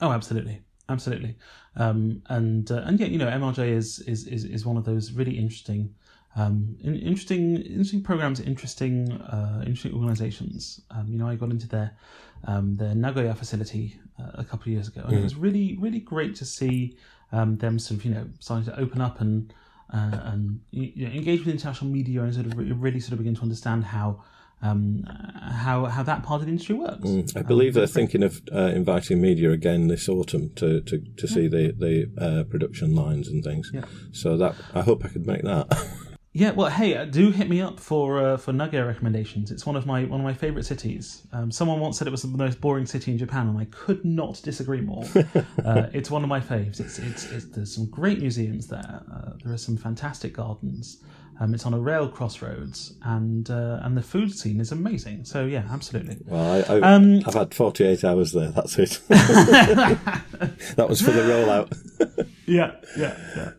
Oh, 0.00 0.12
absolutely. 0.12 0.62
Absolutely. 0.88 1.36
Um, 1.76 2.22
and, 2.28 2.70
uh, 2.70 2.82
and 2.84 2.98
yet, 2.98 3.10
you 3.10 3.18
know, 3.18 3.28
MRJ 3.28 3.68
is, 3.68 4.00
is, 4.00 4.26
is, 4.26 4.44
is 4.44 4.66
one 4.66 4.76
of 4.76 4.84
those 4.84 5.12
really 5.12 5.38
interesting, 5.38 5.94
Um, 6.36 6.76
interesting, 6.82 7.56
interesting 7.56 8.02
programs, 8.02 8.38
interesting, 8.40 9.10
uh, 9.12 9.62
interesting 9.66 9.94
organisations. 9.94 10.80
Um, 10.90 11.06
you 11.10 11.18
know, 11.18 11.28
I 11.28 11.34
got 11.36 11.50
into 11.50 11.66
their 11.66 11.96
um, 12.44 12.76
their 12.76 12.94
Nagoya 12.94 13.34
facility 13.34 13.98
uh, 14.18 14.30
a 14.34 14.44
couple 14.44 14.62
of 14.62 14.68
years 14.68 14.88
ago, 14.88 15.02
and 15.04 15.18
it 15.18 15.22
was 15.22 15.34
really, 15.34 15.76
really 15.80 16.00
great 16.00 16.36
to 16.36 16.44
see 16.44 16.96
um, 17.32 17.56
them 17.58 17.78
sort 17.78 18.00
of, 18.00 18.04
you 18.04 18.14
know, 18.14 18.26
starting 18.38 18.66
to 18.72 18.78
open 18.78 19.00
up 19.00 19.20
and 19.20 19.52
uh, 19.92 20.20
and 20.24 20.60
you 20.70 21.08
know, 21.08 21.14
engage 21.14 21.40
with 21.40 21.48
international 21.48 21.90
media 21.90 22.22
and 22.22 22.32
sort 22.32 22.46
of 22.46 22.56
re- 22.56 22.70
really 22.72 23.00
sort 23.00 23.12
of 23.12 23.18
begin 23.18 23.34
to 23.34 23.42
understand 23.42 23.84
how 23.84 24.22
um, 24.62 25.04
how 25.04 25.86
how 25.86 26.02
that 26.02 26.22
part 26.22 26.40
of 26.40 26.46
the 26.46 26.52
industry 26.52 26.74
works. 26.74 27.34
I 27.34 27.42
believe 27.42 27.74
they're 27.74 27.86
thinking 27.86 28.22
of 28.22 28.42
uh, 28.52 28.72
inviting 28.74 29.20
media 29.20 29.50
again 29.50 29.88
this 29.88 30.08
autumn 30.08 30.50
to, 30.56 30.80
to, 30.82 30.98
to 31.16 31.26
see 31.26 31.48
the 31.48 31.72
the 31.72 32.10
uh, 32.18 32.44
production 32.44 32.94
lines 32.94 33.28
and 33.28 33.42
things. 33.42 33.70
Yeah. 33.72 33.84
So 34.12 34.36
that 34.36 34.54
I 34.74 34.82
hope 34.82 35.04
I 35.04 35.08
could 35.08 35.26
make 35.26 35.42
that. 35.42 35.66
Yeah, 36.32 36.52
well, 36.52 36.70
hey, 36.70 36.96
uh, 36.96 37.06
do 37.06 37.32
hit 37.32 37.48
me 37.48 37.60
up 37.60 37.80
for 37.80 38.20
uh, 38.20 38.36
for 38.36 38.52
Nagoya 38.52 38.86
recommendations. 38.86 39.50
It's 39.50 39.66
one 39.66 39.74
of 39.74 39.84
my 39.84 40.04
one 40.04 40.20
of 40.20 40.24
my 40.24 40.32
favorite 40.32 40.64
cities. 40.64 41.26
Um, 41.32 41.50
someone 41.50 41.80
once 41.80 41.98
said 41.98 42.06
it 42.06 42.12
was 42.12 42.22
the 42.22 42.28
most 42.28 42.60
boring 42.60 42.86
city 42.86 43.10
in 43.10 43.18
Japan, 43.18 43.48
and 43.48 43.58
I 43.58 43.64
could 43.64 44.04
not 44.04 44.40
disagree 44.44 44.80
more. 44.80 45.04
uh, 45.64 45.88
it's 45.92 46.08
one 46.08 46.22
of 46.22 46.28
my 46.28 46.38
faves. 46.38 46.78
It's, 46.78 47.00
it's 47.00 47.24
it's 47.32 47.46
there's 47.46 47.74
some 47.74 47.86
great 47.86 48.20
museums 48.20 48.68
there. 48.68 49.02
Uh, 49.12 49.32
there 49.42 49.52
are 49.52 49.58
some 49.58 49.76
fantastic 49.76 50.34
gardens. 50.34 51.02
Um, 51.40 51.52
it's 51.52 51.66
on 51.66 51.74
a 51.74 51.80
rail 51.80 52.06
crossroads, 52.08 52.94
and 53.02 53.50
uh, 53.50 53.80
and 53.82 53.96
the 53.96 54.02
food 54.02 54.32
scene 54.32 54.60
is 54.60 54.70
amazing. 54.70 55.24
So 55.24 55.46
yeah, 55.46 55.64
absolutely. 55.68 56.18
Well, 56.26 56.52
I, 56.52 56.74
I, 56.76 56.94
Um, 56.94 57.22
I've 57.26 57.34
had 57.34 57.54
48 57.54 58.04
hours 58.04 58.30
there. 58.30 58.50
That's 58.52 58.78
it. 58.78 59.00
that 59.08 60.86
was 60.88 61.00
for 61.02 61.10
the 61.10 61.22
rollout. 61.22 62.28
Yeah, 62.46 62.76
yeah, 62.96 63.16
yeah. 63.36 63.52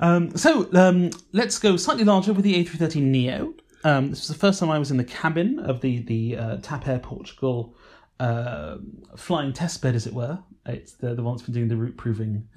Um, 0.00 0.36
so 0.36 0.68
um, 0.74 1.10
let's 1.32 1.58
go 1.58 1.76
slightly 1.76 2.04
larger 2.04 2.32
with 2.32 2.44
the 2.44 2.64
A330 2.64 3.02
Neo. 3.02 3.54
Um, 3.84 4.10
this 4.10 4.20
was 4.20 4.28
the 4.28 4.34
first 4.34 4.60
time 4.60 4.70
I 4.70 4.78
was 4.78 4.90
in 4.90 4.96
the 4.96 5.04
cabin 5.04 5.58
of 5.58 5.80
the 5.80 6.00
the 6.00 6.36
uh, 6.36 6.56
TAP 6.62 6.88
Air 6.88 6.98
Portugal 6.98 7.74
uh, 8.18 8.78
flying 9.16 9.52
test 9.52 9.82
bed, 9.82 9.94
as 9.94 10.06
it 10.06 10.14
were. 10.14 10.38
It's 10.66 10.92
the 10.92 11.14
the 11.14 11.22
one 11.22 11.34
that's 11.34 11.44
been 11.44 11.54
doing 11.54 11.68
the 11.68 11.76
route 11.76 11.96
proving 11.96 12.48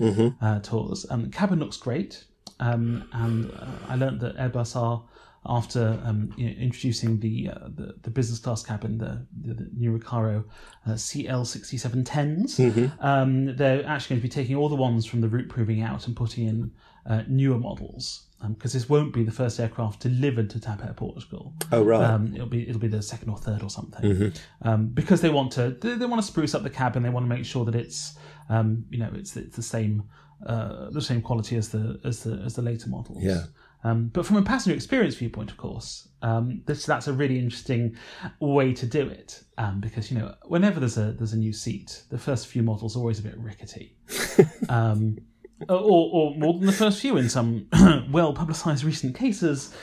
uh, 0.42 0.60
tours. 0.60 1.06
Um, 1.10 1.24
the 1.24 1.30
cabin 1.30 1.60
looks 1.60 1.78
great, 1.78 2.24
um, 2.62 3.08
and 3.12 3.52
uh, 3.52 3.66
I 3.90 3.96
learned 3.96 4.22
that 4.22 4.38
Airbus 4.38 4.76
are 4.76 5.04
after 5.46 6.00
um, 6.04 6.34
you 6.38 6.48
know, 6.48 6.52
introducing 6.54 7.20
the, 7.20 7.50
uh, 7.50 7.68
the 7.76 7.96
the 8.02 8.10
business 8.10 8.40
class 8.40 8.64
cabin, 8.64 8.98
the 8.98 9.26
the, 9.42 9.54
the 9.54 9.70
new 9.74 9.98
Recaro 9.98 10.44
uh, 10.86 10.92
CL6710s. 10.92 12.60
Um, 13.00 13.56
they're 13.56 13.86
actually 13.86 14.16
going 14.16 14.22
to 14.22 14.28
be 14.28 14.30
taking 14.30 14.56
all 14.56 14.70
the 14.70 14.76
ones 14.76 15.06
from 15.06 15.22
the 15.22 15.30
route 15.30 15.50
proving 15.50 15.82
out 15.82 16.08
and 16.08 16.16
putting 16.16 16.48
in 16.48 16.72
uh, 17.06 17.24
newer 17.28 17.58
models 17.58 18.28
because 18.50 18.74
this 18.74 18.88
won't 18.88 19.14
be 19.14 19.24
the 19.24 19.32
first 19.32 19.60
aircraft 19.60 20.00
delivered 20.00 20.50
to 20.52 20.60
TAP 20.60 20.84
Air 20.84 20.94
Portugal. 20.94 21.54
Oh, 21.72 21.84
right. 21.84 22.04
Um, 22.04 22.34
it'll 22.36 22.48
be 22.48 22.68
it'll 22.68 22.80
be 22.80 22.88
the 22.88 23.02
second 23.02 23.30
or 23.30 23.38
third 23.38 23.64
or 23.64 23.70
something. 23.70 24.06
Um, 24.62 24.88
because 24.88 25.22
they 25.22 25.30
want 25.30 25.52
to 25.54 25.72
they, 25.72 25.96
they 25.96 26.06
want 26.06 26.22
to 26.22 26.28
spruce 26.28 26.54
up 26.54 26.64
the 26.64 26.70
cabin. 26.70 27.04
They 27.04 27.10
want 27.10 27.26
to 27.26 27.30
make 27.30 27.46
sure 27.46 27.66
that 27.66 27.76
it's 27.76 28.16
um, 28.50 28.86
you 28.90 29.00
know 29.00 29.12
it's 29.16 29.36
it's 29.36 29.56
the 29.56 29.64
same 29.64 30.04
uh, 30.46 30.90
the 30.92 31.02
same 31.02 31.22
quality 31.22 31.56
as 31.56 31.70
the 31.70 32.00
as 32.04 32.24
the 32.24 32.42
as 32.46 32.56
the 32.56 32.62
later 32.62 32.90
models. 32.90 33.24
Yeah. 33.24 33.44
Um, 33.84 34.08
but 34.08 34.26
from 34.26 34.38
a 34.38 34.42
passenger 34.42 34.76
experience 34.76 35.16
viewpoint, 35.16 35.52
of 35.52 35.58
course, 35.58 36.08
um, 36.22 36.62
this 36.66 36.86
that's 36.86 37.08
a 37.08 37.14
really 37.14 37.38
interesting 37.38 37.96
way 38.40 38.74
to 38.74 38.86
do 38.86 39.08
it 39.08 39.44
um, 39.58 39.80
because 39.80 40.12
you 40.12 40.18
know 40.18 40.34
whenever 40.46 40.80
there's 40.80 40.98
a 40.98 41.14
there's 41.14 41.34
a 41.34 41.38
new 41.38 41.54
seat, 41.54 42.04
the 42.10 42.18
first 42.18 42.48
few 42.48 42.64
models 42.64 42.96
are 42.96 43.00
always 43.00 43.20
a 43.20 43.24
bit 43.24 43.38
rickety, 43.38 43.96
um, 44.70 45.18
or, 45.70 45.78
or 45.78 46.36
more 46.36 46.54
than 46.54 46.66
the 46.66 46.72
first 46.72 47.00
few 47.02 47.18
in 47.18 47.30
some 47.30 47.68
well 48.12 48.34
publicised 48.34 48.84
recent 48.84 49.16
cases. 49.16 49.74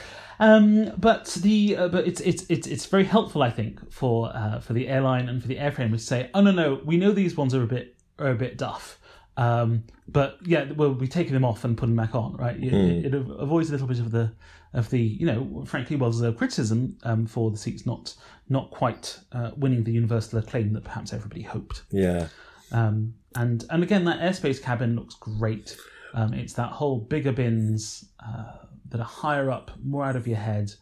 Um, 0.40 0.92
but 0.96 1.26
the 1.40 1.76
uh, 1.76 1.88
but 1.88 2.07
it's 2.07 2.20
it's 2.20 2.44
it's 2.48 2.66
it's 2.66 2.87
very 2.87 3.04
helpful, 3.04 3.42
I 3.42 3.50
think, 3.50 3.92
for 3.92 4.35
uh, 4.35 4.61
for 4.61 4.72
the 4.72 4.88
airline 4.88 5.28
and 5.28 5.40
for 5.40 5.48
the 5.48 5.57
airframe 5.57 5.92
to 5.92 5.98
say, 5.98 6.30
oh 6.35 6.40
no 6.40 6.50
no, 6.50 6.80
we 6.85 6.96
know 6.96 7.12
these 7.12 7.37
ones 7.37 7.54
are 7.54 7.62
a 7.62 7.66
bit 7.66 7.96
are 8.18 8.30
a 8.30 8.35
bit 8.35 8.59
duff. 8.59 8.98
Um, 9.37 9.85
but 10.07 10.38
yeah, 10.44 10.70
we'll 10.73 10.94
be 10.94 11.09
taking 11.09 11.33
them 11.33 11.44
off 11.44 11.64
and 11.64 11.77
putting 11.77 11.97
them 11.97 12.05
back 12.05 12.14
on, 12.14 12.37
right? 12.37 12.57
It, 12.57 12.73
it, 12.73 13.07
it 13.07 13.14
avoids 13.14 13.68
a 13.68 13.73
little 13.73 13.87
bit 13.87 13.99
of 13.99 14.11
the 14.11 14.33
of 14.73 14.90
the 14.90 15.01
you 15.01 15.27
know, 15.27 15.64
frankly, 15.66 15.97
well 15.97 16.11
deserved 16.11 16.38
criticism 16.38 16.97
um, 17.05 17.27
for 17.27 17.51
the 17.51 17.57
seats 17.57 17.87
not 17.87 18.14
not 18.49 18.70
quite 18.70 19.18
uh, 19.33 19.51
winning 19.57 19.85
the 19.85 19.92
universal 19.92 20.38
acclaim 20.38 20.73
that 20.75 20.85
perhaps 20.85 21.12
everybody 21.12 21.42
hoped. 21.42 21.83
Yeah. 21.90 22.29
Um, 22.73 23.14
and 23.35 23.64
and 23.70 23.83
again, 23.83 24.05
that 24.05 24.20
airspace 24.20 24.61
cabin 24.62 24.97
looks 24.97 25.14
great. 25.14 25.77
Um, 26.12 26.33
it's 26.33 26.53
that 26.55 26.70
whole 26.70 26.99
bigger 26.99 27.33
bins 27.33 28.05
uh, 28.25 28.66
that 28.90 29.01
are 29.01 29.05
higher 29.05 29.51
up, 29.51 29.73
more 29.83 30.05
out 30.05 30.14
of 30.16 30.29
your 30.29 30.37
head, 30.37 30.73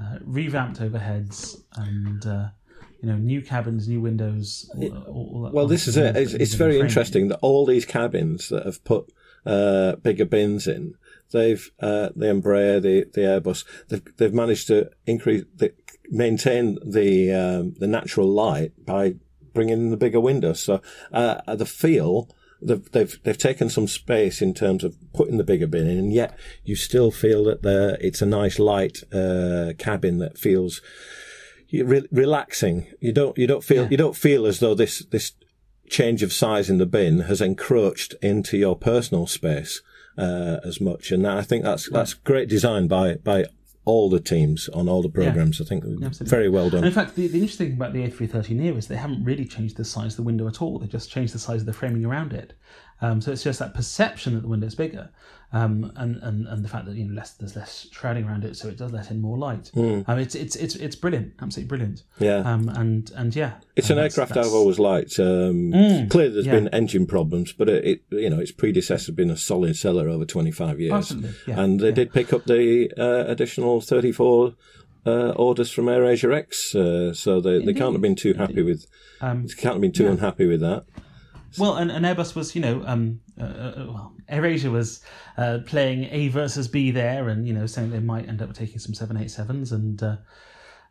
uh, 0.00 0.18
revamped 0.22 0.80
overheads, 0.80 1.56
and 1.76 2.24
uh, 2.26 2.48
you 3.00 3.08
know, 3.08 3.16
new 3.16 3.40
cabins, 3.40 3.88
new 3.88 4.00
windows. 4.00 4.70
All, 4.76 5.04
all, 5.06 5.50
Well, 5.52 5.66
this 5.66 5.86
is 5.86 5.96
it. 5.96 6.16
It's, 6.16 6.32
it's 6.32 6.54
very 6.54 6.80
interesting 6.80 7.28
that 7.28 7.38
all 7.42 7.64
these 7.64 7.84
cabins 7.84 8.48
that 8.48 8.66
have 8.66 8.82
put 8.84 9.12
uh, 9.46 9.96
bigger 9.96 10.24
bins 10.24 10.66
in, 10.66 10.94
they've 11.30 11.70
uh, 11.80 12.10
the 12.16 12.26
Embraer, 12.26 12.82
the 12.82 13.04
the 13.12 13.20
Airbus, 13.20 13.64
they've 13.88 14.16
they've 14.16 14.34
managed 14.34 14.66
to 14.68 14.90
increase, 15.06 15.44
the, 15.54 15.72
maintain 16.10 16.78
the 16.84 17.32
um, 17.32 17.74
the 17.78 17.86
natural 17.86 18.28
light 18.28 18.72
by 18.84 19.14
bringing 19.54 19.78
in 19.78 19.90
the 19.90 19.96
bigger 19.96 20.20
windows. 20.20 20.60
So 20.60 20.80
uh, 21.12 21.54
the 21.54 21.66
feel. 21.66 22.28
They've, 22.60 22.90
they've 22.90 23.22
they've 23.22 23.38
taken 23.38 23.70
some 23.70 23.86
space 23.86 24.42
in 24.42 24.52
terms 24.52 24.82
of 24.82 24.96
putting 25.12 25.38
the 25.38 25.44
bigger 25.44 25.68
bin 25.68 25.86
in, 25.86 25.96
and 25.96 26.12
yet 26.12 26.36
you 26.64 26.74
still 26.74 27.12
feel 27.12 27.44
that 27.44 27.62
the 27.62 27.96
it's 28.00 28.20
a 28.20 28.26
nice 28.26 28.58
light 28.58 29.04
uh, 29.12 29.74
cabin 29.78 30.18
that 30.18 30.36
feels 30.36 30.82
re- 31.72 32.08
relaxing. 32.10 32.86
You 33.00 33.12
don't 33.12 33.36
you 33.38 33.46
don't 33.46 33.64
feel 33.64 33.84
Yeah. 33.84 33.88
you 33.90 33.96
don't 33.96 34.16
feel 34.16 34.46
as 34.46 34.60
though 34.60 34.74
this 34.74 35.04
this 35.10 35.32
change 35.88 36.22
of 36.22 36.32
size 36.32 36.68
in 36.68 36.78
the 36.78 36.86
bin 36.86 37.20
has 37.20 37.40
encroached 37.40 38.14
into 38.22 38.58
your 38.58 38.76
personal 38.76 39.26
space 39.26 39.80
uh, 40.18 40.58
as 40.64 40.80
much. 40.80 41.10
And 41.10 41.26
I 41.26 41.42
think 41.42 41.64
that's 41.64 41.88
that's 41.88 42.14
great 42.14 42.48
design 42.48 42.88
by 42.88 43.14
by 43.16 43.46
all 43.84 44.10
the 44.10 44.20
teams 44.20 44.68
on 44.70 44.86
all 44.86 45.00
the 45.00 45.08
programs. 45.08 45.62
I 45.62 45.64
think 45.64 45.82
Absolutely. 45.82 46.26
very 46.28 46.48
well 46.50 46.68
done. 46.68 46.78
And 46.78 46.88
in 46.88 46.92
fact, 46.92 47.16
the, 47.16 47.26
the 47.26 47.40
interesting 47.40 47.68
thing 47.68 47.76
about 47.76 47.94
the 47.94 48.06
A330 48.06 48.50
Neo 48.50 48.76
is 48.76 48.86
they 48.86 48.96
haven't 48.96 49.24
really 49.24 49.46
changed 49.46 49.78
the 49.78 49.84
size 49.84 50.12
of 50.12 50.16
the 50.18 50.22
window 50.24 50.46
at 50.46 50.60
all. 50.60 50.78
They 50.78 50.86
just 50.88 51.10
changed 51.10 51.32
the 51.32 51.38
size 51.38 51.60
of 51.60 51.66
the 51.66 51.72
framing 51.72 52.04
around 52.04 52.34
it. 52.34 52.52
Um, 53.00 53.22
so 53.22 53.32
it's 53.32 53.42
just 53.42 53.60
that 53.60 53.72
perception 53.72 54.34
that 54.34 54.40
the 54.42 54.48
window 54.48 54.66
is 54.66 54.74
bigger, 54.74 55.08
um, 55.50 55.92
and, 55.96 56.16
and 56.22 56.46
and 56.46 56.62
the 56.62 56.68
fact 56.68 56.84
that 56.86 56.94
you 56.94 57.06
know 57.06 57.14
less 57.14 57.32
there's 57.32 57.56
less 57.56 57.86
shrouding 57.90 58.24
around 58.24 58.44
it, 58.44 58.56
so 58.56 58.68
it 58.68 58.76
does 58.76 58.92
let 58.92 59.10
in 59.10 59.20
more 59.20 59.38
light. 59.38 59.70
Um, 59.74 60.04
it's 60.18 60.34
it's 60.34 60.56
it's 60.56 60.74
it's 60.76 60.94
brilliant, 60.94 61.34
absolutely 61.40 61.68
brilliant. 61.68 62.02
Yeah. 62.18 62.38
Um, 62.38 62.68
and 62.68 63.10
and 63.16 63.34
yeah, 63.34 63.54
It's 63.74 63.88
an 63.88 63.98
aircraft 63.98 64.34
that's- 64.34 64.46
I've 64.46 64.52
always 64.52 64.78
liked. 64.78 65.18
Um, 65.18 65.72
clearly, 66.10 66.34
there's 66.34 66.46
yeah. 66.46 66.52
been 66.52 66.68
engine 66.68 67.06
problems, 67.06 67.52
but 67.52 67.68
it, 67.70 67.84
it, 67.84 68.02
you 68.10 68.28
know, 68.28 68.38
its 68.38 68.52
predecessor 68.52 69.06
has 69.06 69.16
been 69.16 69.30
a 69.30 69.36
solid 69.38 69.76
seller 69.76 70.08
over 70.08 70.26
25 70.26 70.80
years. 70.80 71.14
Yeah, 71.46 71.60
and 71.60 71.80
they 71.80 71.88
yeah. 71.88 71.94
did 71.94 72.12
pick 72.12 72.32
up 72.32 72.44
the 72.44 72.90
uh, 72.98 73.30
additional 73.30 73.80
34 73.80 74.54
uh, 75.06 75.30
orders 75.30 75.70
from 75.70 75.86
AirAsia 75.86 76.34
X, 76.34 76.74
uh, 76.74 77.14
so 77.14 77.40
they, 77.40 77.64
they 77.64 77.72
can't 77.72 77.92
have 77.92 78.02
been 78.02 78.16
too 78.16 78.34
happy 78.34 78.62
with. 78.62 78.86
Um, 79.22 79.46
they 79.46 79.54
can't 79.54 79.74
have 79.74 79.80
been 79.80 79.92
too 79.92 80.08
unhappy 80.08 80.46
with 80.46 80.60
that. 80.60 80.84
Well, 81.56 81.76
and, 81.76 81.90
and 81.90 82.04
Airbus 82.04 82.34
was, 82.34 82.54
you 82.54 82.60
know, 82.60 82.82
um, 82.84 83.20
uh, 83.40 83.44
uh, 83.44 83.72
well, 83.76 84.12
AirAsia 84.30 84.70
was 84.70 85.02
uh, 85.36 85.60
playing 85.64 86.04
A 86.10 86.28
versus 86.28 86.68
B 86.68 86.90
there, 86.90 87.28
and 87.28 87.46
you 87.46 87.54
know, 87.54 87.66
saying 87.66 87.90
they 87.90 88.00
might 88.00 88.28
end 88.28 88.42
up 88.42 88.52
taking 88.52 88.78
some 88.78 88.94
seven 88.94 89.16
eight 89.16 89.30
sevens, 89.30 89.72
and 89.72 90.02
uh, 90.02 90.16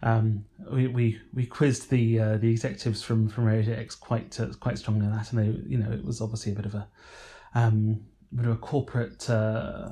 um, 0.01 0.45
we, 0.71 0.87
we 0.87 1.21
we 1.33 1.45
quizzed 1.45 1.89
the 1.89 2.19
uh, 2.19 2.37
the 2.37 2.49
executives 2.49 3.03
from 3.03 3.29
from 3.29 3.45
AirAsia 3.45 3.77
X 3.77 3.95
quite 3.95 4.39
uh, 4.39 4.47
quite 4.59 4.79
strongly 4.79 5.05
on 5.05 5.15
that, 5.15 5.31
and 5.31 5.39
they, 5.39 5.69
you 5.69 5.77
know, 5.77 5.91
it 5.91 6.03
was 6.03 6.21
obviously 6.21 6.53
a 6.53 6.55
bit 6.55 6.65
of 6.65 6.73
a 6.73 6.87
um, 7.53 8.01
bit 8.33 8.45
of 8.45 8.51
a 8.53 8.57
corporate. 8.57 9.29
Uh, 9.29 9.89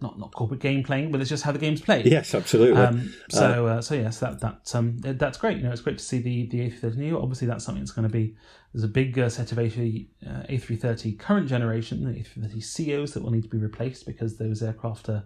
not 0.00 0.18
not 0.18 0.32
corporate 0.32 0.60
game 0.60 0.82
playing, 0.82 1.10
but 1.10 1.20
it's 1.20 1.30
just 1.30 1.42
how 1.42 1.52
the 1.52 1.58
game's 1.58 1.80
played. 1.80 2.06
Yes, 2.06 2.34
absolutely. 2.34 2.80
Um, 2.80 3.14
so 3.30 3.66
uh, 3.66 3.80
so 3.80 3.94
yes, 3.94 4.18
that 4.20 4.40
that 4.40 4.74
um, 4.74 4.98
that's 4.98 5.38
great. 5.38 5.56
You 5.56 5.64
know, 5.64 5.72
it's 5.72 5.80
great 5.80 5.98
to 5.98 6.04
see 6.04 6.18
the 6.18 6.46
the 6.46 6.70
A330 6.70 6.96
Neo. 6.96 7.22
Obviously, 7.22 7.46
that's 7.46 7.64
something 7.64 7.82
that's 7.82 7.92
going 7.92 8.08
to 8.08 8.12
be 8.12 8.36
there's 8.72 8.84
a 8.84 8.88
big 8.88 9.18
uh, 9.18 9.28
set 9.28 9.52
of 9.52 9.58
A3 9.58 10.06
uh, 10.26 10.30
A330 10.50 11.18
current 11.18 11.48
generation 11.48 12.04
the 12.04 12.20
A330ceos 12.20 13.14
that 13.14 13.22
will 13.22 13.30
need 13.30 13.44
to 13.44 13.48
be 13.48 13.58
replaced 13.58 14.04
because 14.06 14.36
those 14.36 14.62
aircraft 14.62 15.08
are 15.08 15.24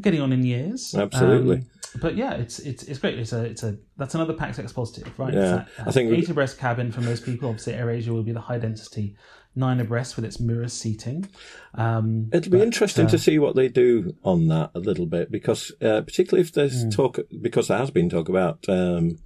getting 0.00 0.20
on 0.20 0.32
in 0.32 0.42
years. 0.42 0.94
Absolutely. 0.94 1.56
Um, 1.56 1.66
but 2.00 2.16
yeah, 2.16 2.32
it's 2.32 2.58
it's 2.60 2.84
it's 2.84 2.98
great. 2.98 3.18
It's 3.18 3.34
a 3.34 3.44
it's 3.44 3.62
a 3.62 3.76
that's 3.98 4.14
another 4.14 4.32
PaxEx 4.32 4.74
positive, 4.74 5.12
right? 5.18 5.34
Yeah, 5.34 5.40
that, 5.40 5.68
uh, 5.78 5.84
I 5.88 5.90
think- 5.90 6.10
eight 6.12 6.28
abreast 6.30 6.58
cabin 6.58 6.90
for 6.90 7.02
most 7.02 7.24
people. 7.24 7.50
Obviously, 7.50 7.74
AirAsia 7.74 8.08
will 8.08 8.22
be 8.22 8.32
the 8.32 8.40
high 8.40 8.58
density 8.58 9.16
nine 9.54 9.80
abreast 9.80 10.16
with 10.16 10.24
its 10.24 10.40
mirror 10.40 10.68
seating. 10.68 11.28
Um, 11.74 12.30
It'll 12.32 12.50
be 12.52 12.58
but, 12.58 12.66
interesting 12.66 13.06
uh, 13.06 13.10
to 13.10 13.18
see 13.18 13.38
what 13.38 13.54
they 13.54 13.68
do 13.68 14.16
on 14.24 14.48
that 14.48 14.70
a 14.74 14.78
little 14.78 15.06
bit 15.06 15.30
because, 15.30 15.72
uh, 15.80 16.00
particularly 16.02 16.42
if 16.42 16.52
there's 16.52 16.84
Hmm. 16.84 16.90
talk, 16.90 17.18
because 17.40 17.68
there 17.68 17.78
has 17.78 17.90
been 17.90 18.08
talk 18.08 18.28
about 18.28 18.64
um, 18.68 19.18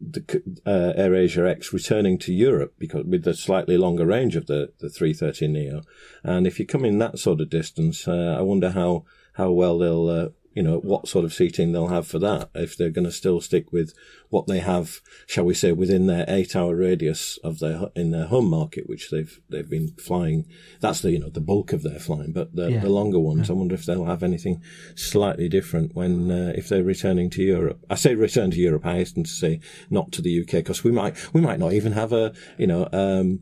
the 0.00 0.42
uh, 0.66 0.92
AirAsia 0.98 1.48
X 1.48 1.72
returning 1.72 2.18
to 2.18 2.32
Europe 2.32 2.74
because 2.78 3.04
with 3.04 3.24
the 3.24 3.34
slightly 3.34 3.76
longer 3.76 4.04
range 4.06 4.36
of 4.36 4.46
the 4.46 4.72
the 4.80 4.88
330 4.90 5.48
Neo, 5.48 5.82
and 6.22 6.46
if 6.46 6.58
you 6.58 6.66
come 6.66 6.84
in 6.84 6.98
that 6.98 7.18
sort 7.18 7.40
of 7.40 7.48
distance, 7.50 8.08
uh, 8.08 8.36
I 8.38 8.42
wonder 8.42 8.70
how 8.70 9.04
how 9.34 9.50
well 9.50 9.78
they'll 9.78 10.08
uh, 10.08 10.28
you 10.54 10.62
know, 10.62 10.78
what 10.78 11.08
sort 11.08 11.24
of 11.24 11.34
seating 11.34 11.72
they'll 11.72 11.88
have 11.88 12.06
for 12.06 12.18
that. 12.20 12.48
If 12.54 12.76
they're 12.76 12.90
going 12.90 13.04
to 13.06 13.12
still 13.12 13.40
stick 13.40 13.72
with 13.72 13.92
what 14.30 14.46
they 14.46 14.60
have, 14.60 15.00
shall 15.26 15.44
we 15.44 15.54
say, 15.54 15.72
within 15.72 16.06
their 16.06 16.24
eight-hour 16.28 16.74
radius 16.74 17.38
of 17.44 17.58
their 17.58 17.90
in 17.94 18.10
their 18.12 18.26
home 18.26 18.48
market, 18.48 18.88
which 18.88 19.10
they've 19.10 19.40
they've 19.50 19.68
been 19.68 19.88
flying. 19.98 20.46
That's 20.80 21.00
the 21.00 21.10
you 21.12 21.18
know 21.18 21.30
the 21.30 21.40
bulk 21.40 21.72
of 21.72 21.82
their 21.82 21.98
flying, 21.98 22.32
but 22.32 22.54
the, 22.54 22.70
Yeah. 22.70 22.80
the 22.80 22.88
longer 22.90 23.18
ones, 23.20 23.50
I 23.50 23.52
wonder 23.54 23.74
if 23.74 23.84
they'll 23.84 24.04
have 24.06 24.22
anything 24.22 24.62
slightly 24.94 25.48
different 25.48 25.94
when 25.94 26.30
uh, 26.30 26.52
if 26.56 26.68
they're 26.68 26.82
returning 26.84 27.30
to 27.30 27.42
Europe. 27.42 27.80
I 27.90 27.96
say 27.96 28.14
return 28.14 28.50
to 28.52 28.58
Europe. 28.58 28.86
I 28.86 28.94
hasten 28.96 29.24
to 29.24 29.30
say 29.30 29.60
not 29.90 30.12
to 30.12 30.22
the 30.22 30.40
UK 30.40 30.52
because 30.64 30.84
we 30.84 30.90
might 30.92 31.16
we 31.34 31.40
might 31.40 31.58
not 31.58 31.72
even 31.72 31.92
have 31.92 32.12
a 32.12 32.32
you 32.58 32.66
know. 32.66 32.88
Um, 32.92 33.40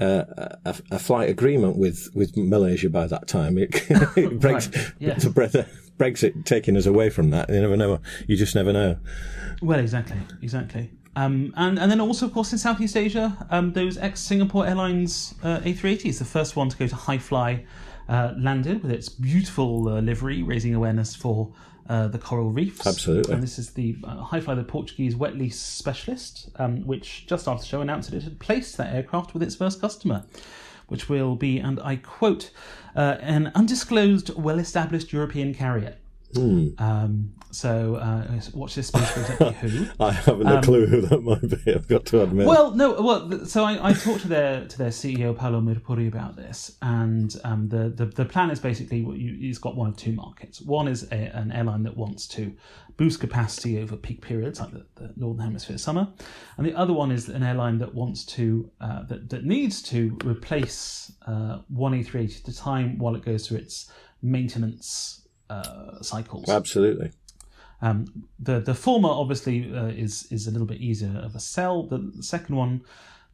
uh, 0.00 0.24
a, 0.64 0.74
a 0.90 0.98
flight 0.98 1.28
agreement 1.30 1.76
with, 1.78 2.08
with 2.16 2.36
Malaysia 2.36 2.90
by 2.90 3.06
that 3.06 3.28
time. 3.28 3.56
It, 3.56 3.70
it 4.16 4.40
breaks 4.40 4.66
Right, 4.66 4.92
yeah. 4.98 5.18
breath, 5.28 5.54
Brexit 5.98 6.44
taking 6.44 6.76
us 6.76 6.86
away 6.86 7.10
from 7.10 7.30
that. 7.30 7.48
You 7.48 7.60
never 7.60 7.76
know. 7.76 8.00
You 8.26 8.36
just 8.36 8.54
never 8.54 8.72
know. 8.72 8.96
Well, 9.62 9.78
exactly, 9.78 10.18
exactly. 10.42 10.90
Um, 11.16 11.54
and, 11.56 11.78
and 11.78 11.90
then 11.90 12.00
also, 12.00 12.26
of 12.26 12.32
course, 12.32 12.52
in 12.52 12.58
Southeast 12.58 12.96
Asia, 12.96 13.46
um, 13.50 13.72
those 13.72 13.96
ex 13.98 14.20
Singapore 14.20 14.66
Airlines 14.66 15.34
uh, 15.42 15.60
A380s, 15.60 16.18
the 16.18 16.24
first 16.24 16.56
one 16.56 16.68
to 16.68 16.76
go 16.76 16.86
to 16.86 16.94
Hi 16.96 17.18
Fly, 17.18 17.64
uh, 18.08 18.34
landed 18.36 18.82
with 18.82 18.90
its 18.90 19.08
beautiful 19.08 19.88
uh, 19.88 20.00
livery, 20.00 20.42
raising 20.42 20.74
awareness 20.74 21.14
for 21.14 21.52
uh, 21.88 22.08
the 22.08 22.18
coral 22.18 22.50
reefs. 22.50 22.86
Absolutely. 22.86 23.32
And 23.32 23.42
this 23.42 23.58
is 23.58 23.70
the 23.70 23.96
uh, 24.02 24.22
Hi 24.22 24.40
Fly, 24.40 24.54
the 24.54 24.64
Portuguese 24.64 25.14
wet 25.14 25.36
lease 25.36 25.60
specialist, 25.60 26.50
um, 26.56 26.84
which 26.86 27.26
just 27.26 27.46
after 27.46 27.62
the 27.62 27.68
show 27.68 27.80
announced 27.80 28.10
that 28.10 28.16
it 28.16 28.24
had 28.24 28.40
placed 28.40 28.76
that 28.78 28.94
aircraft 28.94 29.34
with 29.34 29.42
its 29.42 29.54
first 29.54 29.80
customer. 29.80 30.24
Which 30.86 31.08
will 31.08 31.34
be, 31.34 31.58
and 31.58 31.80
I 31.80 31.96
quote, 31.96 32.50
uh, 32.94 33.16
an 33.20 33.50
undisclosed, 33.54 34.34
well 34.36 34.58
established 34.58 35.12
European 35.12 35.54
carrier. 35.54 35.96
Um, 36.78 37.34
so 37.54 37.94
uh, 37.96 38.40
watch 38.52 38.74
this 38.74 38.88
space 38.88 39.08
for 39.10 39.20
exactly 39.20 39.52
who. 39.52 39.86
I 40.04 40.10
haven't 40.10 40.46
a 40.48 40.60
clue 40.60 40.86
who 40.86 41.02
that 41.02 41.22
might 41.22 41.64
be. 41.64 41.72
I've 41.72 41.86
got 41.86 42.04
to 42.06 42.22
admit. 42.22 42.46
Um, 42.46 42.48
Well, 42.48 42.70
no. 42.72 43.00
Well, 43.00 43.46
so 43.46 43.64
I, 43.64 43.90
I 43.90 43.92
talked 43.92 44.22
to 44.22 44.28
their 44.28 44.66
to 44.66 44.78
their 44.78 44.90
CEO 44.90 45.36
Paulo 45.36 45.60
Mirpuri 45.60 46.08
about 46.08 46.34
this, 46.34 46.76
and 46.82 47.34
um, 47.44 47.68
the, 47.68 47.90
the 47.90 48.06
the 48.06 48.24
plan 48.24 48.50
is 48.50 48.58
basically 48.58 49.02
what 49.02 49.18
you, 49.18 49.36
he's 49.38 49.58
got 49.58 49.76
one 49.76 49.88
of 49.90 49.96
two 49.96 50.12
markets. 50.12 50.60
One 50.60 50.88
is 50.88 51.04
a, 51.12 51.14
an 51.14 51.52
airline 51.52 51.84
that 51.84 51.96
wants 51.96 52.26
to 52.28 52.52
boost 52.96 53.20
capacity 53.20 53.80
over 53.80 53.96
peak 53.96 54.20
periods 54.20 54.60
like 54.60 54.70
the, 54.72 54.86
the 54.96 55.12
northern 55.16 55.44
hemisphere 55.44 55.78
summer, 55.78 56.08
and 56.56 56.66
the 56.66 56.74
other 56.74 56.92
one 56.92 57.12
is 57.12 57.28
an 57.28 57.44
airline 57.44 57.78
that 57.78 57.94
wants 57.94 58.24
to 58.24 58.68
uh, 58.80 59.04
that 59.04 59.30
that 59.30 59.44
needs 59.44 59.80
to 59.82 60.18
replace 60.24 61.12
uh, 61.26 61.60
one 61.68 61.92
A380 61.92 62.42
at 62.42 62.48
a 62.48 62.56
time 62.56 62.98
while 62.98 63.14
it 63.14 63.24
goes 63.24 63.46
through 63.46 63.58
its 63.58 63.92
maintenance 64.22 65.23
uh, 65.54 66.02
cycles. 66.02 66.48
Absolutely. 66.48 67.10
Um, 67.82 68.26
the 68.38 68.60
the 68.60 68.74
former 68.74 69.08
obviously 69.08 69.74
uh, 69.74 69.86
is 69.86 70.26
is 70.30 70.46
a 70.46 70.50
little 70.50 70.66
bit 70.66 70.80
easier 70.80 71.18
of 71.18 71.34
a 71.34 71.40
sell. 71.40 71.82
The, 71.82 71.98
the 71.98 72.22
second 72.22 72.56
one, 72.56 72.82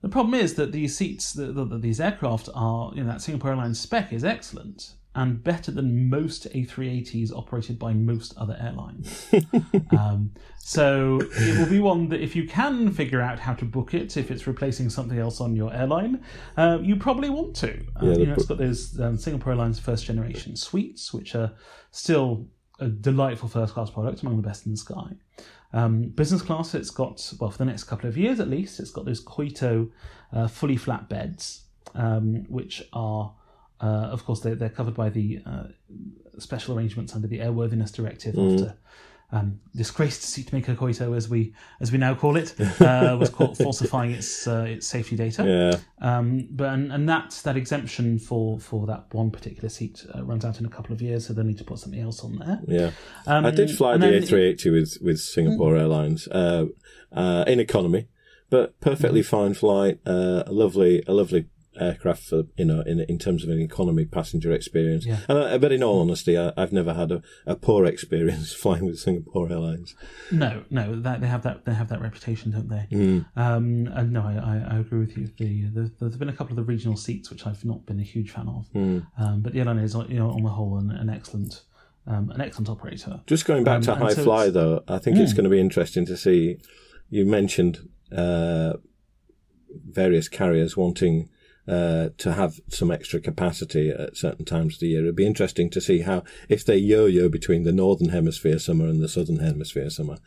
the 0.02 0.08
problem 0.08 0.34
is 0.34 0.54
that 0.54 0.72
these 0.72 0.96
seats, 0.96 1.32
the, 1.32 1.46
the, 1.52 1.78
these 1.78 2.00
aircraft 2.00 2.48
are, 2.54 2.92
you 2.94 3.02
know, 3.02 3.12
that 3.12 3.22
Singapore 3.22 3.50
Airlines 3.50 3.78
spec 3.78 4.12
is 4.12 4.24
excellent 4.24 4.94
and 5.14 5.42
better 5.42 5.72
than 5.72 6.08
most 6.08 6.48
A380s 6.52 7.32
operated 7.36 7.78
by 7.78 7.92
most 7.92 8.36
other 8.36 8.56
airlines. 8.61 9.28
um, 9.98 10.30
so 10.58 11.20
it 11.20 11.58
will 11.58 11.68
be 11.68 11.80
one 11.80 12.08
that 12.11 12.20
if 12.20 12.36
you 12.36 12.46
can 12.46 12.92
figure 12.92 13.20
out 13.20 13.40
how 13.40 13.54
to 13.54 13.64
book 13.64 13.92
it, 13.92 14.16
if 14.16 14.30
it's 14.30 14.46
replacing 14.46 14.88
something 14.88 15.18
else 15.18 15.40
on 15.40 15.56
your 15.56 15.74
airline, 15.74 16.22
uh, 16.56 16.78
you 16.80 16.94
probably 16.94 17.28
want 17.28 17.56
to. 17.56 17.84
Um, 17.96 18.08
Yeah, 18.08 18.16
you 18.18 18.26
know, 18.26 18.34
it's 18.34 18.46
got 18.46 18.58
those 18.58 18.98
um, 19.00 19.16
Singapore 19.16 19.52
Airlines 19.52 19.80
first 19.80 20.04
generation 20.04 20.54
suites, 20.54 21.12
which 21.12 21.34
are 21.34 21.52
still 21.90 22.46
a 22.78 22.88
delightful 22.88 23.48
first 23.48 23.74
class 23.74 23.90
product, 23.90 24.22
among 24.22 24.36
the 24.36 24.42
best 24.42 24.64
in 24.66 24.72
the 24.72 24.78
sky. 24.78 25.16
Um, 25.72 26.02
business 26.08 26.42
class, 26.42 26.74
it's 26.74 26.90
got, 26.90 27.32
well, 27.38 27.50
for 27.50 27.58
the 27.58 27.64
next 27.64 27.84
couple 27.84 28.08
of 28.08 28.16
years 28.16 28.40
at 28.40 28.48
least, 28.48 28.80
it's 28.80 28.90
got 28.90 29.04
those 29.04 29.24
Koito 29.24 29.90
uh, 30.32 30.48
fully 30.48 30.76
flat 30.76 31.08
beds, 31.08 31.64
um, 31.94 32.44
which 32.48 32.82
are, 32.92 33.34
uh, 33.80 34.08
of 34.12 34.24
course, 34.24 34.40
they're, 34.40 34.54
they're 34.54 34.68
covered 34.68 34.94
by 34.94 35.08
the 35.08 35.40
uh, 35.46 35.64
special 36.38 36.76
arrangements 36.76 37.14
under 37.14 37.28
the 37.28 37.38
Airworthiness 37.38 37.92
Directive 37.92 38.38
after. 38.38 38.76
Um, 39.32 39.60
disgraced 39.76 40.22
seatmaker 40.22 40.74
Koito, 40.74 41.16
as 41.16 41.28
we 41.28 41.54
as 41.80 41.92
we 41.92 41.98
now 41.98 42.16
call 42.16 42.36
it, 42.36 42.52
uh, 42.80 43.16
was 43.20 43.30
caught 43.30 43.56
falsifying 43.56 44.10
its 44.10 44.48
uh, 44.48 44.64
its 44.66 44.88
safety 44.88 45.14
data. 45.14 45.44
Yeah. 45.46 45.78
Um, 46.04 46.48
but 46.50 46.70
and, 46.70 46.92
and 46.92 47.08
that 47.08 47.40
that 47.44 47.56
exemption 47.56 48.18
for 48.18 48.58
for 48.58 48.88
that 48.88 49.06
one 49.12 49.30
particular 49.30 49.68
seat 49.68 50.04
uh, 50.12 50.24
runs 50.24 50.44
out 50.44 50.58
in 50.58 50.66
a 50.66 50.68
couple 50.68 50.92
of 50.92 51.00
years, 51.00 51.26
so 51.28 51.32
they'll 51.32 51.44
need 51.44 51.58
to 51.58 51.64
put 51.64 51.78
something 51.78 52.00
else 52.00 52.24
on 52.24 52.38
there. 52.38 52.60
Yeah. 52.66 52.90
Um, 53.24 53.46
I 53.46 53.52
did 53.52 53.70
fly 53.70 53.96
the 53.98 54.06
A380 54.06 54.72
with, 54.72 54.98
with 55.00 55.20
Singapore 55.20 55.76
Airlines 55.76 56.26
uh, 56.26 56.66
uh, 57.12 57.44
in 57.46 57.60
economy, 57.60 58.08
but 58.50 58.80
perfectly 58.80 59.22
fine 59.22 59.54
flight. 59.54 60.00
Uh, 60.04 60.42
a 60.44 60.52
lovely, 60.52 61.04
a 61.06 61.12
lovely 61.12 61.46
aircraft 61.80 62.22
for 62.24 62.42
you 62.56 62.64
know 62.64 62.82
in 62.82 63.00
in 63.00 63.18
terms 63.18 63.42
of 63.44 63.50
an 63.50 63.60
economy 63.60 64.04
passenger 64.04 64.52
experience. 64.52 65.06
Yeah. 65.06 65.20
And 65.28 65.38
I, 65.38 65.58
but 65.58 65.72
in 65.72 65.82
all 65.82 66.00
honesty, 66.00 66.36
I, 66.38 66.52
I've 66.56 66.72
never 66.72 66.94
had 66.94 67.10
a, 67.10 67.22
a 67.46 67.56
poor 67.56 67.84
experience 67.86 68.52
flying 68.62 68.84
with 68.84 68.98
Singapore 68.98 69.50
Airlines. 69.50 69.94
No, 70.30 70.64
no, 70.70 71.00
that 71.00 71.20
they 71.20 71.26
have 71.26 71.42
that 71.42 71.64
they 71.64 71.74
have 71.74 71.88
that 71.88 72.00
reputation, 72.00 72.52
don't 72.52 72.68
they? 72.68 72.86
Mm. 72.92 73.26
Um, 73.36 73.88
and 73.92 74.12
no, 74.12 74.22
I, 74.22 74.74
I, 74.76 74.78
agree 74.78 75.00
with 75.00 75.16
you. 75.16 75.26
The, 75.38 75.80
the 75.82 75.90
there's 76.00 76.16
been 76.16 76.28
a 76.28 76.32
couple 76.32 76.52
of 76.52 76.56
the 76.56 76.62
regional 76.64 76.96
seats 76.96 77.30
which 77.30 77.46
I've 77.46 77.64
not 77.64 77.86
been 77.86 78.00
a 78.00 78.04
huge 78.04 78.30
fan 78.30 78.48
of, 78.48 78.68
Mm. 78.74 79.06
um, 79.18 79.40
but 79.42 79.52
the 79.52 79.58
airline 79.60 79.78
is 79.78 79.94
you 79.94 80.18
know 80.18 80.30
on 80.30 80.42
the 80.42 80.50
whole 80.50 80.78
an, 80.78 80.90
an 80.90 81.08
excellent 81.10 81.62
um, 82.06 82.30
an 82.30 82.40
excellent 82.40 82.68
operator. 82.68 83.20
Just 83.26 83.44
going 83.44 83.64
back 83.64 83.76
Um, 83.76 83.82
to 83.82 83.94
high 83.94 84.14
so 84.14 84.24
fly, 84.24 84.50
though, 84.50 84.82
I 84.88 84.98
think 84.98 85.18
it's 85.18 85.32
going 85.32 85.44
to 85.44 85.50
be 85.50 85.60
interesting 85.60 86.06
to 86.06 86.16
see. 86.16 86.56
You 87.08 87.26
mentioned 87.26 87.88
uh, 88.16 88.74
various 89.88 90.28
carriers 90.28 90.76
wanting 90.76 91.28
uh, 91.68 92.08
to 92.18 92.32
have 92.32 92.61
some 92.68 92.90
extra 92.90 93.20
capacity 93.20 93.90
at 93.90 94.16
certain 94.16 94.44
times 94.44 94.74
of 94.74 94.80
the 94.80 94.88
year. 94.88 95.02
It'd 95.02 95.16
be 95.16 95.26
interesting 95.26 95.70
to 95.70 95.80
see 95.80 96.00
how 96.00 96.24
if 96.48 96.64
they 96.64 96.76
yo-yo 96.76 97.28
between 97.28 97.64
the 97.64 97.72
northern 97.72 98.08
hemisphere 98.08 98.58
summer 98.58 98.86
and 98.86 99.02
the 99.02 99.08
southern 99.08 99.38
hemisphere 99.38 99.90
summer, 99.90 100.18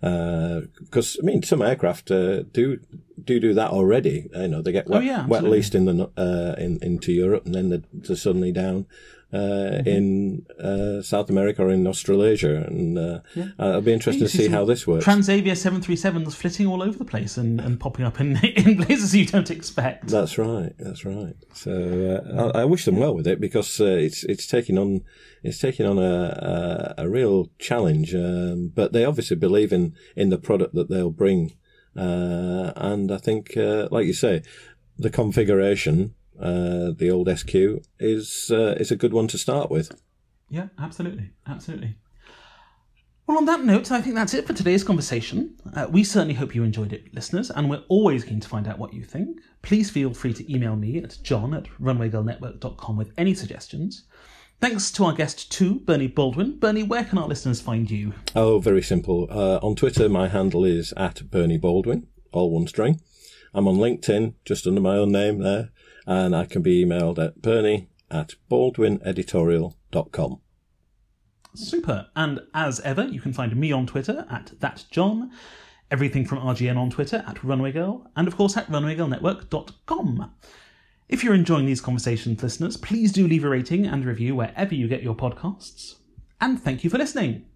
because 0.00 1.18
I 1.22 1.24
mean 1.24 1.42
some 1.42 1.62
aircraft 1.62 2.10
uh, 2.10 2.42
do 2.42 2.80
do 3.22 3.40
do 3.40 3.54
that 3.54 3.70
already. 3.70 4.28
You 4.34 4.48
know 4.48 4.62
they 4.62 4.72
get 4.72 4.88
wet, 4.88 5.02
Oh, 5.02 5.04
yeah, 5.04 5.26
wet 5.26 5.44
leased 5.44 5.74
in 5.74 5.84
the 5.84 6.10
uh, 6.16 6.54
in 6.58 6.78
into 6.82 7.12
Europe 7.12 7.46
and 7.46 7.54
then 7.54 7.68
they're, 7.68 7.82
they're 7.92 8.16
suddenly 8.16 8.52
down 8.52 8.86
uh, 9.32 9.82
in 9.84 10.46
uh, 10.58 11.02
South 11.02 11.28
America 11.28 11.62
or 11.62 11.70
in 11.70 11.86
Australasia, 11.86 12.64
and 12.66 12.98
uh, 12.98 13.20
uh, 13.36 13.68
it'll 13.68 13.80
be 13.82 13.92
interesting 13.92 14.22
You 14.22 14.28
to 14.28 14.36
see 14.36 14.48
how 14.48 14.64
this 14.64 14.86
works. 14.86 15.04
Transavia 15.04 15.52
737s 15.52 16.34
flitting 16.34 16.66
all 16.66 16.82
over 16.82 16.96
the 16.96 17.04
place 17.04 17.36
and, 17.36 17.60
and 17.60 17.78
popping 17.78 18.06
up 18.06 18.20
in, 18.20 18.36
in 18.44 18.82
places 18.82 19.14
you 19.14 19.26
don't 19.26 19.50
expect. 19.50 20.08
That's 20.08 20.38
right. 20.38 20.72
That's 20.78 21.04
right. 21.04 21.34
So 21.52 22.22
uh, 22.26 22.52
I, 22.54 22.62
I 22.62 22.64
wish 22.64 22.84
them 22.86 22.96
well 22.96 23.14
with 23.14 23.26
it 23.26 23.40
because 23.40 23.80
uh, 23.80 23.84
it's 23.84 24.24
it's 24.24 24.46
taking 24.46 24.78
on 24.78 25.02
it's 25.42 25.58
taking 25.58 25.84
on 25.84 25.98
a 25.98 26.94
a, 26.98 27.04
a 27.04 27.08
real 27.08 27.50
challenge. 27.58 28.14
Um, 28.14 28.72
but 28.74 28.92
they 28.92 29.04
obviously 29.04 29.36
believe 29.36 29.72
in 29.72 29.94
in 30.16 30.30
the 30.30 30.38
product 30.38 30.74
that 30.74 30.88
they'll 30.88 31.10
bring, 31.10 31.52
uh, 31.96 32.72
and 32.76 33.12
I 33.12 33.18
think, 33.18 33.56
uh, 33.56 33.88
like 33.90 34.06
you 34.06 34.14
say, 34.14 34.42
the 34.96 35.10
configuration, 35.10 36.14
uh, 36.40 36.92
the 36.96 37.10
old 37.10 37.28
SQ, 37.36 37.54
is 37.98 38.50
uh, 38.50 38.74
is 38.78 38.90
a 38.90 38.96
good 38.96 39.12
one 39.12 39.28
to 39.28 39.38
start 39.38 39.70
with. 39.70 39.92
Yeah, 40.48 40.68
absolutely, 40.78 41.30
absolutely. 41.46 41.96
Well, 43.28 43.36
on 43.36 43.44
that 43.44 43.62
note, 43.62 43.92
I 43.92 44.00
think 44.00 44.14
that's 44.14 44.32
it 44.32 44.46
for 44.46 44.54
today's 44.54 44.82
conversation. 44.82 45.54
Uh, 45.74 45.86
we 45.90 46.02
certainly 46.02 46.32
hope 46.32 46.54
you 46.54 46.62
enjoyed 46.62 46.94
it, 46.94 47.12
listeners, 47.14 47.50
and 47.50 47.68
we're 47.68 47.84
always 47.88 48.24
keen 48.24 48.40
to 48.40 48.48
find 48.48 48.66
out 48.66 48.78
what 48.78 48.94
you 48.94 49.04
think. 49.04 49.40
Please 49.60 49.90
feel 49.90 50.14
free 50.14 50.32
to 50.32 50.50
email 50.50 50.76
me 50.76 50.96
at 50.96 51.18
john 51.22 51.52
at 51.52 51.64
runwaygirlnetwork.com 51.78 52.96
with 52.96 53.12
any 53.18 53.34
suggestions. 53.34 54.04
Thanks 54.62 54.90
to 54.92 55.04
our 55.04 55.12
guest, 55.12 55.52
too, 55.52 55.80
Bernie 55.80 56.06
Baldwin. 56.06 56.58
Bernie, 56.58 56.82
where 56.82 57.04
can 57.04 57.18
our 57.18 57.28
listeners 57.28 57.60
find 57.60 57.90
you? 57.90 58.14
Oh, 58.34 58.60
very 58.60 58.82
simple. 58.82 59.28
Uh, 59.30 59.58
on 59.62 59.76
Twitter, 59.76 60.08
my 60.08 60.28
handle 60.28 60.64
is 60.64 60.94
at 60.96 61.30
Bernie 61.30 61.58
Baldwin, 61.58 62.06
all 62.32 62.50
one 62.50 62.66
string. 62.66 62.98
I'm 63.52 63.68
on 63.68 63.76
LinkedIn, 63.76 64.36
just 64.46 64.66
under 64.66 64.80
my 64.80 64.96
own 64.96 65.12
name 65.12 65.40
there, 65.40 65.68
and 66.08 66.34
I 66.34 66.46
can 66.46 66.62
be 66.62 66.84
emailed 66.84 67.18
at 67.18 67.42
bernie 67.42 67.90
at 68.10 68.34
baldwineditorial.com. 68.50 70.40
Super. 71.54 72.08
And 72.16 72.40
as 72.54 72.80
ever, 72.80 73.04
you 73.04 73.20
can 73.20 73.34
find 73.34 73.54
me 73.54 73.72
on 73.72 73.86
Twitter 73.86 74.26
at 74.30 74.58
thatjohn, 74.58 75.28
everything 75.90 76.24
from 76.24 76.38
RGN 76.38 76.78
on 76.78 76.88
Twitter 76.88 77.22
at 77.28 77.36
runwaygirl, 77.36 78.06
and 78.16 78.26
of 78.26 78.36
course 78.36 78.56
at 78.56 78.68
runwaygirlnetwork.com. 78.68 80.32
If 81.10 81.22
you're 81.22 81.34
enjoying 81.34 81.66
these 81.66 81.82
conversations, 81.82 82.42
listeners, 82.42 82.78
please 82.78 83.12
do 83.12 83.28
leave 83.28 83.44
a 83.44 83.50
rating 83.50 83.84
and 83.86 84.02
review 84.04 84.34
wherever 84.34 84.74
you 84.74 84.88
get 84.88 85.02
your 85.02 85.14
podcasts. 85.14 85.96
And 86.40 86.58
thank 86.58 86.84
you 86.84 86.90
for 86.90 86.96
listening. 86.96 87.47